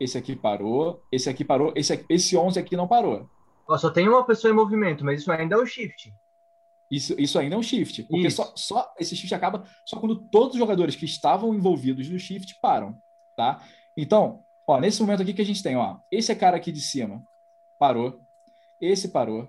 [0.00, 1.02] Esse aqui parou.
[1.12, 1.72] Esse aqui parou.
[1.76, 3.28] Esse, aqui, esse 11 aqui não parou.
[3.68, 6.10] Ó, só tem uma pessoa em movimento, mas isso ainda é o shift.
[6.90, 8.04] Isso, isso ainda é um shift.
[8.04, 12.18] Porque só, só esse shift acaba só quando todos os jogadores que estavam envolvidos no
[12.18, 12.96] shift param.
[13.36, 13.62] Tá?
[13.94, 17.22] Então, ó, nesse momento aqui que a gente tem, ó, esse cara aqui de cima
[17.78, 18.20] parou,
[18.80, 19.48] esse parou,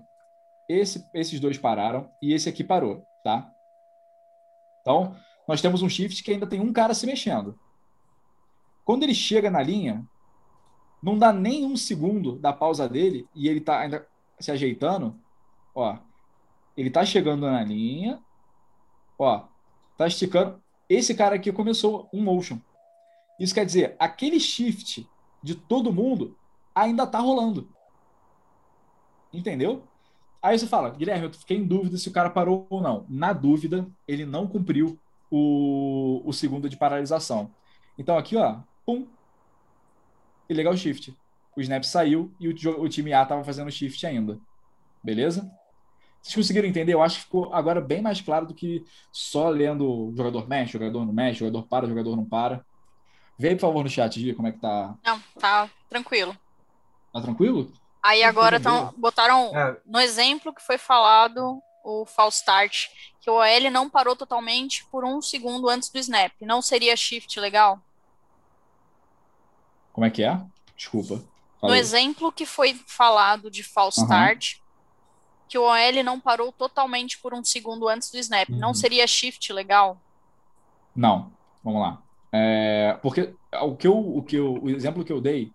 [0.68, 3.50] esse, esses dois pararam e esse aqui parou, tá?
[4.80, 5.16] Então,
[5.46, 7.58] nós temos um shift que ainda tem um cara se mexendo.
[8.84, 10.06] Quando ele chega na linha,
[11.02, 14.06] não dá nem um segundo da pausa dele e ele tá ainda
[14.38, 15.18] se ajeitando,
[15.74, 15.98] ó,
[16.76, 18.22] ele tá chegando na linha,
[19.18, 19.44] ó,
[19.96, 20.62] tá esticando.
[20.88, 22.58] Esse cara aqui começou um motion.
[23.38, 25.08] Isso quer dizer, aquele shift
[25.42, 26.36] de todo mundo
[26.74, 27.68] ainda tá rolando.
[29.32, 29.84] Entendeu?
[30.42, 33.04] Aí você fala, Guilherme, eu fiquei em dúvida se o cara parou ou não.
[33.08, 34.98] Na dúvida, ele não cumpriu
[35.30, 37.50] o, o segundo de paralisação.
[37.98, 39.06] Então aqui, ó, pum,
[40.48, 41.14] ilegal shift.
[41.56, 44.38] O snap saiu e o, o time A estava fazendo shift ainda.
[45.02, 45.50] Beleza?
[46.22, 46.92] Vocês conseguiram entender?
[46.92, 51.04] Eu acho que ficou agora bem mais claro do que só lendo jogador mexe, jogador
[51.06, 52.64] não mexe, jogador para, jogador não para.
[53.38, 54.94] Vê aí, por favor, no chat, Gia, como é que tá.
[55.04, 56.36] Não, tá tranquilo.
[57.12, 57.72] Tá tranquilo?
[58.02, 59.76] Aí agora tão, botaram é.
[59.84, 62.88] no exemplo que foi falado o false start,
[63.20, 66.32] que o OL não parou totalmente por um segundo antes do snap.
[66.40, 67.78] Não seria shift legal?
[69.92, 70.40] Como é que é?
[70.76, 71.22] Desculpa.
[71.62, 74.06] No exemplo que foi falado de false uhum.
[74.06, 74.56] start,
[75.46, 78.48] que o OL não parou totalmente por um segundo antes do snap.
[78.48, 78.58] Uhum.
[78.58, 80.00] Não seria shift legal?
[80.96, 81.30] Não.
[81.62, 82.02] Vamos lá.
[82.32, 85.52] É, porque o que eu, o que eu, o exemplo que eu dei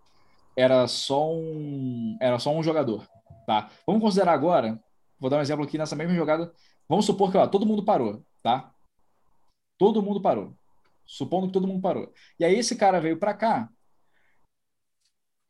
[0.56, 3.08] era só um, era só um jogador,
[3.46, 3.70] tá?
[3.86, 4.82] Vamos considerar agora,
[5.20, 6.52] vou dar um exemplo aqui nessa mesma jogada.
[6.88, 8.72] Vamos supor que ó, todo mundo parou, tá?
[9.78, 10.56] Todo mundo parou.
[11.06, 12.12] Supondo que todo mundo parou.
[12.40, 13.70] E aí esse cara veio para cá.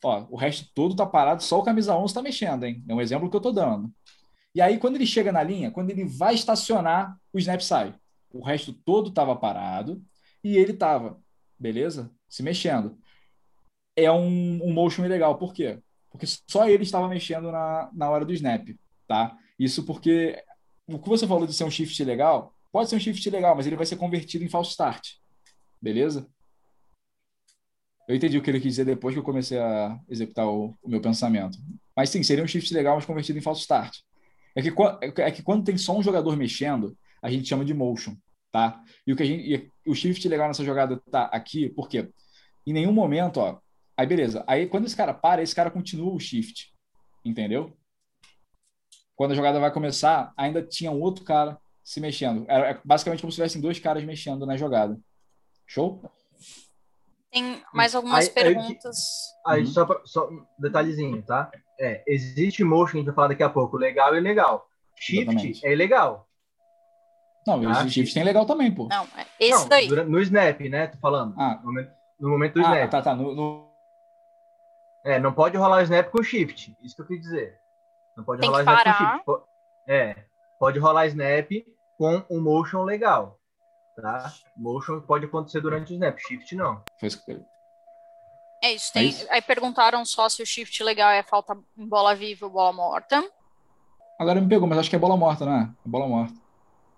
[0.03, 2.84] Ó, o resto todo tá parado, só o camisa 11 tá mexendo, hein?
[2.88, 3.91] É um exemplo que eu tô dando.
[4.53, 7.94] E aí, quando ele chega na linha, quando ele vai estacionar, o snap sai.
[8.32, 10.02] O resto todo estava parado
[10.44, 11.22] e ele estava,
[11.60, 12.11] beleza?
[12.30, 12.98] Se mexendo.
[13.95, 15.38] É um, um motion ilegal.
[15.38, 15.80] Por quê?
[16.09, 18.67] Porque só ele estava mexendo na, na hora do snap,
[19.07, 19.38] tá?
[19.59, 20.41] Isso porque
[20.88, 23.65] o que você falou de ser um shift legal, pode ser um shift legal, mas
[23.65, 25.15] ele vai ser convertido em false start.
[25.81, 26.27] Beleza?
[28.07, 30.89] Eu entendi o que ele quis dizer depois que eu comecei a executar o, o
[30.89, 31.57] meu pensamento.
[31.95, 33.97] Mas sim, seria um shift legal, mas convertido em false start.
[34.55, 34.72] É que,
[35.22, 38.15] é que quando tem só um jogador mexendo, a gente chama de motion,
[38.51, 38.81] tá?
[39.05, 42.09] E o que a gente, o shift legal nessa jogada tá aqui, porque
[42.65, 43.59] em nenhum momento, ó,
[43.97, 44.43] aí beleza.
[44.47, 46.73] Aí quando esse cara para, esse cara continua o shift,
[47.23, 47.76] entendeu?
[49.15, 52.45] Quando a jogada vai começar, ainda tinha um outro cara se mexendo.
[52.47, 54.99] Era é basicamente como se tivessem dois caras mexendo na jogada.
[55.65, 56.01] Show?
[57.31, 58.97] Tem mais algumas aí, perguntas.
[59.45, 59.67] Aí, aí uhum.
[59.67, 61.51] só, pra, só um detalhezinho, tá?
[61.80, 64.67] É, existe motion, a gente vai falar daqui a pouco, legal e ilegal.
[64.97, 65.65] Shift Exatamente.
[65.65, 66.27] é ilegal.
[67.45, 67.88] Não, tá?
[67.88, 68.88] shift tem legal também, pô.
[68.88, 69.88] Não, é esse não, daí.
[69.88, 70.88] No snap, né?
[70.88, 71.35] Tô falando.
[71.38, 71.59] Ah.
[71.61, 72.89] No momento, no momento do ah, snap.
[72.89, 73.15] Tá, tá.
[73.15, 73.69] No, no...
[75.06, 76.76] É, não pode rolar o snap com shift.
[76.82, 77.60] Isso que eu quis dizer.
[78.18, 79.23] Não pode tem rolar snap parar.
[79.23, 79.48] com shift.
[79.88, 80.26] É,
[80.60, 81.48] pode rolar snap
[81.95, 83.40] com um motion legal.
[83.95, 84.34] Tá?
[84.57, 86.82] Motion pode acontecer durante o snap, shift não.
[88.64, 89.27] É isso, tem, é isso.
[89.30, 93.23] Aí perguntaram só se o shift legal é falta em bola viva ou bola morta.
[94.19, 95.72] Agora me pegou, mas acho que é bola morta, né?
[95.86, 96.34] É bola morta.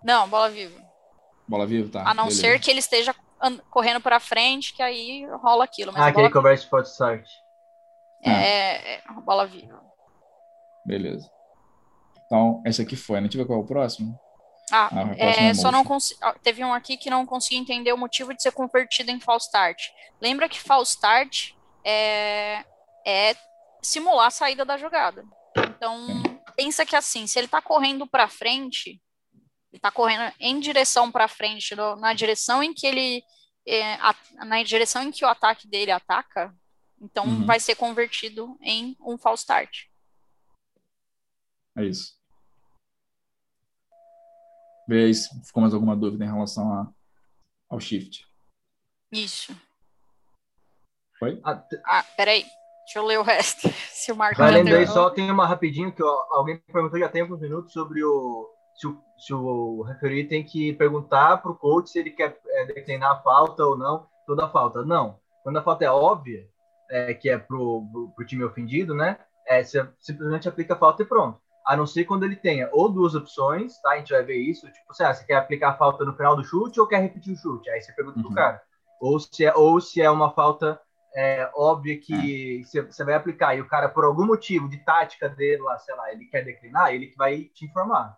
[0.02, 0.80] Não, bola viva.
[1.46, 2.10] Bola viva, tá.
[2.10, 2.42] A não beleza.
[2.42, 3.14] ser que ele esteja
[3.70, 5.92] correndo para frente, que aí rola aquilo.
[5.96, 7.28] ah, aquele converse pode start.
[8.30, 9.82] É, é, é, bola viva.
[10.86, 11.30] Beleza.
[12.26, 13.28] Então, esse aqui foi, né?
[13.28, 14.18] Deixa eu ver qual é o próximo.
[14.72, 15.84] Ah, ah é, só não
[16.22, 19.46] ah, teve um aqui que não consegui entender o motivo de ser convertido em false
[19.46, 19.90] start.
[20.22, 21.52] Lembra que false start
[21.86, 22.66] é,
[23.06, 23.36] é
[23.82, 25.24] simular a saída da jogada.
[25.58, 26.40] Então, Sim.
[26.56, 29.02] pensa que assim, se ele está correndo para frente,
[29.72, 33.24] ele está correndo em direção para frente, no, na direção em que ele
[33.68, 36.54] é, a, na direção em que o ataque dele ataca,
[37.02, 37.46] então uhum.
[37.46, 39.86] vai ser convertido em um false start.
[41.78, 42.18] É isso.
[44.88, 46.92] Vê aí se ficou mais alguma dúvida em relação a,
[47.70, 48.26] ao shift.
[49.12, 49.56] Isso.
[51.20, 51.40] Foi?
[51.44, 52.46] Ah, ah peraí.
[52.86, 53.68] Deixa eu ler o resto.
[53.92, 57.22] Se o Marco Valendo aí, só tem uma rapidinho que ó, alguém perguntou já tem
[57.22, 61.90] alguns minutos sobre o se o, se o referee tem que perguntar para o coach
[61.90, 64.86] se ele quer é, declinar a falta ou não, toda a falta.
[64.86, 65.20] Não.
[65.44, 66.48] Quando a falta é óbvia,
[66.90, 69.18] é, que é para o time ofendido, né?
[69.46, 71.40] É, você simplesmente aplica a falta e pronto.
[71.66, 73.92] A não ser quando ele tenha ou duas opções, tá?
[73.92, 74.70] A gente vai ver isso.
[74.72, 77.34] Tipo, você, ah, você quer aplicar a falta no final do chute ou quer repetir
[77.34, 77.70] o chute?
[77.70, 78.26] Aí você pergunta uhum.
[78.26, 78.62] pro cara.
[79.00, 80.80] Ou se é, ou se é uma falta
[81.16, 82.82] é, óbvia que é.
[82.82, 86.12] você vai aplicar e o cara, por algum motivo de tática dele lá, sei lá,
[86.12, 88.18] ele quer declinar, ele que vai te informar.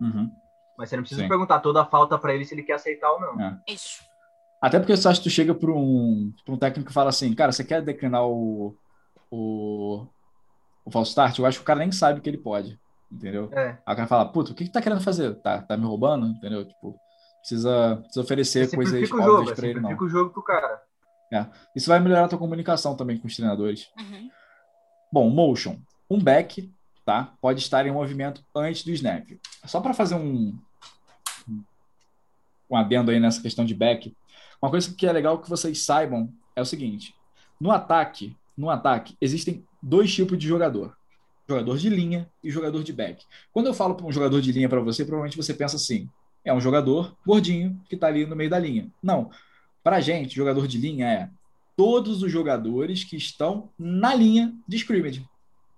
[0.00, 0.30] Uhum.
[0.76, 1.28] Mas você não precisa Sim.
[1.28, 3.40] perguntar toda a falta para ele se ele quer aceitar ou não.
[3.40, 3.60] É.
[3.68, 4.02] Isso.
[4.60, 7.52] Até porque você acha que tu chega para um, um técnico e fala assim, cara,
[7.52, 8.76] você quer declinar o,
[9.30, 10.06] o,
[10.84, 11.38] o false start?
[11.38, 12.78] Eu acho que o cara nem sabe que ele pode,
[13.10, 13.48] entendeu?
[13.52, 13.78] É.
[13.86, 15.34] Aí o cara fala, puta, o que que tá querendo fazer?
[15.36, 16.26] Tá, tá me roubando?
[16.26, 16.64] Entendeu?
[16.66, 16.94] Tipo,
[17.40, 19.96] precisa, precisa oferecer coisas óbvias para ele, não.
[19.96, 20.82] o jogo pro cara.
[21.32, 21.46] É.
[21.74, 23.88] Isso vai melhorar a tua comunicação também com os treinadores.
[23.98, 24.30] Uhum.
[25.12, 25.78] Bom, motion.
[26.10, 26.70] Um back
[27.10, 27.32] tá?
[27.40, 29.26] Pode estar em movimento antes do snap.
[29.64, 30.56] Só para fazer um,
[32.70, 34.14] um adendo aí nessa questão de back,
[34.60, 37.14] uma coisa que é legal que vocês saibam é o seguinte:
[37.60, 40.96] no ataque, no ataque existem dois tipos de jogador.
[41.48, 43.24] Jogador de linha e jogador de back.
[43.52, 46.08] Quando eu falo para um jogador de linha para você, provavelmente você pensa assim:
[46.44, 48.88] é um jogador gordinho que está ali no meio da linha.
[49.02, 49.30] Não.
[49.82, 51.30] Para a gente, jogador de linha é
[51.76, 55.26] todos os jogadores que estão na linha de scrimmage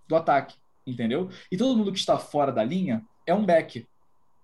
[0.08, 0.56] do ataque
[0.86, 1.30] entendeu?
[1.50, 3.86] E todo mundo que está fora da linha é um back,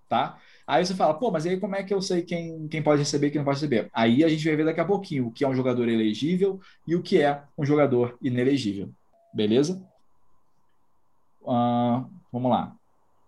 [0.08, 0.38] tá?
[0.68, 3.28] Aí você fala, pô, mas aí como é que eu sei quem, quem pode receber
[3.28, 3.88] e quem não pode receber?
[3.90, 6.94] Aí a gente vai ver daqui a pouquinho o que é um jogador elegível e
[6.94, 8.90] o que é um jogador inelegível.
[9.32, 9.82] Beleza?
[11.40, 12.76] Uh, vamos lá.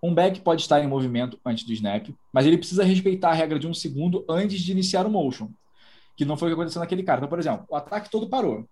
[0.02, 3.58] Um back pode estar em movimento antes do snap, mas ele precisa respeitar a regra
[3.58, 5.48] de um segundo antes de iniciar o motion,
[6.18, 7.20] que não foi o que aconteceu naquele cara.
[7.20, 8.68] Então, por exemplo, o ataque todo parou.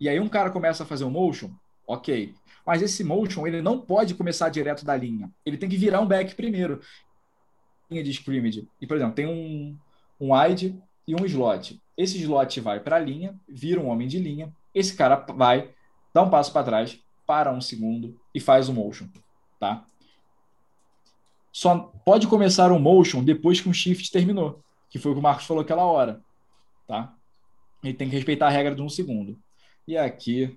[0.00, 1.50] E aí um cara começa a fazer um motion,
[1.84, 2.32] ok.
[2.64, 5.28] Mas esse motion, ele não pode começar direto da linha.
[5.44, 6.80] Ele tem que virar um back primeiro.
[7.90, 8.68] Linha de scrimmage.
[8.80, 9.76] E, por exemplo, tem um,
[10.20, 11.80] um wide e um slot.
[11.96, 14.54] Esse slot vai para a linha, vira um homem de linha.
[14.74, 15.70] Esse cara vai,
[16.12, 19.08] dá um passo para trás, para um segundo e faz o motion,
[19.58, 19.84] tá?
[21.50, 25.22] Só pode começar o motion depois que um shift terminou, que foi o que o
[25.22, 26.22] Marcos falou aquela hora,
[26.86, 27.14] tá?
[27.82, 29.38] Ele tem que respeitar a regra de um segundo.
[29.86, 30.56] E aqui,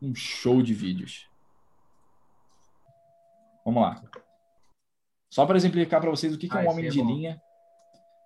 [0.00, 1.26] um show de vídeos.
[3.64, 4.02] Vamos lá.
[5.36, 7.08] Só para exemplificar para vocês o que, que é um homem é de bom.
[7.08, 7.42] linha,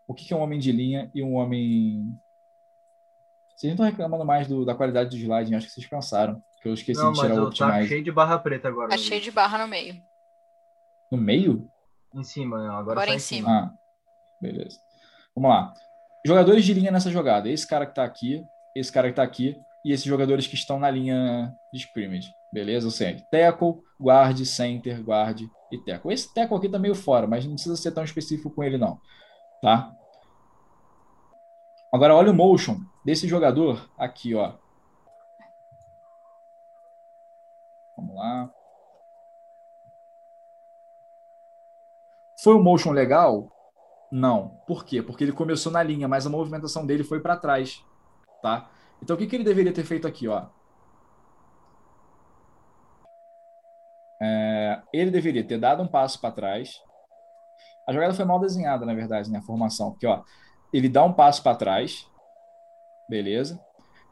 [0.07, 2.17] o que, que é um homem de linha e um homem.
[3.57, 6.41] Vocês não estão reclamando mais do, da qualidade do slide, acho que vocês pensaram.
[6.63, 7.81] Que eu esqueci não, de tirar o Optimize.
[7.81, 8.91] Tá cheio de barra preta agora.
[8.91, 10.01] Tá cheio de barra no meio.
[11.11, 11.69] No meio?
[12.15, 13.49] Em cima, agora, agora tá em cima.
[13.49, 13.59] cima.
[13.59, 13.75] Ah,
[14.41, 14.79] beleza.
[15.35, 15.75] Vamos lá.
[16.25, 17.49] Jogadores de linha nessa jogada.
[17.49, 18.45] Esse cara que está aqui,
[18.77, 22.33] esse cara que está aqui e esses jogadores que estão na linha de scrimmage.
[22.53, 22.87] Beleza?
[22.87, 26.13] Ou seja, tackle, guard, center, guard e tackle.
[26.13, 28.99] Esse tackle aqui tá meio fora, mas não precisa ser tão específico com ele não,
[29.63, 29.95] tá?
[31.93, 34.55] Agora olha o motion desse jogador aqui, ó.
[37.97, 38.51] Vamos lá.
[42.43, 43.51] Foi um motion legal?
[44.11, 44.61] Não.
[44.67, 45.03] Por quê?
[45.03, 47.85] Porque ele começou na linha, mas a movimentação dele foi para trás,
[48.41, 48.71] tá?
[49.03, 50.47] Então o que, que ele deveria ter feito aqui, ó?
[54.93, 56.81] Ele deveria ter dado um passo para trás.
[57.89, 59.39] A jogada foi mal desenhada, na verdade, né?
[59.39, 59.91] A formação.
[59.91, 60.23] Porque, ó,
[60.73, 62.07] ele dá um passo para trás,
[63.09, 63.61] beleza?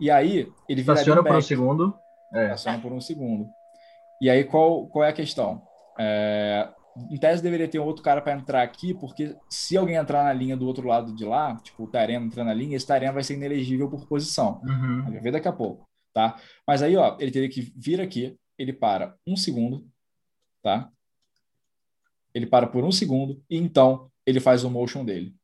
[0.00, 1.94] E aí ele vira Estaciona um por um segundo.
[2.32, 2.44] É.
[2.46, 3.48] Estaciona por um segundo.
[4.20, 5.62] E aí qual, qual é a questão?
[5.98, 6.68] É,
[7.10, 10.32] em tese deveria ter um outro cara para entrar aqui, porque se alguém entrar na
[10.32, 13.22] linha do outro lado de lá, tipo o Tarena entrar na linha, esse Tarena vai
[13.22, 14.60] ser inelegível por posição.
[14.64, 15.02] Uhum.
[15.02, 16.36] Vai ver daqui a pouco, tá?
[16.66, 19.86] Mas aí, ó, ele teria que vir aqui, ele para um segundo,
[20.62, 20.90] tá?
[22.35, 25.35] Ele para por um segundo e então ele faz o motion dele.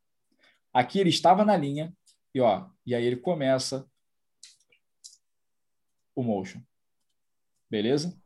[0.72, 1.92] Aqui ele estava na linha
[2.34, 3.88] e ó, e aí ele começa
[6.14, 6.60] o motion.
[7.70, 8.16] Beleza?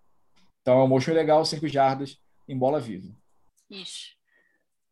[0.61, 3.15] Então é um motion legal, 5 jardas em bola viva.
[3.71, 4.17] Isso.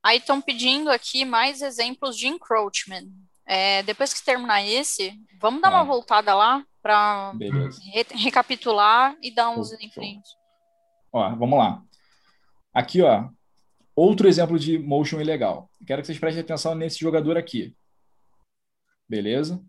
[0.03, 3.09] Aí estão pedindo aqui mais exemplos de encroachment.
[3.45, 9.51] É, depois que terminar esse, vamos dar uma voltada lá para re recapitular e dar
[9.51, 10.37] uns exemplos.
[11.17, 11.83] Ó, vamos lá.
[12.75, 13.31] Aqui, ó,
[13.95, 15.71] outro exemplo de motion ilegal.
[15.87, 17.75] Quero que vocês prestem atenção nesse jogador aqui.
[19.09, 19.65] Beleza?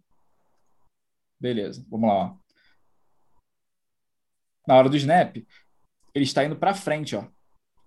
[1.40, 2.16] Beleza, vamos lá.
[2.16, 2.38] Ó.
[4.68, 5.38] Na hora do snap,
[6.14, 7.26] ele está indo para frente, ó.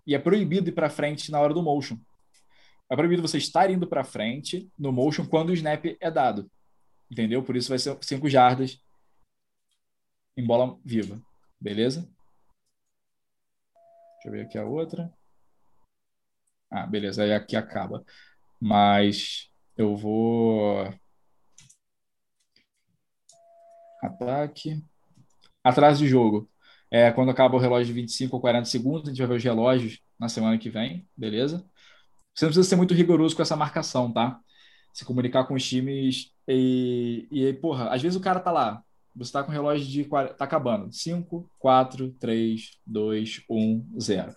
[0.07, 1.99] E é proibido ir para frente na hora do motion.
[2.91, 6.51] É proibido você estar indo para frente no motion quando o snap é dado.
[7.11, 7.43] Entendeu?
[7.43, 8.83] Por isso vai ser 5 jardas
[10.35, 11.23] em bola viva.
[11.61, 12.11] Beleza?
[14.21, 15.11] Deixa eu ver aqui a outra.
[16.71, 17.23] Ah, beleza.
[17.25, 18.05] Aí aqui acaba.
[18.61, 20.93] Mas eu vou.
[24.03, 24.85] Ataque.
[25.65, 26.51] Atrás de jogo.
[26.91, 29.45] É, quando acaba o relógio de 25 ou 40 segundos, a gente vai ver os
[29.45, 31.65] relógios na semana que vem, beleza?
[32.35, 34.41] Você não precisa ser muito rigoroso com essa marcação, tá?
[34.93, 38.85] Se comunicar com os times e, e porra, às vezes o cara tá lá,
[39.15, 40.05] você tá com o relógio de.
[40.05, 40.93] tá acabando.
[40.93, 44.35] 5, 4, 3, 2, 1, 0.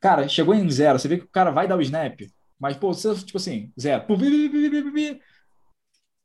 [0.00, 2.20] Cara, chegou em zero, você vê que o cara vai dar o snap,
[2.58, 4.04] mas, pô, você, tipo assim, zero.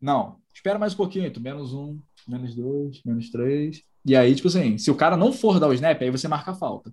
[0.02, 3.84] Não, espera mais um pouquinho, tu, menos um, menos dois, menos três.
[4.06, 6.52] E aí, tipo assim, se o cara não for dar o snap, aí você marca
[6.52, 6.92] a falta.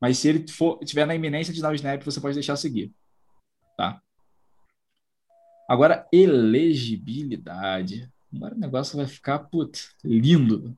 [0.00, 2.92] Mas se ele for, tiver na iminência de dar o snap, você pode deixar seguir.
[3.76, 4.00] Tá?
[5.68, 8.10] Agora, elegibilidade.
[8.34, 10.76] Agora o negócio vai ficar, putz, lindo.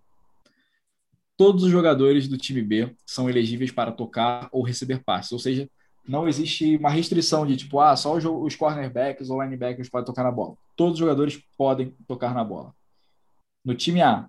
[1.36, 5.32] Todos os jogadores do time B são elegíveis para tocar ou receber passes.
[5.32, 5.68] Ou seja,
[6.06, 10.30] não existe uma restrição de tipo, ah, só os cornerbacks ou linebackers podem tocar na
[10.30, 10.56] bola.
[10.76, 12.74] Todos os jogadores podem tocar na bola.
[13.64, 14.28] No time A,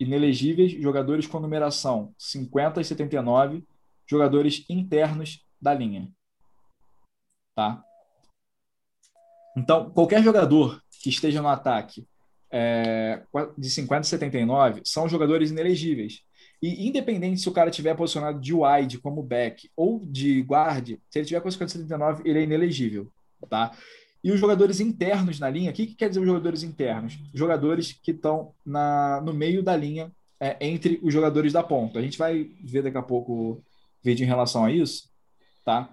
[0.00, 3.64] inelegíveis, jogadores com numeração 50 e 79,
[4.06, 6.10] jogadores internos da linha.
[7.54, 7.82] Tá?
[9.56, 12.06] Então, qualquer jogador que esteja no ataque
[12.50, 13.22] é,
[13.56, 16.22] de 50 e 79 são jogadores inelegíveis.
[16.62, 21.18] E independente se o cara tiver posicionado de wide como back ou de guard, se
[21.18, 23.10] ele tiver com 50 e 79, ele é inelegível.
[23.48, 23.72] Tá?
[24.24, 27.18] E os jogadores internos na linha, o que, que quer dizer os jogadores internos?
[27.32, 30.10] Jogadores que estão no meio da linha
[30.40, 31.98] é, entre os jogadores da ponta.
[31.98, 33.62] A gente vai ver daqui a pouco
[34.02, 35.08] vídeo em relação a isso,
[35.64, 35.90] tá?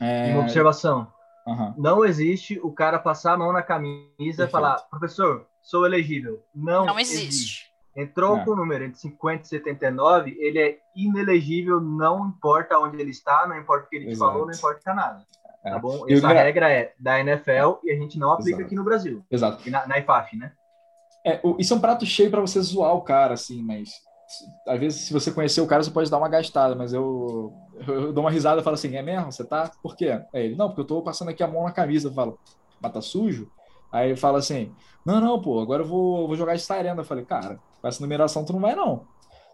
[0.00, 0.32] É...
[0.34, 1.12] Uma observação.
[1.46, 1.74] Uhum.
[1.78, 4.48] Não existe o cara passar a mão na camisa Perfeito.
[4.48, 6.42] e falar, professor, sou elegível.
[6.54, 7.26] Não, não existe.
[7.26, 7.68] existe.
[7.94, 8.44] Entrou é.
[8.44, 13.46] com o número entre 50 e 79, ele é inelegível, não importa onde ele está,
[13.46, 15.26] não importa o que ele te falou, não importa nada.
[15.62, 15.70] É.
[15.70, 16.06] Tá bom?
[16.08, 18.64] Essa regra é da NFL e a gente não aplica Exato.
[18.64, 19.22] aqui no Brasil.
[19.30, 19.70] Exato.
[19.70, 20.52] Na, na IFAF, né?
[21.26, 23.90] É, isso é um prato cheio para você zoar o cara, assim, mas
[24.66, 27.52] às vezes, se você conhecer o cara, você pode dar uma gastada, mas eu,
[27.86, 29.32] eu dou uma risada e falo assim: é mesmo?
[29.32, 29.70] Você tá?
[29.82, 30.22] Por quê?
[30.32, 32.08] É ele: não, porque eu tô passando aqui a mão na camisa.
[32.08, 32.38] Eu falo:
[32.80, 33.50] mas tá sujo?
[33.92, 34.72] Aí fala assim:
[35.04, 37.00] não, não, pô, agora eu vou, vou jogar esta arena.
[37.00, 39.06] Eu falei: cara, com essa numeração tu não vai, não.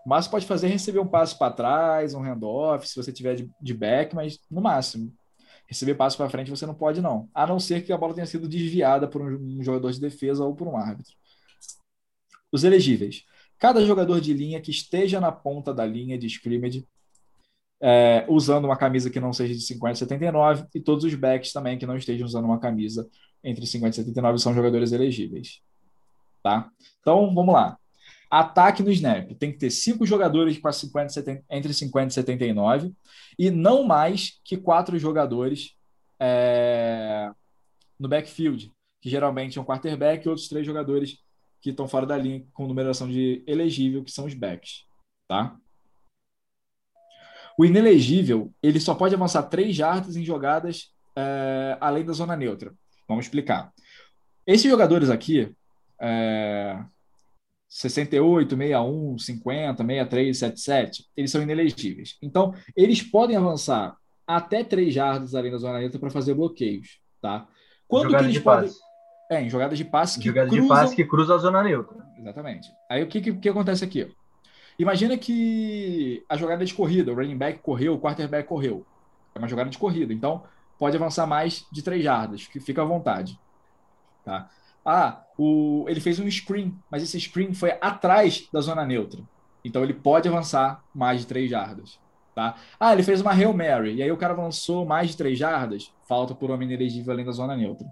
[0.05, 3.75] Mas pode fazer receber um passo para trás, um handoff, se você tiver de, de
[3.75, 5.13] back, mas no máximo.
[5.67, 7.29] Receber passo para frente você não pode, não.
[7.35, 10.45] A não ser que a bola tenha sido desviada por um, um jogador de defesa
[10.45, 11.15] ou por um árbitro.
[12.53, 13.25] Os elegíveis.
[13.59, 16.87] Cada jogador de linha que esteja na ponta da linha de scrimmage,
[17.81, 21.53] é, usando uma camisa que não seja de 50 e 79, e todos os backs
[21.53, 23.09] também que não estejam usando uma camisa
[23.45, 25.61] entre 50 e 79 são jogadores elegíveis.
[26.43, 26.71] Tá?
[27.01, 27.79] Então, vamos lá.
[28.31, 29.31] Ataque no snap.
[29.35, 32.93] Tem que ter cinco jogadores com 50, 70, entre 50 e 79
[33.39, 35.77] e não mais que quatro jogadores
[36.19, 37.31] é,
[37.99, 41.19] no backfield, que geralmente é um quarterback e outros três jogadores
[41.61, 44.85] que estão fora da linha com numeração de elegível, que são os backs,
[45.29, 45.57] tá?
[47.57, 52.75] O inelegível, ele só pode avançar três jardas em jogadas é, além da zona neutra.
[53.09, 53.73] Vamos explicar.
[54.47, 55.53] Esses jogadores aqui,
[56.01, 56.79] é,
[57.69, 62.17] 68, 61, 50, 63, 77, eles são inelegíveis.
[62.23, 67.47] Então, eles podem avançar até três jardas além da zona neutra para fazer bloqueios, tá?
[67.87, 68.69] Quando que eles podem...
[68.69, 68.81] Passe.
[69.31, 70.65] É, em jogadas de passe que jogadas cruzam...
[70.65, 71.97] de passe que cruzam a zona neutra.
[72.19, 72.69] Exatamente.
[72.91, 74.15] Aí o que, que, que acontece aqui?
[74.79, 78.87] Imagina que a jogada de corrida, o running back correu, o quarterback correu.
[79.35, 80.43] É uma jogada de corrida, então
[80.79, 83.39] pode avançar mais de três jardas, que fica à vontade.
[84.25, 84.49] Tá?
[84.85, 89.23] Ah, o, ele fez um screen, mas esse screen foi atrás da zona neutra.
[89.65, 91.99] Então ele pode avançar mais de três jardas.
[92.35, 92.57] Tá?
[92.79, 95.93] Ah, ele fez uma Hail Mary, e aí o cara avançou mais de três jardas,
[96.09, 97.87] falta por homem inelegível além da zona neutra.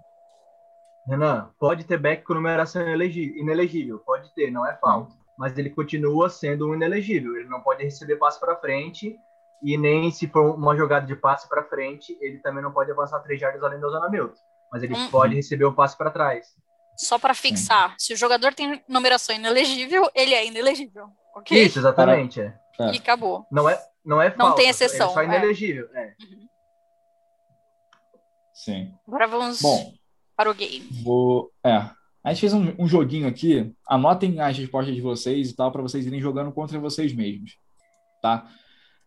[1.07, 5.13] Renan, pode ter back com numeração inelegível, pode ter, não é falta.
[5.37, 7.35] Mas ele continua sendo um inelegível.
[7.35, 9.17] Ele não pode receber passe para frente
[9.63, 13.19] e nem se for uma jogada de passe para frente, ele também não pode avançar
[13.19, 14.37] três jardas além da zona neutra.
[14.71, 15.09] Mas ele uhum.
[15.09, 16.47] pode receber o passe para trás.
[16.97, 17.95] Só para fixar, Sim.
[17.97, 21.63] se o jogador tem numeração inelegível, ele é inelegível, ok?
[21.63, 22.41] Isso, exatamente.
[22.41, 22.53] É.
[22.91, 23.45] E acabou.
[23.51, 25.09] Não é, não é falta, Não tem exceção.
[25.09, 25.89] É só inelegível.
[25.93, 26.01] É.
[26.01, 26.15] é.
[26.21, 26.47] Uhum.
[28.53, 28.93] Sim.
[29.07, 29.61] Agora vamos...
[29.61, 29.93] Bom,
[30.35, 30.87] para o game.
[31.03, 31.89] Vou, é,
[32.23, 33.73] A gente fez um, um joguinho aqui.
[33.87, 37.57] Anotem as respostas de vocês e tal, para vocês irem jogando contra vocês mesmos.
[38.21, 38.47] Tá?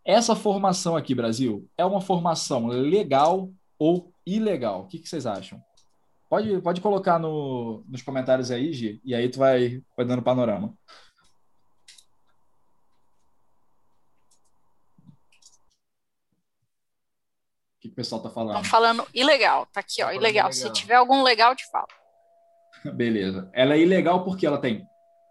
[0.07, 4.83] Essa formação aqui, Brasil, é uma formação legal ou ilegal?
[4.83, 5.61] O que, que vocês acham?
[6.31, 10.69] Pode, pode colocar no, nos comentários aí, Gi, e aí tu vai, vai dando panorama.
[10.69, 10.73] O
[17.81, 18.59] que, que o pessoal tá falando?
[18.59, 20.51] Estão falando ilegal, tá aqui, ó, ilegal.
[20.51, 20.53] ilegal.
[20.53, 21.89] Se tiver algum legal, te falo.
[22.95, 23.51] Beleza.
[23.53, 24.87] Ela é ilegal porque ela tem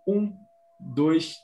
[0.06, 0.34] um,
[0.82, 1.38] dois,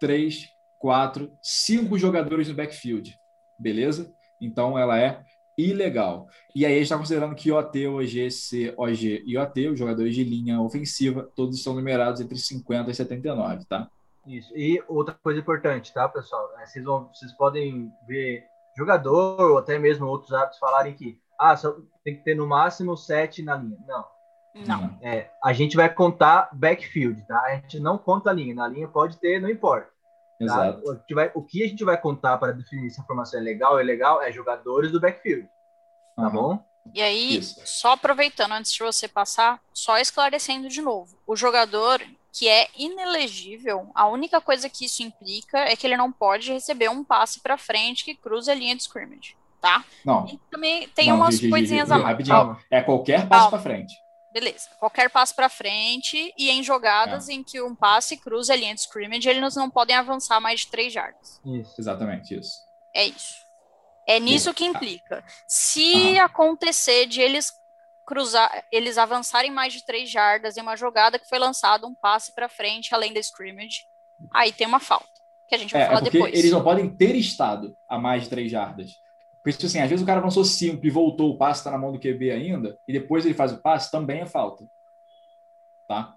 [0.00, 0.48] três,
[0.78, 3.16] quatro, cinco jogadores no backfield.
[3.58, 4.12] Beleza?
[4.40, 5.22] Então ela é
[5.56, 6.28] ilegal.
[6.54, 10.14] E aí a gente está considerando que OT, OG, C, OG e OT, os jogadores
[10.14, 13.88] de linha ofensiva, todos estão numerados entre 50 e 79, tá?
[14.26, 14.56] Isso.
[14.56, 16.52] E outra coisa importante, tá, pessoal?
[16.60, 18.44] É, vocês, vão, vocês podem ver
[18.76, 22.96] jogador ou até mesmo outros árbitros falarem que ah, só tem que ter no máximo
[22.96, 23.78] sete na linha.
[23.86, 24.04] Não.
[24.66, 24.98] Não.
[25.00, 27.40] É, a gente vai contar backfield, tá?
[27.42, 28.54] A gente não conta a linha.
[28.54, 29.88] Na linha pode ter, não importa.
[30.38, 30.44] Tá?
[30.44, 30.90] Exato.
[30.90, 33.42] O, que vai, o que a gente vai contar para definir se a informação é
[33.42, 35.48] legal ou ilegal é jogadores do backfield.
[36.16, 36.30] Tá uhum.
[36.30, 36.64] bom?
[36.94, 37.60] E aí, Isso.
[37.64, 41.18] só aproveitando antes de você passar, só esclarecendo de novo.
[41.26, 42.00] O jogador
[42.32, 46.88] que é inelegível, a única coisa que isso implica é que ele não pode receber
[46.88, 49.84] um passe para frente que cruze a linha de scrimmage, tá?
[50.04, 50.26] Não.
[50.26, 52.16] E também tem não, umas coisinhas a mais.
[52.70, 53.94] É qualquer passe para frente.
[54.30, 54.68] Beleza.
[54.78, 57.32] Qualquer passo para frente e em jogadas é.
[57.32, 60.70] em que um passe cruza a linha de scrimmage, eles não podem avançar mais de
[60.70, 61.40] três jardas.
[61.44, 61.74] Isso.
[61.78, 62.60] Exatamente isso.
[62.94, 63.46] É isso.
[64.06, 65.24] É nisso que implica.
[65.46, 67.52] Se acontecer de eles
[68.06, 72.34] cruzar, eles avançarem mais de três jardas em uma jogada que foi lançado um passe
[72.34, 73.84] para frente além da scrimmage,
[74.32, 75.06] aí tem uma falta
[75.46, 76.34] que a gente vai é, falar é depois.
[76.34, 78.92] Eles não podem ter estado a mais de três jardas.
[79.48, 81.78] Por isso, assim, às vezes o cara avançou cinco e voltou, o passe está na
[81.78, 84.66] mão do QB ainda, e depois ele faz o passe, também é falta.
[85.88, 86.14] Tá?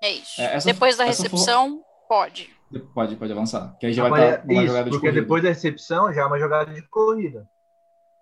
[0.00, 0.40] É isso.
[0.40, 2.08] É, essa, depois da recepção, for...
[2.08, 2.50] pode.
[2.94, 3.76] Pode, pode avançar.
[3.78, 5.20] Que aí já vai estar tá uma jogada de porque corrida.
[5.20, 7.46] depois da recepção já é uma jogada de corrida.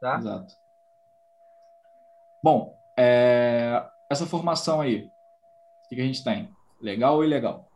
[0.01, 0.19] Tá?
[0.19, 0.57] Exato.
[2.43, 3.85] Bom, é...
[4.11, 5.13] essa formação aí,
[5.85, 6.51] o que, que a gente tem?
[6.83, 7.70] Legal ou ilegal?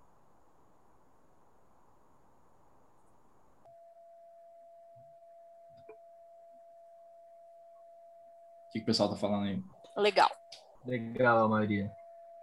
[8.75, 9.63] Que, que o pessoal tá falando aí?
[9.97, 10.31] Legal.
[10.85, 11.91] Legal, Maria.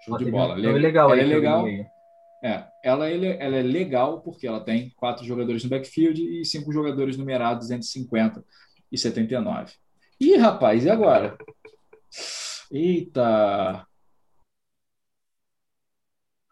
[0.03, 0.56] Show de bola.
[0.56, 1.12] Le legal.
[1.12, 1.68] Ela é legal.
[2.44, 7.18] É, ela, ela é legal porque ela tem quatro jogadores no backfield e cinco jogadores
[7.18, 8.44] numerados entre 50
[8.91, 9.74] e 79.
[10.20, 11.38] Ih, rapaz, e agora?
[12.72, 13.86] Eita!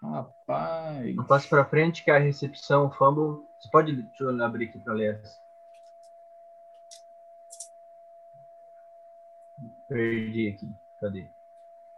[0.01, 1.15] Rapaz.
[1.15, 3.41] Não passe para frente que a recepção, fumble.
[3.59, 5.21] Você pode deixa eu abrir aqui para ler
[9.89, 10.69] Perdi aqui.
[11.01, 11.25] Cadê?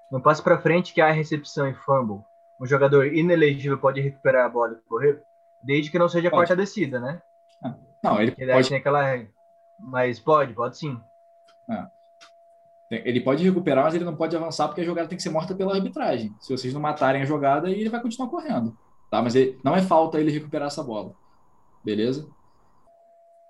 [0.09, 2.23] Não passe para frente que há recepção e fumble.
[2.59, 5.21] Um jogador inelegível pode recuperar a bola e correr,
[5.61, 6.39] desde que não seja pode.
[6.39, 7.21] quarta descida, né?
[7.63, 8.69] Ah, não, ele pode.
[8.69, 9.29] Tem aquela regra.
[9.77, 10.99] Mas pode, pode sim.
[11.69, 11.89] Ah.
[12.89, 15.55] Ele pode recuperar, mas ele não pode avançar porque a jogada tem que ser morta
[15.55, 16.35] pela arbitragem.
[16.39, 18.77] Se vocês não matarem a jogada, ele vai continuar correndo.
[19.09, 19.21] Tá?
[19.21, 21.15] Mas ele, não é falta ele recuperar essa bola.
[21.83, 22.27] Beleza?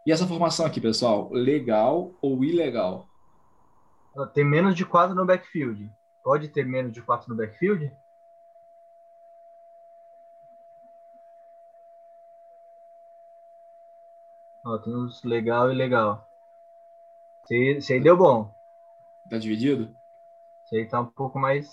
[0.05, 3.07] E essa formação aqui, pessoal, legal ou ilegal?
[4.33, 5.91] Tem menos de 4 no backfield.
[6.23, 7.91] Pode ter menos de 4 no backfield?
[14.63, 16.27] Ó, tem uns legal e legal.
[17.49, 18.53] Esse, aí deu bom.
[19.29, 19.95] Tá dividido?
[20.65, 21.69] Esse aí tá um pouco mais.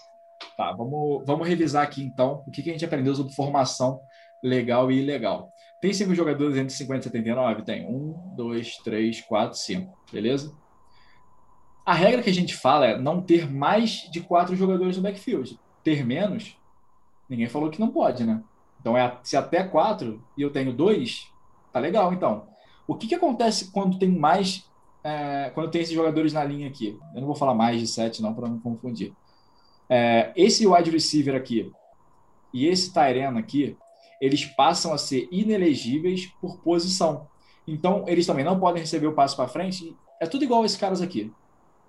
[0.56, 4.00] Tá, vamos, vamos revisar aqui então o que, que a gente aprendeu sobre formação
[4.42, 5.52] legal e ilegal.
[5.80, 7.62] Tem cinco jogadores entre 50 e 79?
[7.62, 7.86] Tem.
[7.86, 9.96] Um, dois, três, quatro, cinco.
[10.10, 10.50] Beleza?
[11.88, 15.58] A regra que a gente fala é não ter mais de quatro jogadores no backfield.
[15.82, 16.54] Ter menos,
[17.26, 18.44] ninguém falou que não pode, né?
[18.78, 21.32] Então, é, se até quatro e eu tenho dois,
[21.72, 22.46] tá legal, então.
[22.86, 24.70] O que, que acontece quando tem mais.
[25.02, 26.94] É, quando tem esses jogadores na linha aqui?
[27.14, 29.14] Eu não vou falar mais de sete, não, para não confundir.
[29.88, 31.72] É, esse wide receiver aqui
[32.52, 33.78] e esse Tyrena aqui,
[34.20, 37.26] eles passam a ser inelegíveis por posição.
[37.66, 39.96] Então, eles também não podem receber o passo para frente.
[40.20, 41.32] É tudo igual esses caras aqui.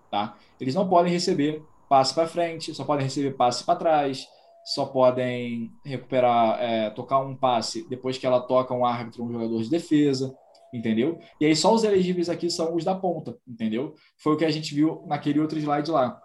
[0.10, 0.36] Tá?
[0.60, 4.27] Eles não podem receber passe para frente, só podem receber passe para trás,
[4.64, 9.64] só podem recuperar, é, tocar um passe depois que ela toca um árbitro, um jogador
[9.64, 10.36] de defesa,
[10.73, 11.19] entendeu?
[11.41, 13.95] E aí só os elegíveis aqui são os da ponta, entendeu?
[14.18, 16.22] Foi o que a gente viu naquele outro slide lá,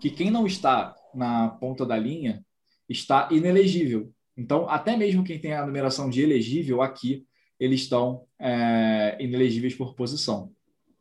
[0.00, 2.44] que quem não está na ponta da linha
[2.88, 4.12] está inelegível.
[4.36, 7.24] Então, até mesmo quem tem a numeração de elegível aqui,
[7.58, 10.50] eles estão é, inelegíveis por posição.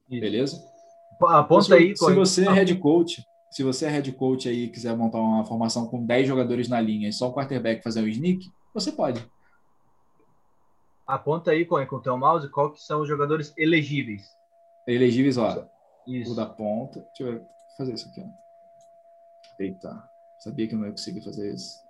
[0.08, 0.75] Beleza?
[1.22, 1.96] Aponta se, aí.
[1.96, 5.46] Se você é head coach, se você é head coach aí e quiser montar uma
[5.46, 9.26] formação com 10 jogadores na linha e só o quarterback fazer um sneak, você pode.
[11.08, 14.36] Aponta aí com, com o teu mouse qual que são os jogadores elegíveis.
[14.88, 15.68] Elegíveis, ó.
[16.08, 16.32] Isso.
[16.32, 17.08] O da ponta.
[17.18, 17.46] Deixa eu
[17.78, 18.28] fazer isso aqui, ó.
[19.60, 20.04] Eita.
[20.40, 21.85] Sabia que eu não ia conseguir fazer isso.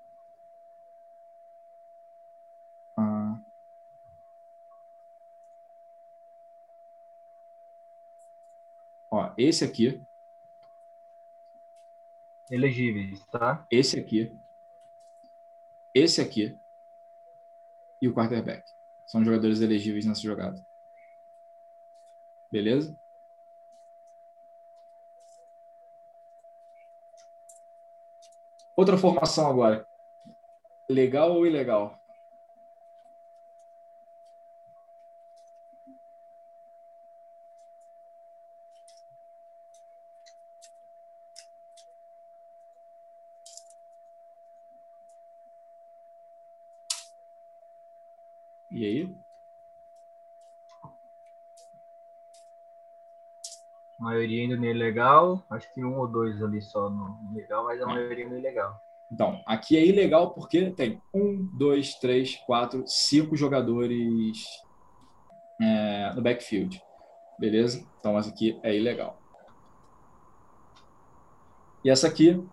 [9.37, 10.01] Esse aqui.
[12.49, 13.65] Elegíveis, tá?
[13.71, 14.37] Esse aqui.
[15.93, 16.57] Esse aqui.
[18.01, 18.69] E o quarterback.
[19.05, 20.63] São jogadores elegíveis nessa jogada.
[22.51, 22.95] Beleza?
[28.75, 29.87] Outra formação agora.
[30.89, 31.99] Legal ou ilegal?
[48.75, 49.15] E aí?
[54.01, 54.15] A
[54.55, 58.27] maioria no ilegal, acho que um ou dois ali só no legal, mas a maioria
[58.27, 58.79] no ilegal.
[59.11, 64.43] Então, aqui é ilegal porque tem um, dois, três, quatro, cinco jogadores
[65.61, 66.81] é, no backfield.
[67.37, 67.85] Beleza?
[67.99, 69.19] Então, essa aqui é ilegal.
[71.83, 72.43] E essa aqui,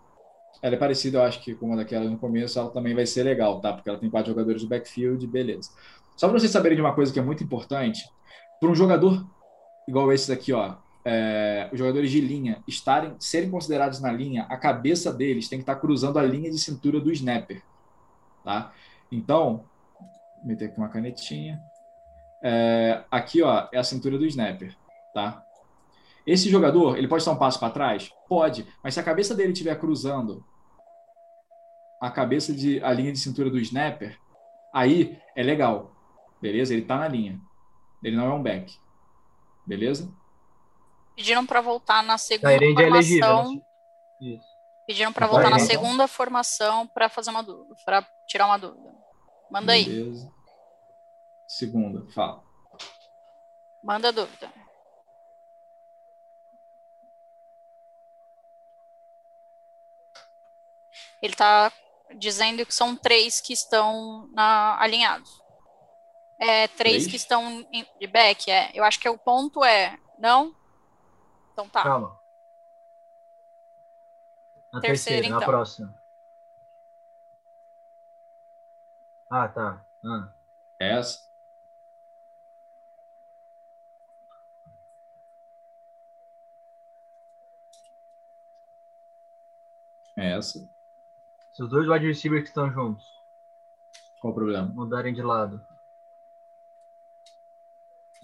[0.60, 3.22] ela é parecida, eu acho que com uma daquelas no começo, ela também vai ser
[3.22, 3.72] legal, tá?
[3.72, 5.70] Porque ela tem quatro jogadores no backfield, beleza.
[6.16, 8.04] Só para vocês saberem de uma coisa que é muito importante,
[8.60, 9.26] para um jogador
[9.88, 14.56] igual esse aqui, ó, é, os jogadores de linha estarem serem considerados na linha, a
[14.56, 17.62] cabeça deles tem que estar cruzando a linha de cintura do snapper,
[18.44, 18.72] tá?
[19.10, 19.64] Então,
[19.98, 21.60] vou meter aqui uma canetinha.
[22.42, 24.76] É, aqui, ó, é a cintura do snapper,
[25.12, 25.44] tá?
[26.26, 28.10] Esse jogador, ele pode dar um passo para trás?
[28.28, 30.44] Pode, mas se a cabeça dele estiver cruzando
[32.00, 34.18] a cabeça de a linha de cintura do snapper,
[34.72, 35.92] aí é legal,
[36.40, 36.72] beleza?
[36.72, 37.40] Ele está na linha.
[38.02, 38.74] Ele não é um back,
[39.64, 40.12] beleza?
[41.14, 42.84] Pediram para voltar na segunda Tyrande formação.
[42.84, 43.62] É elegível,
[44.20, 44.40] né?
[44.86, 48.92] Pediram para voltar na segunda formação para fazer uma dúvida, para tirar uma dúvida.
[49.50, 50.26] Manda Beleza.
[50.26, 50.32] aí.
[51.46, 52.42] Segunda, fala.
[53.82, 54.52] Manda a dúvida.
[61.20, 61.72] Ele está
[62.16, 65.30] dizendo que são três que estão na, alinhados.
[66.38, 67.06] É, três, três?
[67.06, 67.64] que estão
[68.00, 68.50] de back.
[68.50, 68.70] É.
[68.74, 70.54] Eu acho que o ponto é, não?
[71.52, 71.82] Então tá.
[71.82, 72.18] Calma.
[74.72, 75.40] Na terceira, terceira então.
[75.40, 76.02] na próxima.
[79.30, 79.84] Ah, tá.
[80.04, 80.28] Ah.
[80.78, 81.30] Essa.
[90.16, 90.68] Essa.
[91.52, 93.06] Se os dois wide receivers que estão juntos.
[94.20, 94.68] Qual o problema?
[94.68, 95.66] Mudarem de lado.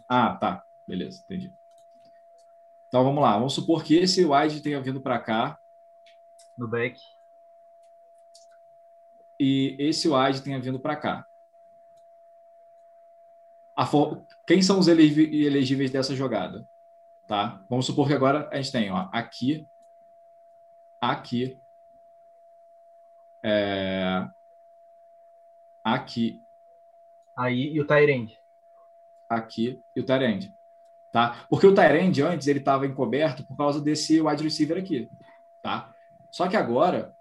[0.08, 0.64] Ah, tá.
[0.86, 1.54] Beleza, entendi.
[2.88, 5.58] Então vamos lá, vamos supor que esse wide tenha vindo para cá.
[6.56, 6.98] No back.
[9.38, 11.26] E esse wide tenha vindo para cá.
[13.86, 14.24] For...
[14.46, 16.66] Quem são os elegíveis dessa jogada?
[17.26, 17.62] Tá?
[17.68, 19.68] Vamos supor que agora a gente tem ó, aqui,
[20.98, 21.60] aqui,
[23.42, 24.26] é...
[25.84, 26.42] aqui.
[27.36, 28.36] Aí e o Tyrande.
[29.28, 30.57] Aqui e o Tyrande.
[31.10, 31.46] Tá?
[31.48, 35.08] Porque o Tyrande antes ele estava encoberto por causa desse wide receiver aqui.
[35.62, 35.92] Tá?
[36.30, 37.14] Só que agora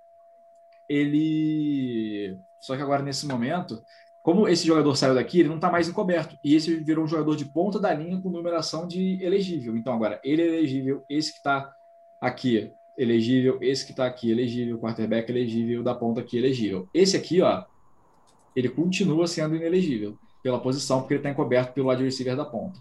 [0.90, 2.40] ele.
[2.60, 3.82] Só que agora, nesse momento,
[4.22, 6.38] como esse jogador saiu daqui, ele não está mais encoberto.
[6.44, 9.78] E esse virou um jogador de ponta da linha com numeração de elegível.
[9.78, 11.72] Então, agora, ele é elegível, esse que está
[12.20, 16.90] aqui, elegível, esse que está aqui, elegível, quarterback elegível, da ponta aqui, elegível.
[16.94, 17.64] Esse aqui, ó,
[18.56, 22.80] ele continua sendo inelegível pela posição, porque ele está encoberto pelo wide receiver da ponta.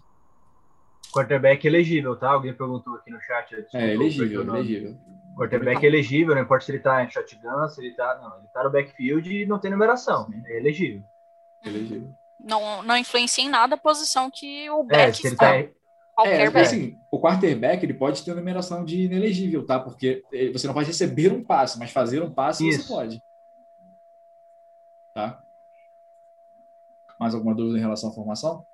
[1.17, 2.31] Quarterback elegível, tá?
[2.31, 3.49] Alguém perguntou aqui no chat.
[3.49, 4.97] Desculpa, é, elegível, elegível.
[5.35, 8.19] Quarterback elegível, não importa se ele tá em shotgun, se ele tá.
[8.21, 10.25] Não, ele tá no backfield e não tem numeração.
[10.25, 10.41] Sim.
[10.45, 11.03] É elegível.
[11.65, 12.13] Elegível.
[12.39, 15.63] Não, não influencia em nada a posição que o back é, se ele está.
[15.63, 15.69] Tá...
[16.15, 16.59] Qualquer é, back.
[16.59, 19.79] assim, o quarterback ele pode ter numeração de inelegível, tá?
[19.79, 22.83] Porque você não pode receber um passe, mas fazer um passe Isso.
[22.83, 23.23] você pode.
[25.13, 25.43] Tá?
[27.19, 28.65] Mais alguma dúvida em relação à formação?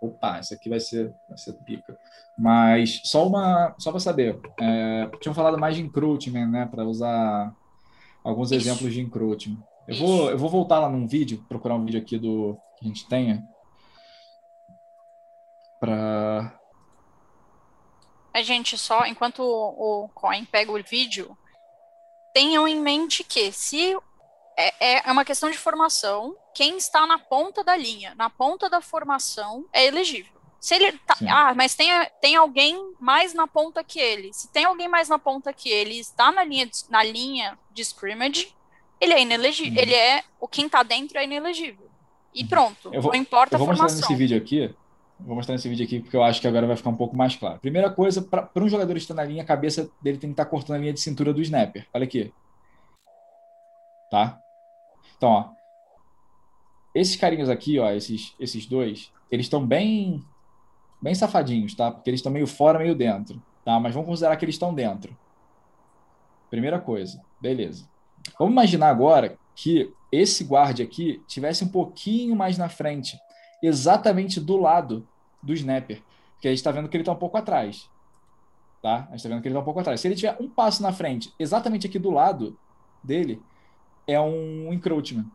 [0.00, 1.98] Opa, essa aqui vai ser, vai ser pica.
[2.36, 7.54] Mas só uma, só para saber, é, tinham falado mais de encroachment, né, para usar
[8.24, 8.68] alguns Isso.
[8.68, 9.58] exemplos de encroachment.
[9.86, 12.88] Eu vou, eu vou voltar lá num vídeo, procurar um vídeo aqui do que a
[12.88, 13.46] gente tenha
[15.80, 16.60] para
[18.32, 21.36] a gente só, enquanto o Coin pega o vídeo,
[22.32, 23.96] tenham em mente que se
[24.56, 28.68] é, é, é uma questão de formação, quem está na ponta da linha, na ponta
[28.68, 30.40] da formação, é elegível.
[30.60, 31.88] Se ele tá, ah, mas tem,
[32.20, 34.30] tem alguém mais na ponta que ele.
[34.34, 37.80] Se tem alguém mais na ponta que ele, está na linha de, na linha de
[37.80, 38.54] scrimmage,
[39.00, 39.72] ele é inelegível.
[39.72, 39.78] Uhum.
[39.78, 41.88] Ele é o quem está dentro é inelegível.
[42.34, 42.48] E uhum.
[42.48, 42.90] pronto.
[42.90, 43.86] Vou, não importa a formação.
[43.86, 44.74] Vou mostrar nesse vídeo aqui.
[45.18, 47.34] Vou mostrar nesse vídeo aqui porque eu acho que agora vai ficar um pouco mais
[47.34, 47.58] claro.
[47.58, 50.76] Primeira coisa, para um jogador estar na linha, a cabeça dele tem que estar cortando
[50.76, 51.86] a linha de cintura do snapper.
[51.94, 52.32] Olha aqui.
[54.10, 54.40] Tá?
[55.16, 55.50] Então, ó.
[56.94, 60.24] Esses carinhos aqui, ó, esses, esses dois, eles estão bem
[61.00, 61.90] bem safadinhos, tá?
[61.90, 63.80] Porque eles estão meio fora, meio dentro, tá?
[63.80, 65.16] Mas vamos considerar que eles estão dentro.
[66.50, 67.88] Primeira coisa, beleza.
[68.38, 73.18] Vamos imaginar agora que esse guarde aqui tivesse um pouquinho mais na frente,
[73.62, 75.06] exatamente do lado
[75.42, 76.02] do snapper,
[76.34, 77.88] porque a gente está vendo que ele está um pouco atrás,
[78.82, 78.96] tá?
[78.96, 80.00] A gente está vendo que ele está um pouco atrás.
[80.00, 82.58] Se ele tiver um passo na frente, exatamente aqui do lado
[83.02, 83.40] dele,
[84.10, 85.26] é um encroachment.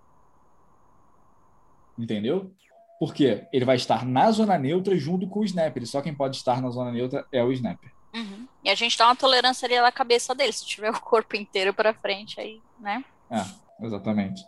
[1.98, 2.52] Entendeu?
[3.00, 5.86] Porque ele vai estar na zona neutra junto com o snapper.
[5.88, 7.92] Só quem pode estar na zona neutra é o snapper.
[8.14, 8.48] Uhum.
[8.64, 10.54] E a gente dá uma tolerância ali na cabeça dele.
[10.54, 13.04] Se tiver o corpo inteiro para frente, aí, né?
[13.30, 14.46] É, exatamente.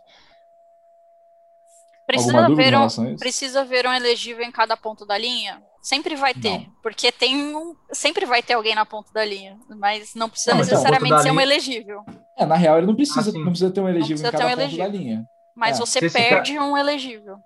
[2.06, 5.62] Precisa ver, um, precisa ver um elegível em cada ponto da linha?
[5.82, 6.72] Sempre vai ter, não.
[6.82, 10.60] porque tem um, sempre vai ter alguém na ponta da linha, mas não precisa não,
[10.60, 11.38] necessariamente então, ser linha...
[11.38, 12.04] um elegível.
[12.38, 14.48] É, na real, ele não precisa, ah, não precisa ter um elegível em cada um
[14.48, 14.84] ponto elegível.
[14.84, 15.28] da linha.
[15.54, 15.80] Mas é.
[15.80, 17.38] você perde um elegível.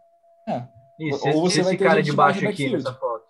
[0.47, 0.65] É.
[0.99, 3.25] Isso, Ou você esse vai ter cara de baixo aqui nessa foto.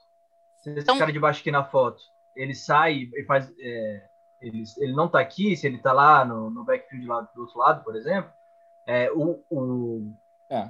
[0.56, 2.02] Se esse então, cara de baixo aqui na foto,
[2.34, 3.48] ele sai e faz.
[3.60, 4.02] É,
[4.40, 7.58] ele, ele não tá aqui, se ele tá lá no, no backfield lá do outro
[7.58, 8.30] lado, por exemplo,
[8.84, 10.12] é, o, o,
[10.50, 10.68] é,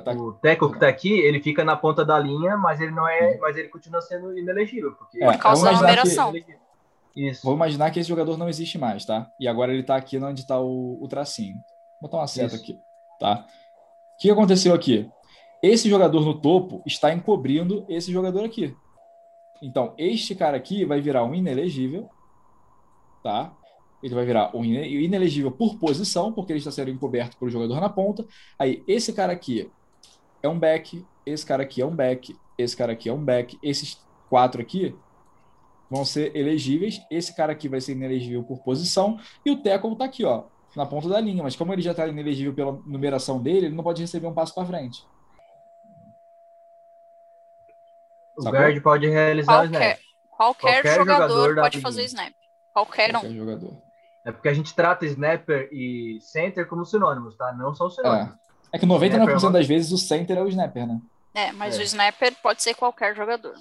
[0.00, 3.08] tá o Teco que tá aqui, ele fica na ponta da linha, mas ele não
[3.08, 3.38] é.
[3.38, 4.92] Mas ele continua sendo inelegível.
[4.92, 6.32] Porque é, por causa da numeração.
[7.16, 7.42] Isso.
[7.42, 9.30] Vou imaginar que esse jogador não existe mais, tá?
[9.40, 11.56] E agora ele tá aqui onde tá o, o tracinho.
[11.98, 12.62] Vou botar uma seta Isso.
[12.62, 12.80] aqui,
[13.18, 13.46] tá?
[14.14, 15.10] O que aconteceu aqui?
[15.62, 18.76] Esse jogador no topo está encobrindo esse jogador aqui.
[19.62, 22.10] Então, este cara aqui vai virar um inelegível,
[23.22, 23.56] tá?
[24.02, 27.88] Ele vai virar um inelegível por posição, porque ele está sendo encoberto um jogador na
[27.88, 28.26] ponta.
[28.58, 29.70] Aí, esse cara aqui
[30.42, 33.58] é um back, esse cara aqui é um back, esse cara aqui é um back.
[33.62, 33.98] Esses
[34.28, 34.94] quatro aqui
[35.90, 37.00] vão ser elegíveis.
[37.10, 39.18] Esse cara aqui vai ser inelegível por posição.
[39.44, 40.44] E o tackle está aqui, ó,
[40.74, 41.42] na ponta da linha.
[41.42, 44.54] Mas como ele já está inelegível pela numeração dele, ele não pode receber um passo
[44.54, 45.06] para frente.
[48.36, 48.60] O Sacou?
[48.60, 49.98] guard pode realizar qualquer, o snap.
[50.30, 52.32] Qualquer, qualquer jogador, jogador pode fazer snap.
[52.72, 53.34] Qualquer, qualquer um.
[53.34, 53.86] jogador.
[54.26, 57.52] É porque a gente trata snapper e center como sinônimos, tá?
[57.52, 58.34] Não são sinônimos.
[58.72, 61.00] É, é que 99% das vezes o center é o snapper, né?
[61.32, 61.80] É, mas é.
[61.80, 63.54] o snapper pode ser qualquer jogador.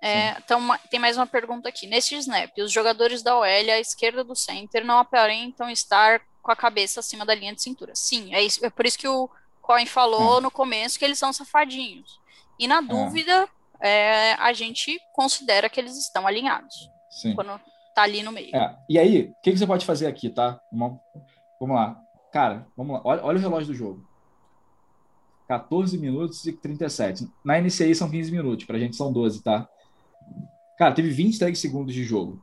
[0.00, 0.60] É, então,
[0.90, 1.86] tem mais uma pergunta aqui.
[1.86, 6.56] Nesse snap, os jogadores da OL à esquerda do center não aparentam estar com a
[6.56, 7.92] cabeça acima da linha de cintura.
[7.94, 9.28] Sim, é, isso, é por isso que o
[9.60, 10.40] Coin falou é.
[10.40, 12.18] no começo que eles são safadinhos.
[12.58, 12.82] E na é.
[12.82, 13.48] dúvida,
[13.80, 16.88] é, a gente considera que eles estão alinhados.
[17.10, 17.34] Sim.
[17.34, 17.60] Quando
[17.94, 18.54] tá ali no meio.
[18.54, 20.60] É, e aí, o que, que, você pode fazer aqui, tá?
[20.72, 21.00] Vamos,
[21.60, 22.00] vamos lá.
[22.32, 23.02] Cara, vamos lá.
[23.04, 24.08] Olha, olha o relógio do jogo.
[25.48, 27.28] 14 minutos e 37.
[27.44, 29.68] Na NCI são 15 minutos, pra gente são 12, tá?
[30.78, 32.42] Cara, teve 23 segundos de jogo.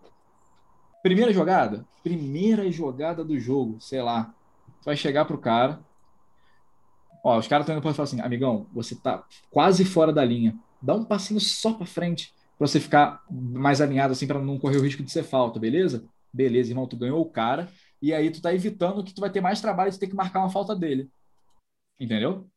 [1.01, 1.85] Primeira jogada?
[2.03, 4.33] Primeira jogada do jogo, sei lá.
[4.79, 5.79] Você vai chegar pro cara.
[7.23, 10.55] Ó, os caras estão indo pra falar assim, amigão, você tá quase fora da linha
[10.85, 14.77] dá um passinho só para frente para você ficar mais alinhado assim para não correr
[14.77, 16.07] o risco de ser falta, beleza?
[16.31, 17.67] Beleza, irmão, tu ganhou o cara
[18.01, 20.39] e aí tu tá evitando que tu vai ter mais trabalho de ter que marcar
[20.39, 21.09] uma falta dele.
[21.99, 22.47] Entendeu?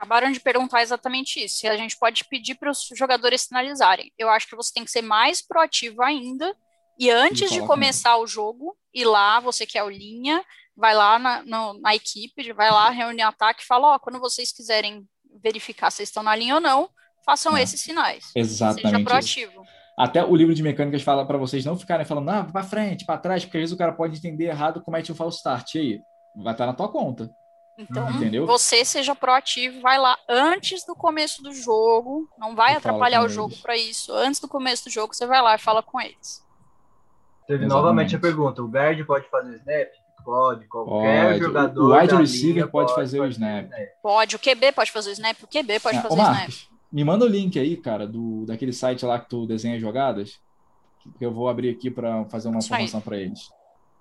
[0.00, 1.58] Acabaram de perguntar exatamente isso.
[1.58, 4.10] Se a gente pode pedir para os jogadores sinalizarem.
[4.18, 6.56] Eu acho que você tem que ser mais proativo ainda.
[6.98, 10.42] E antes de começar o jogo, ir lá, você que é o linha,
[10.74, 11.44] vai lá na,
[11.78, 15.06] na equipe, vai lá, reunir ataque e fala: Ó, oh, quando vocês quiserem
[15.42, 16.88] verificar se estão na linha ou não,
[17.22, 17.62] façam é.
[17.62, 18.32] esses sinais.
[18.34, 18.88] Exatamente.
[18.88, 19.62] Seja proativo.
[19.62, 19.80] Isso.
[19.98, 23.18] Até o livro de mecânicas fala para vocês não ficarem falando, ah, para frente, para
[23.18, 25.74] trás, porque às vezes o cara pode entender errado, comete um false start.
[25.74, 26.00] E aí?
[26.42, 27.30] Vai estar na tua conta.
[27.80, 28.46] Então, Entendeu?
[28.46, 33.28] você seja proativo, vai lá antes do começo do jogo, não vai e atrapalhar o
[33.28, 34.12] jogo para isso.
[34.12, 36.44] Antes do começo do jogo, você vai lá e fala com eles.
[37.46, 37.68] Teve Exatamente.
[37.68, 39.88] novamente a pergunta: o guard pode fazer snap?
[40.22, 41.38] Pode, qualquer pode.
[41.38, 41.82] jogador.
[41.82, 43.70] O wide receiver pode, pode, fazer, o snap.
[44.02, 46.02] Pode, o QB pode fazer o snap, o QB pode é.
[46.02, 46.50] fazer o snap.
[46.92, 50.38] Me manda o link aí, cara, do, daquele site lá que tu desenha jogadas.
[51.18, 53.48] Que eu vou abrir aqui para fazer uma formação para eles.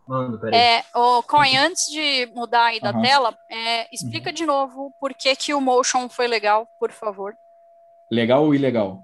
[0.09, 0.59] Manda, peraí.
[0.59, 3.01] É, o Coin, antes de mudar aí da uhum.
[3.03, 4.33] tela, é, explica uhum.
[4.33, 7.35] de novo por que, que o motion foi legal, por favor.
[8.11, 9.03] Legal ou ilegal?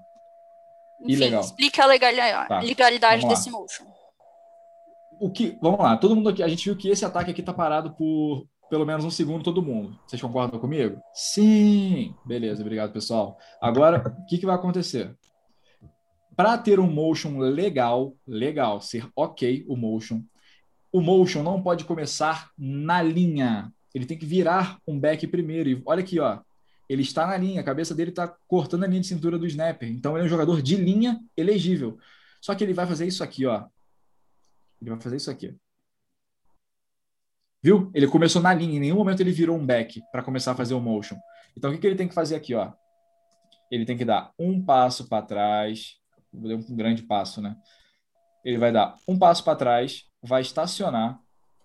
[1.00, 1.42] Enfim, Ilegal.
[1.42, 2.58] explica a legalidade, tá.
[2.58, 3.84] legalidade desse motion.
[5.20, 7.54] O que, vamos lá, todo mundo aqui, a gente viu que esse ataque aqui tá
[7.54, 9.96] parado por pelo menos um segundo todo mundo.
[10.08, 11.00] Vocês concordam comigo?
[11.14, 12.16] Sim!
[12.24, 13.38] Beleza, obrigado, pessoal.
[13.60, 15.16] Agora, o que, que vai acontecer?
[16.34, 20.20] Para ter um motion legal, legal, ser ok o motion,
[20.96, 23.70] o motion não pode começar na linha.
[23.94, 25.68] Ele tem que virar um back primeiro.
[25.68, 26.40] E olha aqui, ó.
[26.88, 29.90] Ele está na linha, a cabeça dele está cortando a linha de cintura do snapper.
[29.90, 31.98] Então ele é um jogador de linha elegível.
[32.40, 33.66] Só que ele vai fazer isso aqui, ó.
[34.80, 35.54] Ele vai fazer isso aqui.
[37.62, 37.90] Viu?
[37.94, 40.72] Ele começou na linha, em nenhum momento ele virou um back para começar a fazer
[40.72, 41.18] o motion.
[41.54, 42.72] Então o que, que ele tem que fazer aqui, ó?
[43.70, 45.96] Ele tem que dar um passo para trás,
[46.32, 47.54] um grande passo, né?
[48.42, 51.20] Ele vai dar um passo para trás, vai estacionar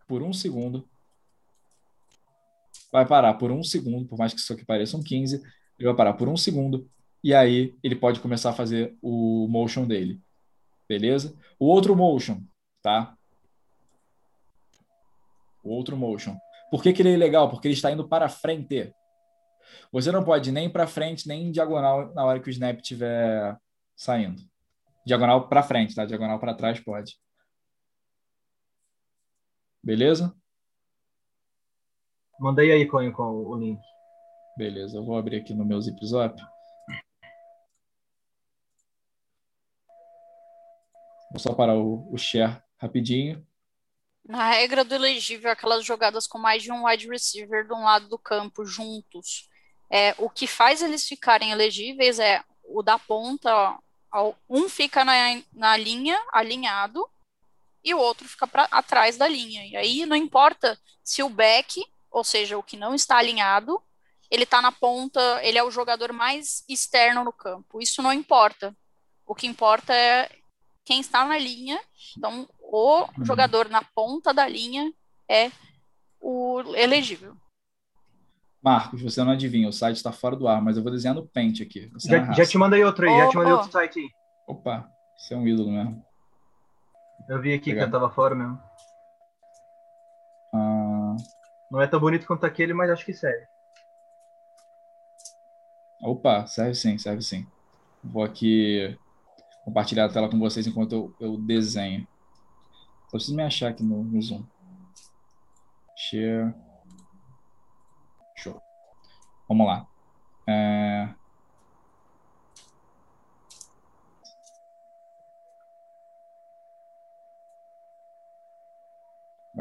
[0.07, 0.87] por um segundo,
[2.91, 5.37] vai parar por um segundo, por mais que isso aqui pareça um 15,
[5.77, 6.89] ele vai parar por um segundo,
[7.23, 10.21] e aí ele pode começar a fazer o motion dele.
[10.87, 11.37] Beleza?
[11.59, 12.41] O outro motion,
[12.81, 13.15] tá?
[15.63, 16.35] o outro motion.
[16.69, 17.49] Por que, que ele é legal?
[17.49, 18.93] Porque ele está indo para frente.
[19.91, 23.57] Você não pode nem para frente, nem em diagonal na hora que o snap estiver
[23.95, 24.41] saindo.
[25.05, 26.05] Diagonal para frente, tá?
[26.05, 27.17] Diagonal para trás pode.
[29.83, 30.35] Beleza?
[32.39, 33.81] Mandei aí com, com o link.
[34.57, 36.41] Beleza, eu vou abrir aqui no meu Zipzop.
[41.31, 43.45] Vou só parar o, o share rapidinho.
[44.23, 48.07] Na regra do elegível, aquelas jogadas com mais de um wide receiver de um lado
[48.07, 49.49] do campo juntos.
[49.89, 53.77] É, o que faz eles ficarem elegíveis é o da ponta,
[54.13, 55.13] ó, um fica na,
[55.53, 57.05] na linha, alinhado,
[57.83, 59.65] e o outro fica pra, atrás da linha.
[59.65, 63.81] E aí não importa se o back, ou seja, o que não está alinhado,
[64.29, 67.81] ele está na ponta, ele é o jogador mais externo no campo.
[67.81, 68.75] Isso não importa.
[69.25, 70.29] O que importa é
[70.85, 71.79] quem está na linha.
[72.17, 73.25] Então, o uhum.
[73.25, 74.93] jogador na ponta da linha
[75.29, 75.51] é
[76.19, 77.35] o elegível.
[78.61, 81.27] Marcos, você não adivinha, o site está fora do ar, mas eu vou desenhar no
[81.27, 81.91] Paint aqui.
[81.97, 83.55] Já, já, te mandei outro aí, oh, já te mandei oh.
[83.55, 84.09] outro site aí.
[84.47, 84.87] Opa,
[85.17, 86.05] você é um ídolo mesmo.
[87.27, 87.89] Eu vi aqui Obrigado.
[87.89, 88.61] que eu tava fora mesmo.
[90.53, 91.15] Ah...
[91.69, 93.47] Não é tão bonito quanto aquele, mas acho que serve.
[96.01, 97.47] Opa, serve sim, serve sim.
[98.03, 98.97] Vou aqui
[99.63, 102.07] compartilhar a tela com vocês enquanto eu, eu desenho.
[103.05, 104.43] Só preciso me achar aqui no, no Zoom.
[105.95, 106.53] Share.
[108.35, 108.59] Show.
[109.47, 109.87] Vamos lá.
[110.47, 111.13] É...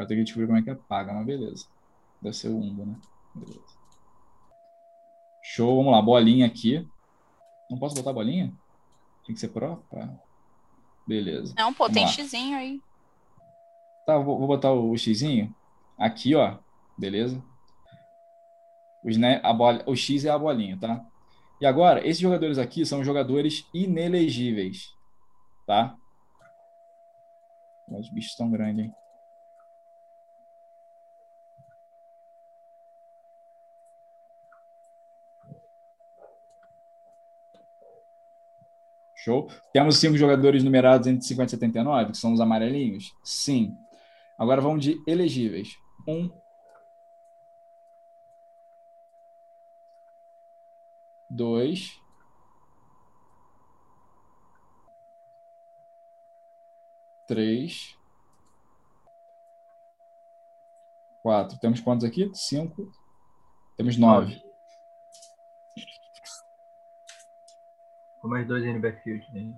[0.01, 1.67] Vai ter que descobrir como é que apaga, mas beleza.
[2.19, 2.95] Deve ser o Umbo, né?
[3.35, 3.61] Beleza.
[5.43, 6.01] Show, vamos lá.
[6.01, 6.89] Bolinha aqui.
[7.69, 8.51] Não posso botar bolinha?
[9.23, 9.85] Tem que ser Pro?
[11.07, 11.53] Beleza.
[11.55, 12.11] Não, pô, vamos tem lá.
[12.11, 12.81] xizinho aí.
[14.03, 15.55] Tá, vou, vou botar o, o xizinho
[15.99, 16.57] aqui, ó.
[16.97, 17.39] Beleza?
[19.05, 21.05] Os, né, a bola, o X é a bolinha, tá?
[21.61, 24.95] E agora, esses jogadores aqui são jogadores inelegíveis,
[25.67, 25.95] tá?
[27.87, 28.95] Os bichos estão grandes, hein?
[39.23, 39.47] Show?
[39.71, 43.15] Temos cinco jogadores numerados entre 50 e 79, que são os amarelinhos?
[43.23, 43.77] Sim.
[44.35, 45.77] Agora vamos de elegíveis.
[46.07, 46.31] Um.
[51.29, 52.01] Dois.
[57.27, 57.95] Três.
[61.21, 61.59] Quatro.
[61.59, 62.31] Temos quantos aqui?
[62.33, 62.91] Cinco.
[63.77, 64.35] Temos nove.
[64.39, 64.50] Com
[68.31, 69.27] mais dois no backfield.
[69.33, 69.53] Né?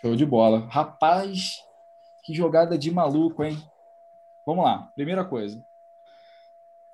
[0.00, 0.68] Show de bola.
[0.68, 1.56] Rapaz,
[2.24, 3.56] que jogada de maluco, hein?
[4.46, 4.84] Vamos lá.
[4.94, 5.60] Primeira coisa.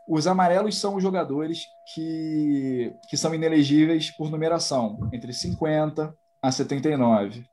[0.09, 7.46] Os amarelos são os jogadores que, que são inelegíveis por numeração, entre 50 a 79.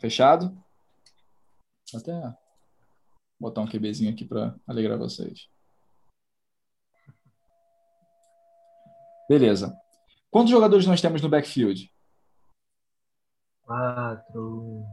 [0.00, 0.56] Fechado?
[1.92, 2.34] Vou até
[3.38, 5.48] botar um QBzinho aqui para alegrar vocês.
[9.28, 9.78] Beleza.
[10.30, 11.90] Quantos jogadores nós temos no backfield?
[13.62, 14.84] Quatro.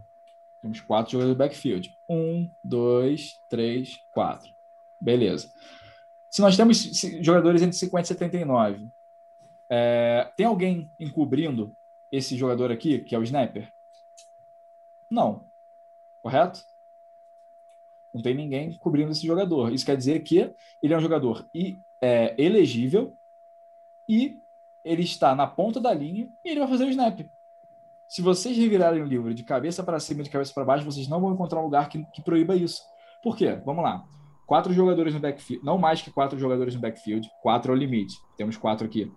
[0.61, 1.89] Temos quatro jogadores do backfield.
[2.09, 4.49] Um, dois, três, quatro.
[4.99, 5.51] Beleza.
[6.31, 6.77] Se nós temos
[7.21, 8.87] jogadores entre 50 e 79,
[9.69, 11.75] é, tem alguém encobrindo
[12.11, 13.71] esse jogador aqui, que é o sniper?
[15.09, 15.45] Não.
[16.21, 16.65] Correto?
[18.13, 19.71] Não tem ninguém cobrindo esse jogador.
[19.71, 23.15] Isso quer dizer que ele é um jogador e, é, elegível
[24.09, 24.39] e
[24.83, 27.19] ele está na ponta da linha e ele vai fazer o snap.
[28.09, 31.07] Se vocês revirarem o livro de cabeça para cima e de cabeça para baixo, vocês
[31.07, 32.81] não vão encontrar um lugar que, que proíba isso.
[33.21, 33.59] Por quê?
[33.65, 34.05] Vamos lá.
[34.45, 38.15] Quatro jogadores no backfield, não mais que quatro jogadores no backfield, quatro é o limite.
[38.37, 39.11] Temos quatro aqui.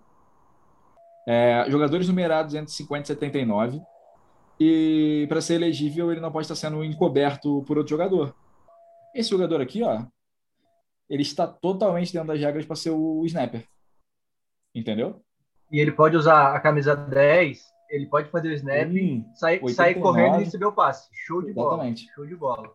[1.25, 3.81] É, jogadores numerados entre 50 e 79.
[4.59, 8.35] E para ser elegível, ele não pode estar sendo encoberto por outro jogador.
[9.15, 10.05] Esse jogador aqui, ó,
[11.09, 13.65] ele está totalmente dentro das regras para ser o snapper.
[14.75, 15.21] Entendeu?
[15.71, 19.95] E ele pode usar a camisa 10, ele pode fazer o snap, hum, sair, sair
[19.95, 21.09] correndo e receber o passe.
[21.13, 22.05] Show de Exatamente.
[22.05, 22.15] bola.
[22.15, 22.73] Show de bola.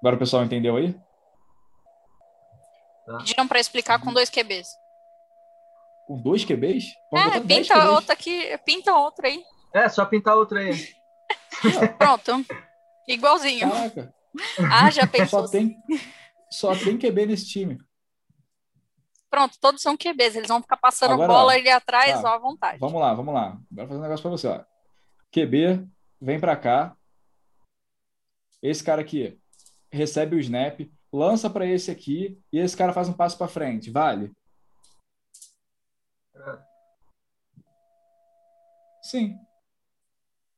[0.00, 0.94] Agora o pessoal entendeu aí?
[3.06, 3.18] Tá.
[3.18, 4.68] Pediram para explicar com dois QBs.
[6.06, 6.94] Com dois QBs?
[7.10, 7.90] Pode é, pinta QBs.
[7.90, 9.42] outra aqui, pinta outra aí.
[9.72, 10.74] É, só pintar outra aí.
[11.98, 12.44] Pronto.
[13.08, 13.70] Igualzinho.
[13.70, 14.14] Caraca.
[14.70, 15.46] Ah, já pensou.
[15.46, 15.76] Só tem,
[16.50, 17.78] só tem QB nesse time.
[19.34, 22.30] Pronto, todos são QBs, eles vão ficar passando Agora, bola ali atrás, tá.
[22.30, 22.78] ó, à vontade.
[22.78, 23.60] Vamos lá, vamos lá.
[23.72, 24.64] Agora fazer um negócio para você, ó.
[25.32, 25.88] QB,
[26.20, 26.96] vem para cá.
[28.62, 29.36] Esse cara aqui
[29.90, 33.90] recebe o snap, lança para esse aqui e esse cara faz um passo para frente.
[33.90, 34.30] Vale?
[39.02, 39.36] Sim.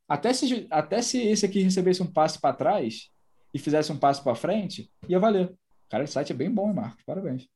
[0.07, 3.11] Até se, até se esse aqui recebesse um passe para trás
[3.55, 5.57] e fizesse um passo para frente, ia valer.
[5.89, 7.03] Cara, esse site é bem bom, Marcos.
[7.07, 7.49] Parabéns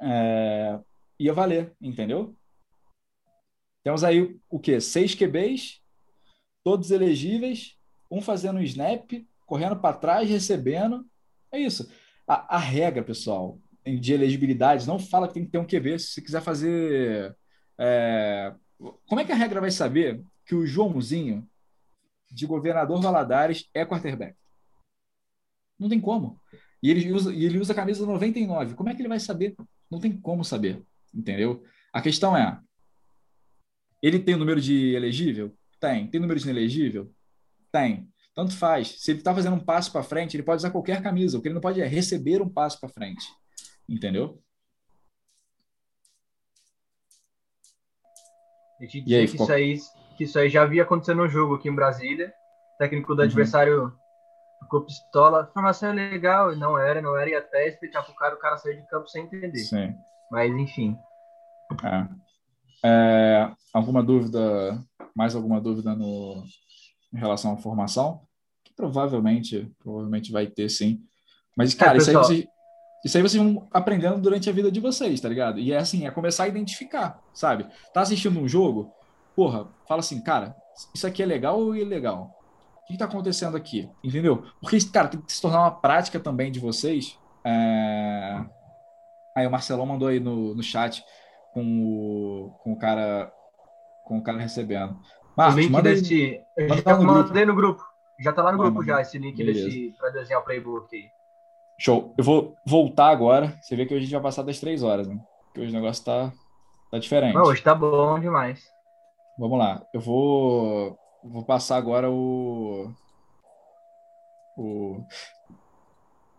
[0.00, 0.78] é,
[1.18, 2.34] ia valer, entendeu?
[3.82, 4.80] Temos aí o quê?
[4.80, 5.80] Seis QBs,
[6.64, 7.76] todos elegíveis,
[8.10, 9.12] um fazendo um snap,
[9.46, 11.06] correndo para trás, recebendo.
[11.52, 11.88] É isso.
[12.26, 15.98] A, a, regra, pessoal, de elegibilidade não fala que tem que ter um QB.
[15.98, 17.36] Se você quiser fazer.
[17.78, 18.52] É...
[19.06, 21.48] Como é que a regra vai saber que o Joãozinho,
[22.30, 24.36] de governador Valadares, é quarterback?
[25.78, 26.40] Não tem como.
[26.82, 28.74] E ele usa, e ele usa a camisa 99.
[28.74, 29.54] Como é que ele vai saber?
[29.90, 30.82] Não tem como saber,
[31.14, 31.62] entendeu?
[31.92, 32.60] A questão é:
[34.02, 35.56] ele tem o número de elegível?
[35.80, 36.06] Tem.
[36.08, 37.12] Tem número de inelegível?
[37.70, 38.08] Tem.
[38.34, 39.00] Tanto faz.
[39.00, 41.38] Se ele está fazendo um passo para frente, ele pode usar qualquer camisa.
[41.38, 43.24] O que ele não pode é receber um passo para frente.
[43.88, 44.42] Entendeu?
[48.80, 49.46] Eu te dizer aí, que, ficou...
[49.46, 49.78] isso aí,
[50.16, 52.32] que isso aí já havia acontecido no jogo aqui em Brasília.
[52.74, 53.24] O técnico do uhum.
[53.24, 53.92] adversário
[54.62, 55.42] ficou pistola.
[55.42, 58.56] A formação é legal, não era, não era, e até explicar pro cara, o cara
[58.56, 59.58] saiu de campo sem entender.
[59.58, 59.94] Sim.
[60.30, 60.96] Mas, enfim.
[61.84, 62.26] É.
[62.84, 64.78] É, alguma dúvida,
[65.14, 66.44] mais alguma dúvida no,
[67.12, 68.20] em relação à formação?
[68.64, 71.02] Que provavelmente, provavelmente vai ter sim.
[71.56, 72.46] Mas, é, cara, é, isso, aí vocês,
[73.04, 75.58] isso aí vocês vão aprendendo durante a vida de vocês, tá ligado?
[75.58, 77.66] E é assim, é começar a identificar, sabe?
[77.92, 78.92] Tá assistindo um jogo,
[79.34, 80.54] porra, fala assim, cara,
[80.94, 82.30] isso aqui é legal ou ilegal?
[82.86, 83.90] O que está acontecendo aqui?
[84.02, 84.44] Entendeu?
[84.60, 87.18] Porque, cara, tem que se tornar uma prática também de vocês.
[87.44, 88.44] É...
[89.34, 91.04] Aí o Marcelão mandou aí no, no chat
[91.52, 93.32] com o, com o cara
[94.04, 94.96] com o cara recebendo.
[95.36, 96.40] Marcos, o link manda desse.
[96.56, 97.46] Aí, manda já no mandei grupo.
[97.46, 97.84] no grupo.
[98.20, 99.64] Já tá lá no ah, grupo já, esse link beleza.
[99.64, 101.10] desse para desenhar o playbook aí.
[101.76, 102.14] Show.
[102.16, 103.58] Eu vou voltar agora.
[103.60, 105.20] Você vê que hoje a gente vai passar das três horas, né?
[105.46, 106.32] Porque hoje o negócio tá,
[106.88, 107.34] tá diferente.
[107.34, 108.62] Não, hoje tá bom demais.
[109.36, 109.84] Vamos lá.
[109.92, 110.96] Eu vou
[111.30, 112.92] Vou passar agora o.
[114.56, 115.04] o...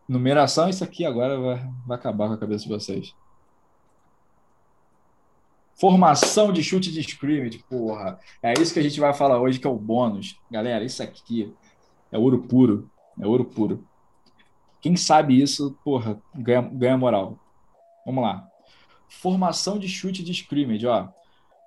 [0.07, 3.14] Numeração, isso aqui agora vai, vai acabar com a cabeça de vocês.
[5.76, 8.18] Formação de chute de scrimmage, porra.
[8.41, 10.39] É isso que a gente vai falar hoje, que é o bônus.
[10.49, 11.53] Galera, isso aqui
[12.11, 12.89] é ouro puro.
[13.19, 13.85] É ouro puro.
[14.80, 17.38] Quem sabe isso, porra, ganha, ganha moral.
[18.05, 18.47] Vamos lá.
[19.09, 21.09] Formação de chute de scrimmage, ó.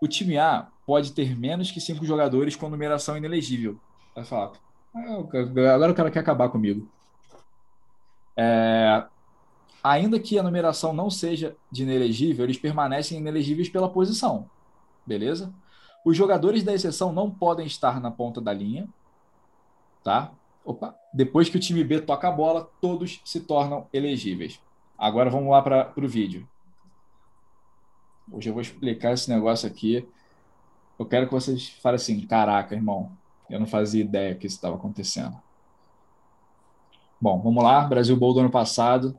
[0.00, 3.78] O time A pode ter menos que cinco jogadores com numeração inelegível.
[4.12, 4.50] Vai falar,
[4.92, 6.88] ah, agora o cara quer acabar comigo.
[8.36, 9.04] É,
[9.84, 14.50] ainda que a numeração não seja de inelegível, eles permanecem inelegíveis pela posição.
[15.06, 15.54] Beleza?
[16.04, 18.88] Os jogadores da exceção não podem estar na ponta da linha.
[20.02, 20.32] Tá?
[20.64, 20.96] Opa.
[21.14, 24.60] Depois que o time B toca a bola, todos se tornam elegíveis.
[24.98, 26.48] Agora vamos lá para o vídeo.
[28.32, 30.04] Hoje eu vou explicar esse negócio aqui
[31.00, 33.10] eu quero que vocês falem assim: caraca, irmão,
[33.48, 35.34] eu não fazia ideia que isso estava acontecendo.
[37.18, 37.80] Bom, vamos lá.
[37.80, 39.18] Brasil Bowl do ano passado.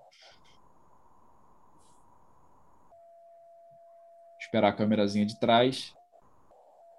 [4.39, 5.95] Esperar a câmerazinha de trás.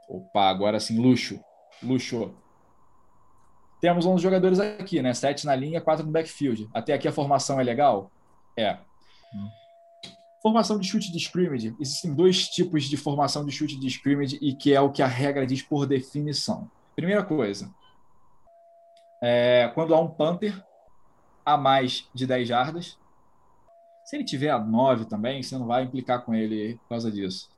[0.08, 1.38] Opa, agora sim, luxo.
[1.80, 2.34] Luxo.
[3.80, 5.14] Temos 11 jogadores aqui, né?
[5.14, 6.68] Sete na linha, quatro no backfield.
[6.74, 8.10] Até aqui a formação é legal?
[8.56, 8.78] É.
[9.32, 9.61] Hum.
[10.42, 11.74] Formação de chute de scrimmage.
[11.80, 15.06] Existem dois tipos de formação de chute de scrimmage e que é o que a
[15.06, 16.68] regra diz por definição.
[16.96, 17.72] Primeira coisa,
[19.22, 20.60] é, quando há um punter
[21.46, 22.98] a mais de 10 jardas,
[24.04, 27.48] Se ele tiver a 9 também, você não vai implicar com ele por causa disso.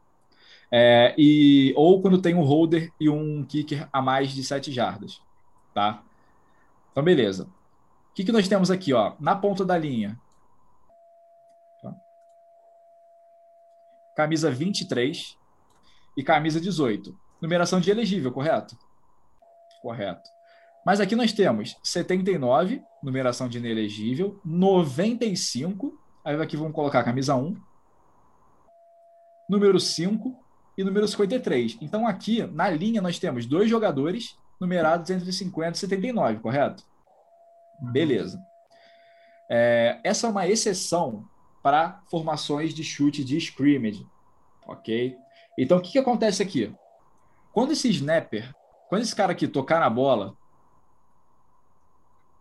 [0.71, 5.23] É, e, ou quando tem um holder e um kicker a mais de 7 jardas.
[5.73, 6.03] Tá?
[6.93, 7.45] Então, beleza.
[8.11, 8.93] O que, que nós temos aqui?
[8.93, 9.15] Ó?
[9.19, 10.21] Na ponta da linha.
[14.15, 15.37] Camisa 23
[16.17, 17.17] e camisa 18.
[17.41, 18.77] Numeração de elegível, correto?
[19.83, 20.31] Correto.
[20.85, 27.57] Mas aqui nós temos 79, numeração de inelegível, 95, aí aqui vamos colocar camisa 1,
[29.49, 30.37] número 5
[30.77, 31.79] e número 53.
[31.81, 36.85] Então aqui na linha nós temos dois jogadores numerados entre 50 e 79, correto?
[37.81, 37.93] Uhum.
[37.93, 38.41] Beleza.
[39.51, 41.29] É, essa é uma exceção
[41.65, 44.07] para formações de chute de scrimmage,
[44.67, 45.17] ok?
[45.59, 46.75] Então o que, que acontece aqui?
[47.55, 48.55] Quando esse snapper,
[48.87, 50.37] quando esse cara aqui tocar na bola,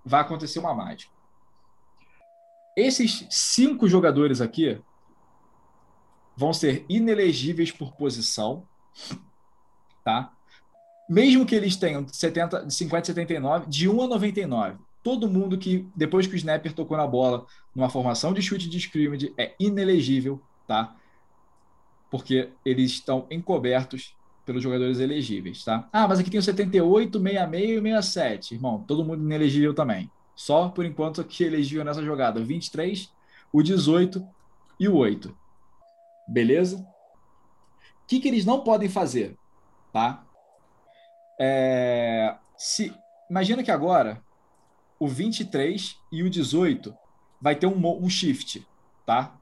[0.04, 1.10] vai acontecer uma mágica.
[2.76, 4.82] Esses cinco jogadores aqui
[6.36, 8.68] vão ser inelegíveis por posição,
[10.04, 10.34] tá?
[11.08, 14.80] Mesmo que eles tenham 70, 50, 79, de 1 a 99.
[15.03, 18.77] Todo mundo que, depois que o snapper tocou na bola, numa formação de chute de
[18.77, 20.95] scrimmage, é inelegível, tá?
[22.09, 24.15] Porque eles estão encobertos
[24.45, 25.89] pelos jogadores elegíveis, tá?
[25.91, 28.55] Ah, mas aqui tem o 78, 66 e 67.
[28.55, 30.09] Irmão, todo mundo inelegível também.
[30.35, 32.39] Só, por enquanto, que elegível nessa jogada.
[32.39, 33.11] O 23,
[33.51, 34.25] o 18
[34.80, 35.35] e o 8.
[36.27, 36.77] Beleza?
[36.77, 39.38] O que, que eles não podem fazer,
[39.91, 40.25] tá?
[41.39, 42.93] É, se,
[43.30, 44.21] imagina que agora
[45.03, 46.95] o 23 e o 18
[47.41, 48.65] vai ter um, um shift,
[49.05, 49.35] tá?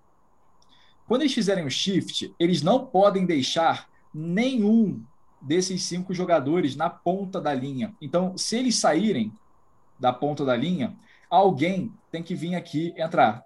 [1.07, 5.03] Quando eles fizerem o shift, eles não podem deixar nenhum
[5.39, 7.95] desses cinco jogadores na ponta da linha.
[8.01, 9.31] Então, se eles saírem
[9.99, 10.97] da ponta da linha,
[11.29, 13.43] alguém tem que vir aqui entrar.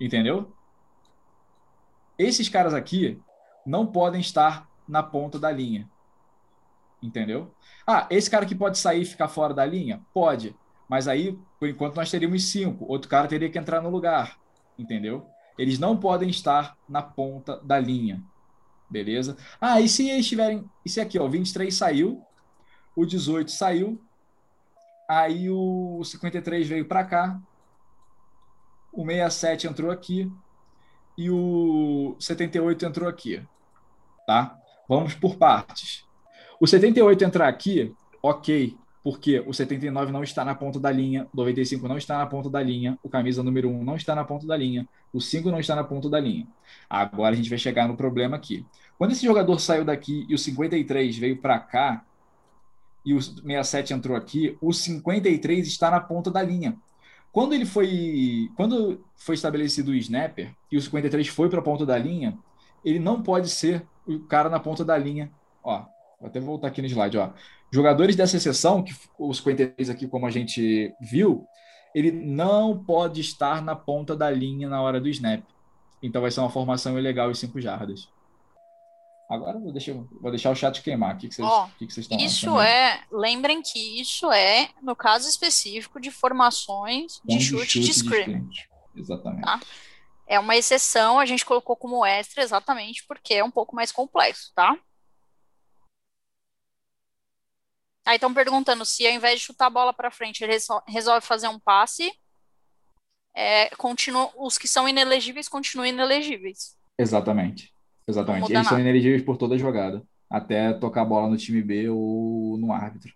[0.00, 0.52] Entendeu?
[2.18, 3.20] Esses caras aqui
[3.64, 5.88] não podem estar na ponta da linha.
[7.00, 7.54] Entendeu?
[7.86, 10.00] Ah, esse cara aqui pode sair e ficar fora da linha?
[10.12, 10.56] Pode.
[10.88, 12.84] Mas aí, por enquanto, nós teríamos cinco.
[12.86, 14.38] Outro cara teria que entrar no lugar.
[14.78, 15.26] Entendeu?
[15.58, 18.22] Eles não podem estar na ponta da linha.
[18.90, 19.36] Beleza?
[19.60, 20.64] Ah, e se eles tiverem.
[20.84, 22.22] E aqui, ó, o 23 saiu,
[22.94, 24.00] o 18 saiu,
[25.08, 27.40] aí o 53 veio para cá,
[28.92, 30.30] o 67 entrou aqui
[31.16, 33.42] e o 78 entrou aqui.
[34.26, 34.58] Tá?
[34.88, 36.04] Vamos por partes.
[36.60, 41.36] O 78 entrar aqui, ok, porque o 79 não está na ponta da linha, o
[41.36, 44.46] 95 não está na ponta da linha, o camisa número 1 não está na ponta
[44.46, 46.46] da linha, o 5 não está na ponta da linha.
[46.88, 48.64] Agora a gente vai chegar no problema aqui.
[48.96, 52.04] Quando esse jogador saiu daqui e o 53 veio para cá,
[53.04, 56.76] e o 67 entrou aqui, o 53 está na ponta da linha.
[57.32, 61.84] Quando ele foi, quando foi estabelecido o snapper e o 53 foi para a ponta
[61.84, 62.38] da linha,
[62.84, 65.32] ele não pode ser o cara na ponta da linha.
[65.64, 65.84] Ó,
[66.20, 67.30] vou até voltar aqui no slide, ó.
[67.72, 71.46] Jogadores dessa exceção, que os 53 aqui, como a gente viu,
[71.94, 75.42] ele não pode estar na ponta da linha na hora do snap.
[76.02, 78.08] Então vai ser uma formação ilegal e 5 jardas.
[79.30, 81.14] Agora vou deixar, vou deixar o chat queimar.
[81.14, 84.68] O que, que, vocês, oh, que, que vocês estão Isso é, lembrem que isso é,
[84.82, 88.68] no caso específico, de formações de, de chute, chute de scrimmage.
[88.94, 89.44] Exatamente.
[89.44, 89.58] Tá?
[90.26, 94.52] É uma exceção, a gente colocou como extra exatamente porque é um pouco mais complexo,
[94.54, 94.76] tá?
[98.04, 100.56] Aí estão perguntando se ao invés de chutar a bola para frente, ele
[100.88, 102.12] resolve fazer um passe,
[103.34, 106.76] é, continua, os que são inelegíveis continuam inelegíveis.
[106.98, 107.72] Exatamente.
[108.06, 108.44] Exatamente.
[108.44, 108.68] Eles nada.
[108.68, 112.72] são inelegíveis por toda a jogada, até tocar a bola no time B ou no
[112.72, 113.14] árbitro.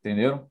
[0.00, 0.50] Entenderam?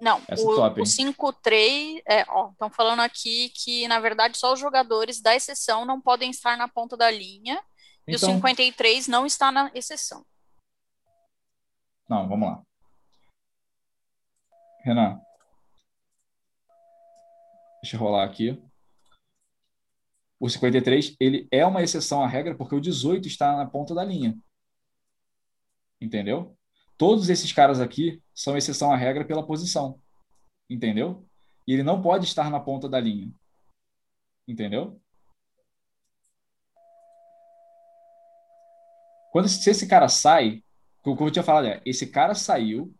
[0.00, 4.52] Não, Essa o, top, o 5-3, é, ó, estão falando aqui que, na verdade, só
[4.52, 7.62] os jogadores da exceção não podem estar na ponta da linha,
[8.06, 10.24] então, e o 53 não está na exceção.
[12.08, 12.62] Não, vamos lá.
[14.84, 15.20] Renan.
[17.82, 18.60] Deixa eu rolar aqui
[20.42, 24.02] o 53 ele é uma exceção à regra porque o 18 está na ponta da
[24.02, 24.36] linha.
[26.00, 26.58] Entendeu?
[26.98, 30.00] Todos esses caras aqui são exceção à regra pela posição.
[30.68, 31.24] Entendeu?
[31.64, 33.32] E ele não pode estar na ponta da linha.
[34.48, 35.00] Entendeu?
[39.32, 40.62] Quando se esse cara sai,
[41.02, 42.94] como eu tinha falado, é, esse cara saiu,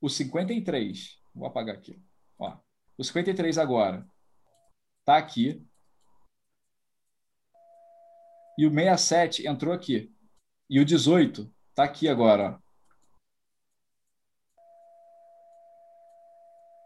[0.00, 2.02] o 53, vou apagar aqui,
[2.38, 2.58] ó.
[2.98, 4.04] O 53 agora
[5.04, 5.64] tá aqui,
[8.58, 10.12] e o 67 entrou aqui.
[10.68, 12.58] E o 18 está aqui agora.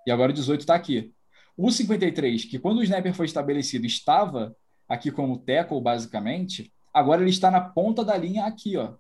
[0.07, 1.15] E agora o 18 está aqui.
[1.57, 4.55] O 53, que quando o snapper foi estabelecido estava
[4.89, 8.97] aqui como tackle, basicamente, agora ele está na ponta da linha aqui, ó.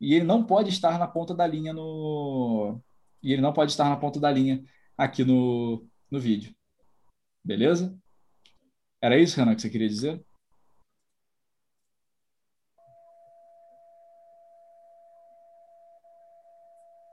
[0.00, 2.80] E ele não pode estar na ponta da linha no.
[3.22, 4.62] E ele não pode estar na ponta da linha
[4.96, 6.54] aqui no, no vídeo.
[7.44, 7.98] Beleza?
[9.00, 10.24] Era isso, Renan, que você queria dizer?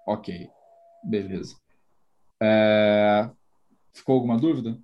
[0.06, 0.49] Ok,
[1.03, 1.56] beleza.
[2.41, 3.30] É...
[3.94, 4.78] Ficou alguma dúvida?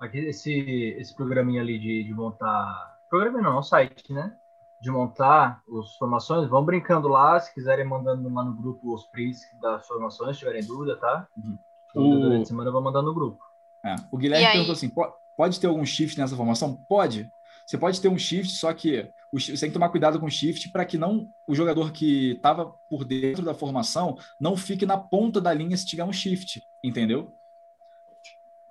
[0.00, 0.50] Aqui, esse,
[0.98, 2.98] esse programinha ali de, de montar.
[3.08, 4.34] Programa não, é um site, né?
[4.80, 6.48] De montar as formações.
[6.48, 10.64] Vão brincando lá, se quiserem mandando lá no grupo os prints das formações, se tiverem
[10.64, 11.26] dúvida, tá?
[11.36, 11.58] Uhum.
[11.94, 12.18] O...
[12.18, 13.44] Durante a semana eu vou mandar no grupo.
[13.84, 13.94] É.
[14.10, 14.90] O Guilherme perguntou assim:
[15.36, 16.82] pode ter algum shift nessa formação?
[16.88, 17.30] Pode.
[17.66, 20.70] Você pode ter um shift, só que você tem que tomar cuidado com o shift
[20.70, 25.40] para que não o jogador que estava por dentro da formação não fique na ponta
[25.40, 27.32] da linha se tiver um shift, entendeu?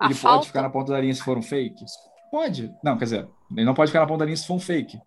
[0.00, 0.36] Ele falta...
[0.38, 1.84] pode ficar na ponta da linha se for um fake?
[2.30, 2.74] Pode.
[2.82, 5.00] Não, quer dizer, ele não pode ficar na ponta da linha se for um fake.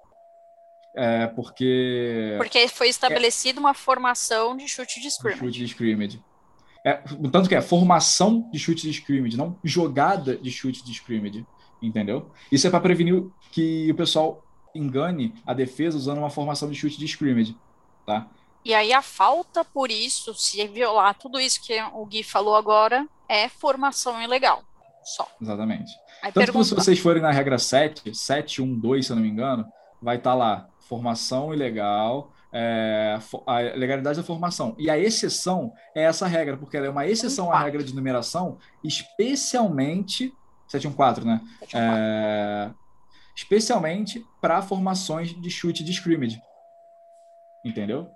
[0.95, 2.35] É porque.
[2.37, 3.61] Porque foi estabelecida é...
[3.61, 5.39] uma formação de chute de scrimmage.
[5.39, 6.23] Chute de scrimmage.
[6.85, 7.01] É,
[7.31, 11.45] tanto que é formação de chute de scrimmage, não jogada de chute de scrimmage.
[11.81, 12.31] Entendeu?
[12.51, 14.43] Isso é para prevenir que o pessoal
[14.73, 17.57] engane a defesa usando uma formação de chute de scrimmage,
[18.05, 18.27] tá?
[18.63, 23.05] E aí a falta por isso, se violar tudo isso que o Gui falou agora,
[23.27, 24.63] é formação ilegal.
[25.03, 25.27] Só.
[25.41, 25.97] Exatamente.
[26.21, 26.63] Aí Tanto pergunta...
[26.63, 29.65] que se vocês forem na regra 7, 7, 1, 2, se eu não me engano,
[30.01, 33.17] vai estar tá lá, formação ilegal, é,
[33.47, 34.75] a legalidade da formação.
[34.77, 38.57] E a exceção é essa regra, porque ela é uma exceção à regra de numeração,
[38.83, 40.33] especialmente
[40.67, 41.41] 714, né?
[41.61, 41.75] 714.
[41.75, 42.71] É,
[43.35, 46.41] especialmente para formações de chute de scrimmage.
[47.65, 48.09] Entendeu?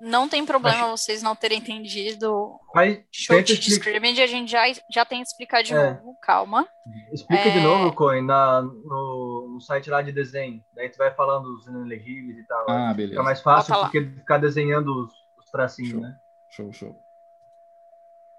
[0.00, 1.00] Não tem problema Mas...
[1.00, 5.62] vocês não terem entendido Mas, chute de scrimmage, a gente já, já tem que explicar
[5.62, 5.92] de é.
[5.92, 6.68] novo, calma.
[7.12, 7.52] Explica é...
[7.52, 10.62] de novo, Coin, na, no, no site lá de desenho.
[10.74, 12.68] Daí tu vai falando os inelegíveis e tal.
[12.68, 13.12] Ah, beleza.
[13.12, 16.00] Fica mais fácil do que ficar desenhando os, os tracinhos, show.
[16.00, 16.18] né?
[16.50, 17.04] Show, show.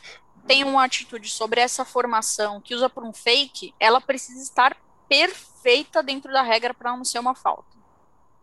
[0.47, 4.77] tem uma atitude sobre essa formação que usa por um fake, ela precisa estar
[5.07, 7.68] perfeita dentro da regra para não ser uma falta.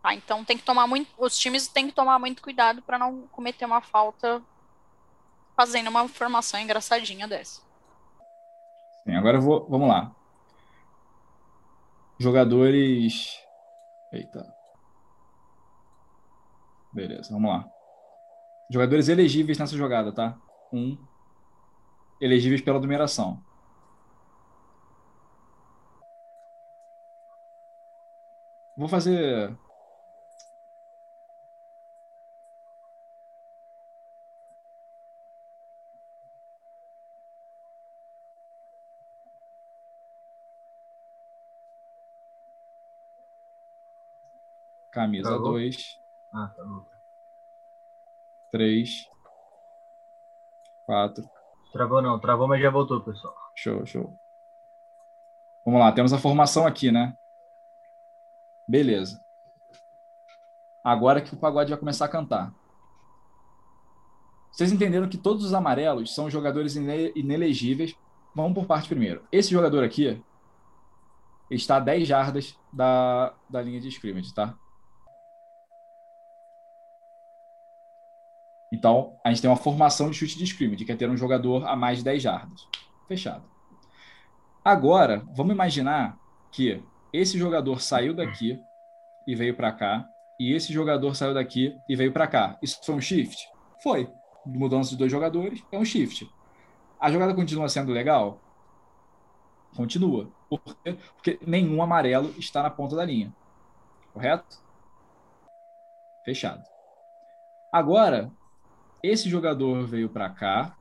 [0.06, 0.14] Tá?
[0.14, 3.64] Então tem que tomar muito, os times têm que tomar muito cuidado para não cometer
[3.64, 4.40] uma falta
[5.56, 7.60] fazendo uma formação engraçadinha dessa.
[9.02, 10.14] Sim, agora vou, vamos lá.
[12.20, 13.36] Jogadores.
[14.12, 14.46] Eita.
[16.92, 17.68] Beleza, vamos lá.
[18.70, 20.38] Jogadores elegíveis nessa jogada, tá?
[20.72, 20.96] Um.
[22.20, 23.42] Elegíveis pela numeração.
[28.76, 29.65] Vou fazer.
[44.96, 46.00] Camisa 2.
[46.32, 46.82] Ah, tá bom.
[48.50, 49.06] 3.
[50.86, 51.30] 4.
[51.70, 53.34] Travou não, travou, mas já voltou, pessoal.
[53.54, 54.18] Show, show.
[55.66, 57.14] Vamos lá, temos a formação aqui, né?
[58.66, 59.22] Beleza.
[60.82, 62.54] Agora que o pagode vai começar a cantar.
[64.50, 67.94] Vocês entenderam que todos os amarelos são jogadores inelegíveis.
[68.34, 69.26] Vamos por parte primeiro.
[69.30, 70.24] Esse jogador aqui
[71.50, 74.58] está a 10 jardas da, da linha de scrimmage, tá?
[78.76, 81.66] Então, a gente tem uma formação de chute de scrimmage, que é ter um jogador
[81.66, 82.68] a mais de 10 jardas.
[83.08, 83.42] Fechado.
[84.62, 86.18] Agora, vamos imaginar
[86.52, 88.60] que esse jogador saiu daqui
[89.26, 90.06] e veio para cá,
[90.38, 92.58] e esse jogador saiu daqui e veio para cá.
[92.62, 93.48] Isso foi um shift?
[93.82, 94.12] Foi.
[94.44, 96.30] Mudança de dois jogadores é um shift.
[97.00, 98.38] A jogada continua sendo legal?
[99.74, 100.30] Continua.
[100.50, 100.98] Por quê?
[101.14, 103.34] Porque nenhum amarelo está na ponta da linha.
[104.12, 104.62] Correto?
[106.22, 106.62] Fechado.
[107.72, 108.30] Agora,
[109.06, 110.76] esse jogador veio para cá,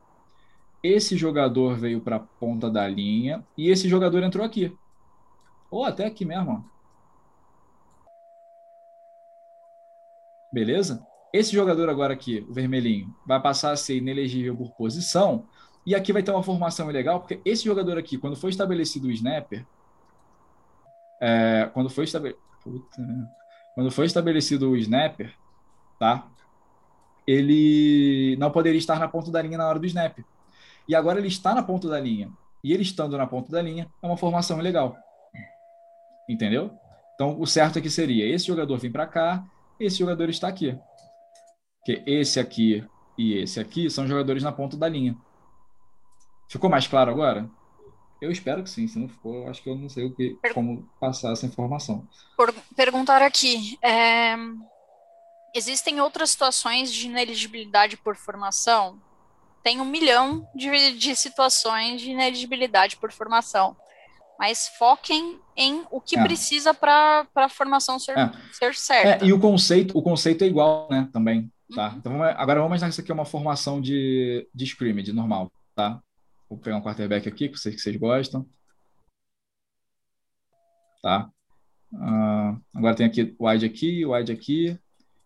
[0.84, 4.76] esse jogador veio para ponta da linha e esse jogador entrou aqui.
[5.70, 6.64] Ou até aqui mesmo.
[10.52, 11.06] Beleza?
[11.34, 15.46] Esse jogador agora aqui, o vermelhinho, vai passar a ser inelegível por posição
[15.86, 19.12] E aqui vai ter uma formação legal, porque esse jogador aqui, quando foi estabelecido o
[19.12, 19.66] snapper,
[21.20, 22.42] é, quando foi estabelecido.
[23.76, 25.36] Quando foi estabelecido o snapper,
[26.00, 26.26] tá?
[27.28, 30.20] Ele não poderia estar na ponta da linha na hora do snap.
[30.88, 32.30] E agora ele está na ponta da linha.
[32.64, 34.96] E ele estando na ponta da linha é uma formação legal.
[36.30, 36.72] Entendeu?
[37.14, 39.44] Então, o certo aqui seria esse jogador vir para cá,
[39.80, 40.78] esse jogador está aqui.
[41.78, 42.84] Porque esse aqui
[43.18, 45.16] e esse aqui são jogadores na ponta da linha.
[46.50, 47.50] Ficou mais claro agora?
[48.22, 50.88] Eu espero que sim, se não ficou, acho que eu não sei o que, como
[51.00, 52.08] passar essa informação.
[52.36, 54.36] Por, perguntar aqui, é,
[55.56, 59.02] existem outras situações de ineligibilidade por formação?
[59.64, 63.76] Tem um milhão de, de situações de ineligibilidade por formação,
[64.38, 66.24] mas foquem em o que é.
[66.24, 68.32] precisa para a formação ser, é.
[68.52, 69.26] ser certa.
[69.26, 71.90] É, e o conceito, o conceito é igual, né, também, tá?
[71.90, 71.98] Uhum.
[71.98, 75.52] Então, vamos, agora vamos imaginar que isso aqui é uma formação de, de scrimmage normal,
[75.74, 76.00] tá?
[76.50, 78.46] Vou pegar um quarterback aqui, que vocês, que vocês gostam.
[81.02, 81.30] Tá?
[81.94, 84.80] Uh, agora tem aqui wide aqui, wide aqui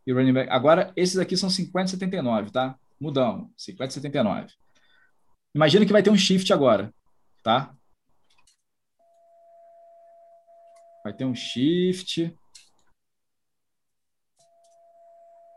[0.09, 0.49] e running back.
[0.49, 2.77] Agora, esses aqui são 50 79, tá?
[2.99, 4.47] Mudamos, 50 79.
[5.53, 6.91] Imagina que vai ter um shift agora,
[7.43, 7.75] tá?
[11.03, 12.35] Vai ter um shift.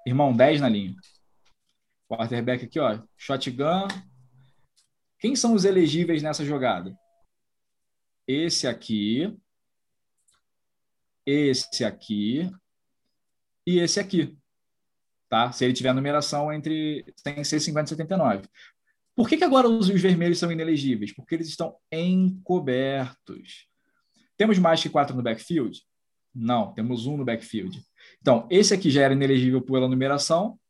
[0.06, 0.94] Irmão, 10 na linha.
[2.08, 3.02] Quarterback aqui, ó.
[3.16, 3.88] Shotgun,
[5.18, 6.94] quem são os elegíveis nessa jogada?
[8.26, 9.34] Esse aqui,
[11.24, 12.50] esse aqui
[13.66, 14.36] e esse aqui.
[15.32, 15.50] Tá?
[15.50, 18.48] Se ele tiver numeração entre sem ser 50 e 79.
[19.16, 21.14] Por que, que agora os, os vermelhos são inelegíveis?
[21.14, 23.66] Porque eles estão encobertos.
[24.36, 25.80] Temos mais que quatro no backfield?
[26.34, 27.82] Não, temos um no backfield.
[28.20, 30.60] Então, esse aqui já era inelegível pela numeração,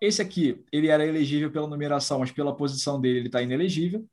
[0.00, 4.04] esse aqui, ele era elegível pela numeração, mas pela posição dele ele está inelegível.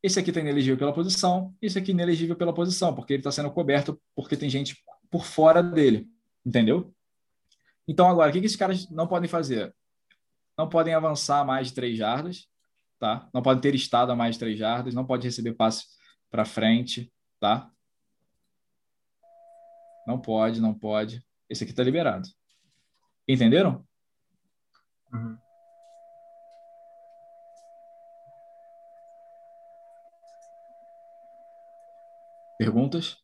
[0.00, 3.50] Esse aqui está inelegível pela posição, esse aqui inelegível pela posição, porque ele está sendo
[3.50, 4.80] coberto porque tem gente
[5.10, 6.06] por fora dele,
[6.46, 6.94] entendeu?
[7.88, 9.74] Então, agora, o que, que esses caras não podem fazer?
[10.58, 12.48] Não podem avançar mais de três jardas,
[12.98, 13.28] tá?
[13.32, 15.84] Não podem ter estado a mais de três jardas, não pode receber passe
[16.30, 17.70] para frente, tá?
[20.06, 21.24] Não pode, não pode.
[21.48, 22.28] Esse aqui está liberado.
[23.28, 23.86] Entenderam?
[25.12, 25.38] Uhum.
[32.58, 33.16] Perguntas?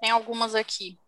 [0.00, 0.98] Tem algumas aqui.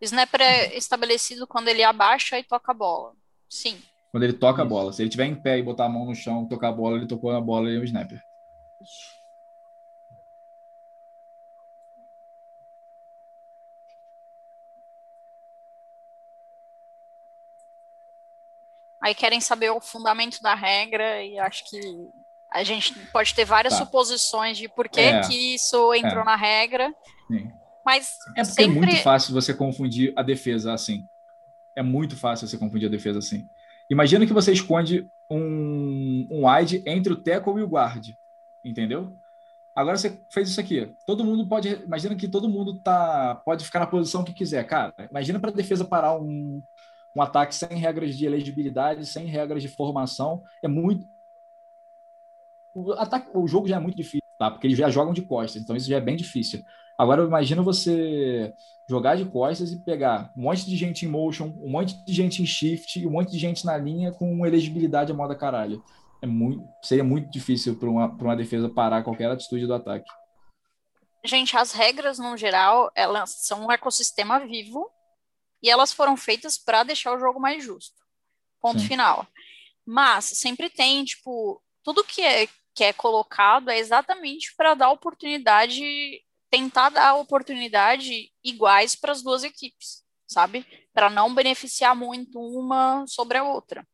[0.00, 3.12] O snapper é estabelecido quando ele abaixa e toca a bola.
[3.48, 3.80] Sim.
[4.10, 4.92] Quando ele toca a bola.
[4.92, 7.06] Se ele estiver em pé e botar a mão no chão, tocar a bola, ele
[7.06, 8.22] tocou a bola e é o snapper.
[19.02, 21.80] Aí querem saber o fundamento da regra e acho que
[22.50, 23.84] a gente pode ter várias tá.
[23.84, 25.20] suposições de por que, é.
[25.22, 26.24] que isso entrou é.
[26.24, 26.94] na regra.
[27.28, 27.59] Sim.
[27.90, 28.64] Mas é porque sempre...
[28.64, 31.08] é muito fácil você confundir a defesa assim.
[31.74, 33.48] É muito fácil você confundir a defesa assim.
[33.90, 38.10] Imagina que você esconde um, um wide entre o tackle e o guard,
[38.64, 39.16] entendeu?
[39.74, 40.94] Agora você fez isso aqui.
[41.04, 41.68] Todo mundo pode.
[41.68, 44.94] Imagina que todo mundo tá, pode ficar na posição que quiser, cara.
[45.10, 46.62] Imagina para a defesa parar um,
[47.14, 50.44] um ataque sem regras de elegibilidade, sem regras de formação.
[50.62, 51.08] É muito.
[52.72, 54.48] O, ataque, o jogo já é muito difícil, tá?
[54.48, 56.64] Porque eles já jogam de costas, então isso já é bem difícil.
[57.00, 58.52] Agora, imagina você
[58.86, 62.42] jogar de costas e pegar um monte de gente em motion, um monte de gente
[62.42, 65.82] em shift, um monte de gente na linha com elegibilidade a moda caralho.
[66.20, 70.04] É muito, seria muito difícil para uma, uma defesa parar qualquer atitude do ataque.
[71.24, 74.86] Gente, as regras, no geral, elas são um ecossistema vivo
[75.62, 77.96] e elas foram feitas para deixar o jogo mais justo.
[78.60, 78.88] Ponto Sim.
[78.88, 79.26] final.
[79.86, 86.20] Mas sempre tem, tipo, tudo que é, que é colocado é exatamente para dar oportunidade,
[86.50, 90.66] tentar dar oportunidade iguais para as duas equipes, sabe?
[90.92, 93.86] Para não beneficiar muito uma sobre a outra.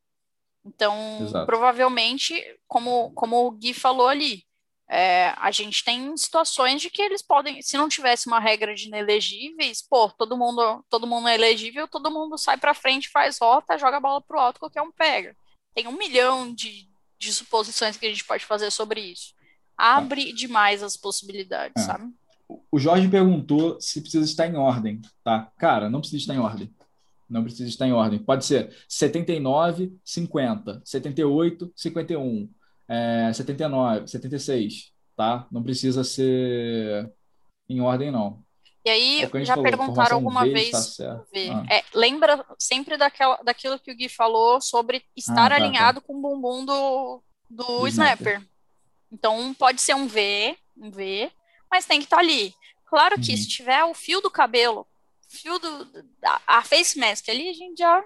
[0.65, 1.47] Então, Exato.
[1.47, 2.35] provavelmente,
[2.67, 4.45] como, como o Gui falou ali,
[4.89, 8.87] é, a gente tem situações de que eles podem, se não tivesse uma regra de
[8.87, 13.79] inelegíveis, pô, todo mundo, todo mundo é elegível, todo mundo sai para frente, faz rota,
[13.79, 15.37] joga a bola pro alto, qualquer um pega.
[15.75, 19.35] Tem um milhão de, de suposições que a gente pode fazer sobre isso.
[19.77, 21.87] Abre demais as possibilidades, é.
[21.87, 22.13] sabe?
[22.71, 25.51] O Jorge perguntou se precisa estar em ordem, tá?
[25.59, 26.73] Cara, não precisa estar em ordem.
[27.29, 28.19] Não precisa estar em ordem.
[28.21, 32.49] Pode ser 79, 50, 78, 51
[32.89, 35.47] é, 79, 76, tá?
[35.51, 37.13] Não precisa ser
[37.69, 38.45] em ordem, não.
[38.85, 40.97] E aí, é já falou, perguntaram alguma v vez.
[40.97, 41.75] Tá ah.
[41.75, 46.07] é, lembra sempre daquela, daquilo que o Gui falou sobre estar ah, tá, alinhado tá.
[46.07, 48.35] com o bumbum do, do, do snapper.
[48.35, 48.49] snapper.
[49.11, 51.33] Então, pode ser um V, um V,
[51.77, 52.55] mas tem que estar tá ali.
[52.87, 53.37] Claro que uhum.
[53.37, 54.87] se tiver o fio do cabelo,
[55.29, 55.87] fio do,
[56.25, 58.03] a, a face mask ali, a gente já,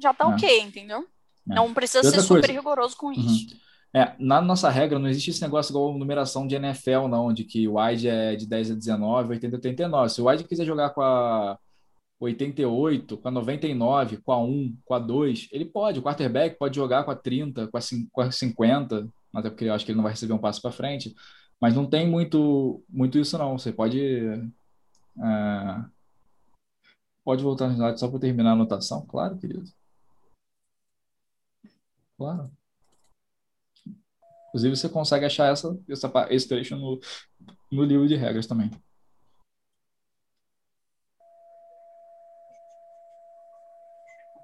[0.00, 0.28] já tá é.
[0.28, 1.06] ok, entendeu?
[1.48, 1.54] É.
[1.54, 2.52] Não precisa ser super coisa.
[2.52, 3.12] rigoroso com uhum.
[3.12, 3.56] isso.
[3.94, 7.66] É, na nossa regra não existe esse negócio igual numeração de NFL, não, de que
[7.68, 10.08] o wide é de 10 a 19, 80 a 89.
[10.12, 11.58] Se o wide quiser jogar com a
[12.18, 16.00] 88, com a 99, com a 1, com a 2, ele pode.
[16.00, 17.80] O quarterback pode jogar com a 30, com a,
[18.12, 20.72] com a 50, até porque eu acho que ele não vai receber um passo para
[20.72, 21.14] frente.
[21.60, 23.58] Mas não tem muito, muito isso, não.
[23.58, 23.98] Você pode.
[23.98, 25.84] É,
[27.24, 29.06] pode voltar no slide só para terminar a anotação?
[29.06, 29.64] Claro, querido.
[32.16, 32.50] Claro.
[34.48, 36.98] Inclusive, você consegue achar essa, essa, esse trecho no,
[37.70, 38.70] no livro de regras também.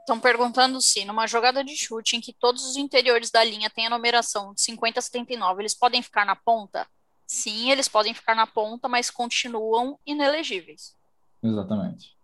[0.01, 3.87] Estão perguntando se, numa jogada de chute em que todos os interiores da linha têm
[3.87, 6.87] a numeração de 50 a 79, eles podem ficar na ponta?
[7.33, 10.95] Sim, eles podem ficar na ponta, mas continuam inelegíveis.
[11.43, 12.15] Exatamente.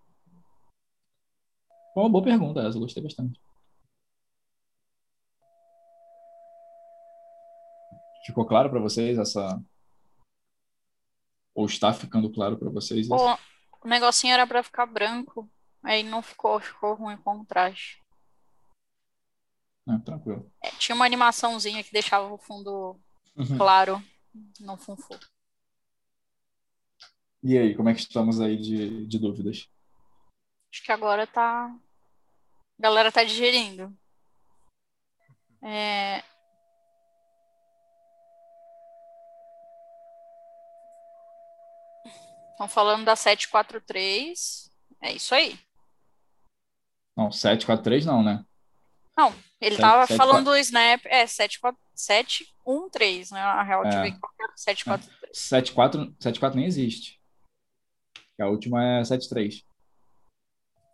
[1.96, 3.40] Uma boa pergunta essa, eu gostei bastante.
[8.26, 9.58] Ficou claro para vocês essa.
[11.54, 13.08] Ou está ficando claro para vocês?
[13.10, 13.16] O,
[13.82, 15.50] o negocinho era para ficar branco,
[15.82, 18.04] aí não ficou, ficou ruim o contraste.
[19.88, 20.52] É, tranquilo.
[20.62, 23.00] É, tinha uma animaçãozinha que deixava o fundo
[23.34, 23.56] uhum.
[23.56, 24.04] claro,
[24.60, 25.18] não funfou.
[27.42, 29.68] E aí, como é que estamos aí de, de dúvidas?
[30.72, 31.66] Acho que agora tá.
[31.66, 33.96] A galera tá digerindo.
[35.62, 36.22] É,
[42.58, 44.68] Estão falando da 743.
[45.00, 45.56] É isso aí.
[47.16, 48.44] Não, 743 não, né?
[49.18, 50.52] Não, ele 7, tava 7, falando 4...
[50.52, 51.04] do Snap.
[51.06, 53.40] É, 713, né?
[53.40, 53.88] A real é.
[53.88, 53.96] de
[54.54, 55.36] 743.
[55.36, 57.20] 74, 74 nem existe.
[58.40, 59.64] A última é 73.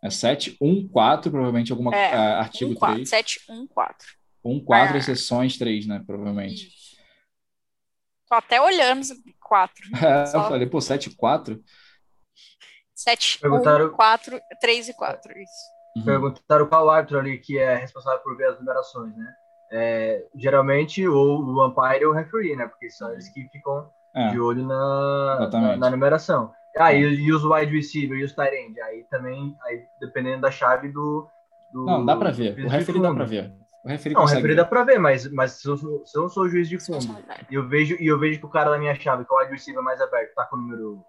[0.03, 3.09] É 714, provavelmente alguma é, uh, artigo 14, 3.
[3.09, 4.17] 714.
[4.43, 4.97] 14 ah.
[4.97, 6.03] exceções 3, né?
[6.05, 6.67] Provavelmente.
[6.67, 6.95] Isso.
[8.27, 9.05] Tô até olhando
[9.39, 9.85] 4.
[10.03, 10.39] É, Só...
[10.39, 11.63] Eu falei, pô, 7 e 4?
[12.95, 13.85] 7, Perguntaram...
[13.87, 15.74] 1, 4, 3 e 4, isso.
[15.95, 16.03] Uhum.
[16.03, 19.33] Perguntaram qual árbitro ali que é responsável por ver as numerações, né?
[19.71, 22.67] É, geralmente ou o umpire ou o referee, né?
[22.67, 24.29] Porque são eles que ficam é.
[24.29, 26.51] de olho na, na, na, numeração.
[26.77, 30.51] Ah, e, e, os wide receiver e os tight end, aí também, aí, dependendo da
[30.51, 31.27] chave do,
[31.71, 32.59] do Não, dá para ver.
[32.65, 33.53] O referee dá para ver.
[33.83, 36.29] O referi não, o referi dá pra ver, mas, mas se, eu, se eu não
[36.29, 37.05] sou juiz de fundo
[37.49, 39.39] e eu vejo, e eu vejo que o cara da minha chave, que é o
[39.39, 41.05] wide receiver mais aberto, tá com o número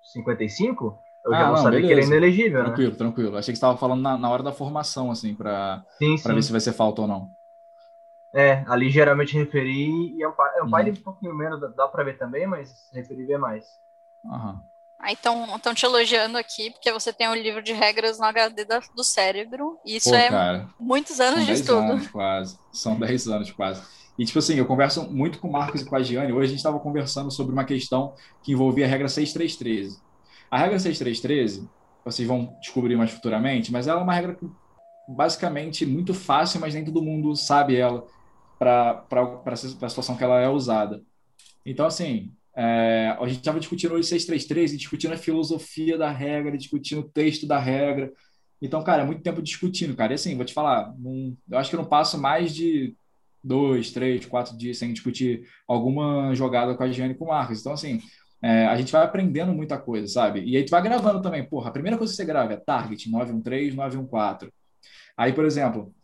[0.00, 1.86] 55, eu ah, já vou não, saber beleza.
[1.86, 2.74] que ele é inelegível, tranquilo, né?
[2.74, 3.36] Tranquilo, tranquilo.
[3.36, 6.60] Achei que você estava falando na, na hora da formação, assim, para ver se vai
[6.60, 7.30] ser falta ou não.
[8.32, 10.90] É, ali geralmente referi e é um, é um uhum.
[10.90, 13.66] um pouquinho menos, dá para ver também, mas referi vê mais.
[14.24, 14.62] Aham.
[15.00, 18.66] Aí estão te elogiando aqui, porque você tem o um livro de regras no HD
[18.66, 19.78] da, do cérebro.
[19.84, 21.92] E isso Pô, é cara, muitos anos de estudo.
[21.92, 22.58] Anos, quase.
[22.70, 23.82] São 10 anos quase.
[24.18, 26.32] E, tipo assim, eu converso muito com o Marcos e com a Giane.
[26.32, 29.98] Hoje a gente estava conversando sobre uma questão que envolvia a regra 6313.
[30.50, 31.68] A regra 6313,
[32.04, 34.38] vocês vão descobrir mais futuramente, mas ela é uma regra
[35.08, 38.06] basicamente muito fácil, mas nem todo mundo sabe ela
[38.58, 39.06] para
[39.46, 41.02] a situação que ela é usada.
[41.64, 46.58] Então, assim, é, a gente estava discutindo hoje 633 e discutindo a filosofia da regra,
[46.58, 48.12] discutindo o texto da regra.
[48.60, 50.12] Então, cara, é muito tempo discutindo, cara.
[50.12, 52.94] E assim, vou te falar, não, eu acho que eu não passo mais de
[53.42, 57.60] dois, três, quatro dias sem discutir alguma jogada com a Giane e com o Marcos.
[57.60, 58.00] Então, assim,
[58.42, 60.42] é, a gente vai aprendendo muita coisa, sabe?
[60.44, 61.44] E aí tu vai gravando também.
[61.44, 64.52] Porra, a primeira coisa que você grava é target 913, 914.
[65.16, 65.94] Aí, por exemplo,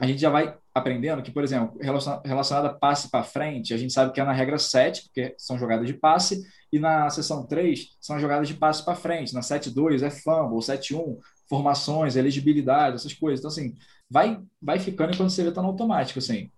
[0.00, 1.78] a gente já vai aprendendo que, por exemplo,
[2.24, 5.58] relacionada a passe para frente, a gente sabe que é na regra 7, porque são
[5.58, 6.42] jogadas de passe,
[6.72, 9.32] e na seção 3 são jogadas de passe para frente.
[9.32, 11.16] Na 7-2 é fumble, 7-1,
[11.48, 13.40] formações, elegibilidade, essas coisas.
[13.40, 13.74] Então, assim,
[14.10, 16.50] vai, vai ficando enquanto você vê tá no automático, assim.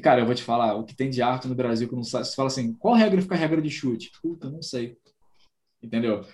[0.00, 2.02] E, cara, eu vou te falar, o que tem de arte no Brasil que não
[2.02, 4.10] sabe, você fala assim, qual regra fica a regra de chute?
[4.22, 4.96] Puta, não sei.
[5.82, 6.24] Entendeu?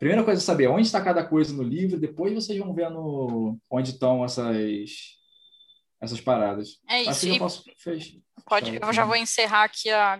[0.00, 3.90] Primeira coisa é saber onde está cada coisa no livro, depois vocês vão vendo onde
[3.90, 4.56] estão essas
[6.02, 6.80] essas paradas.
[6.90, 7.20] É isso.
[7.20, 8.18] Que eu posso fechar.
[8.46, 10.16] Pode, eu já vou encerrar aqui a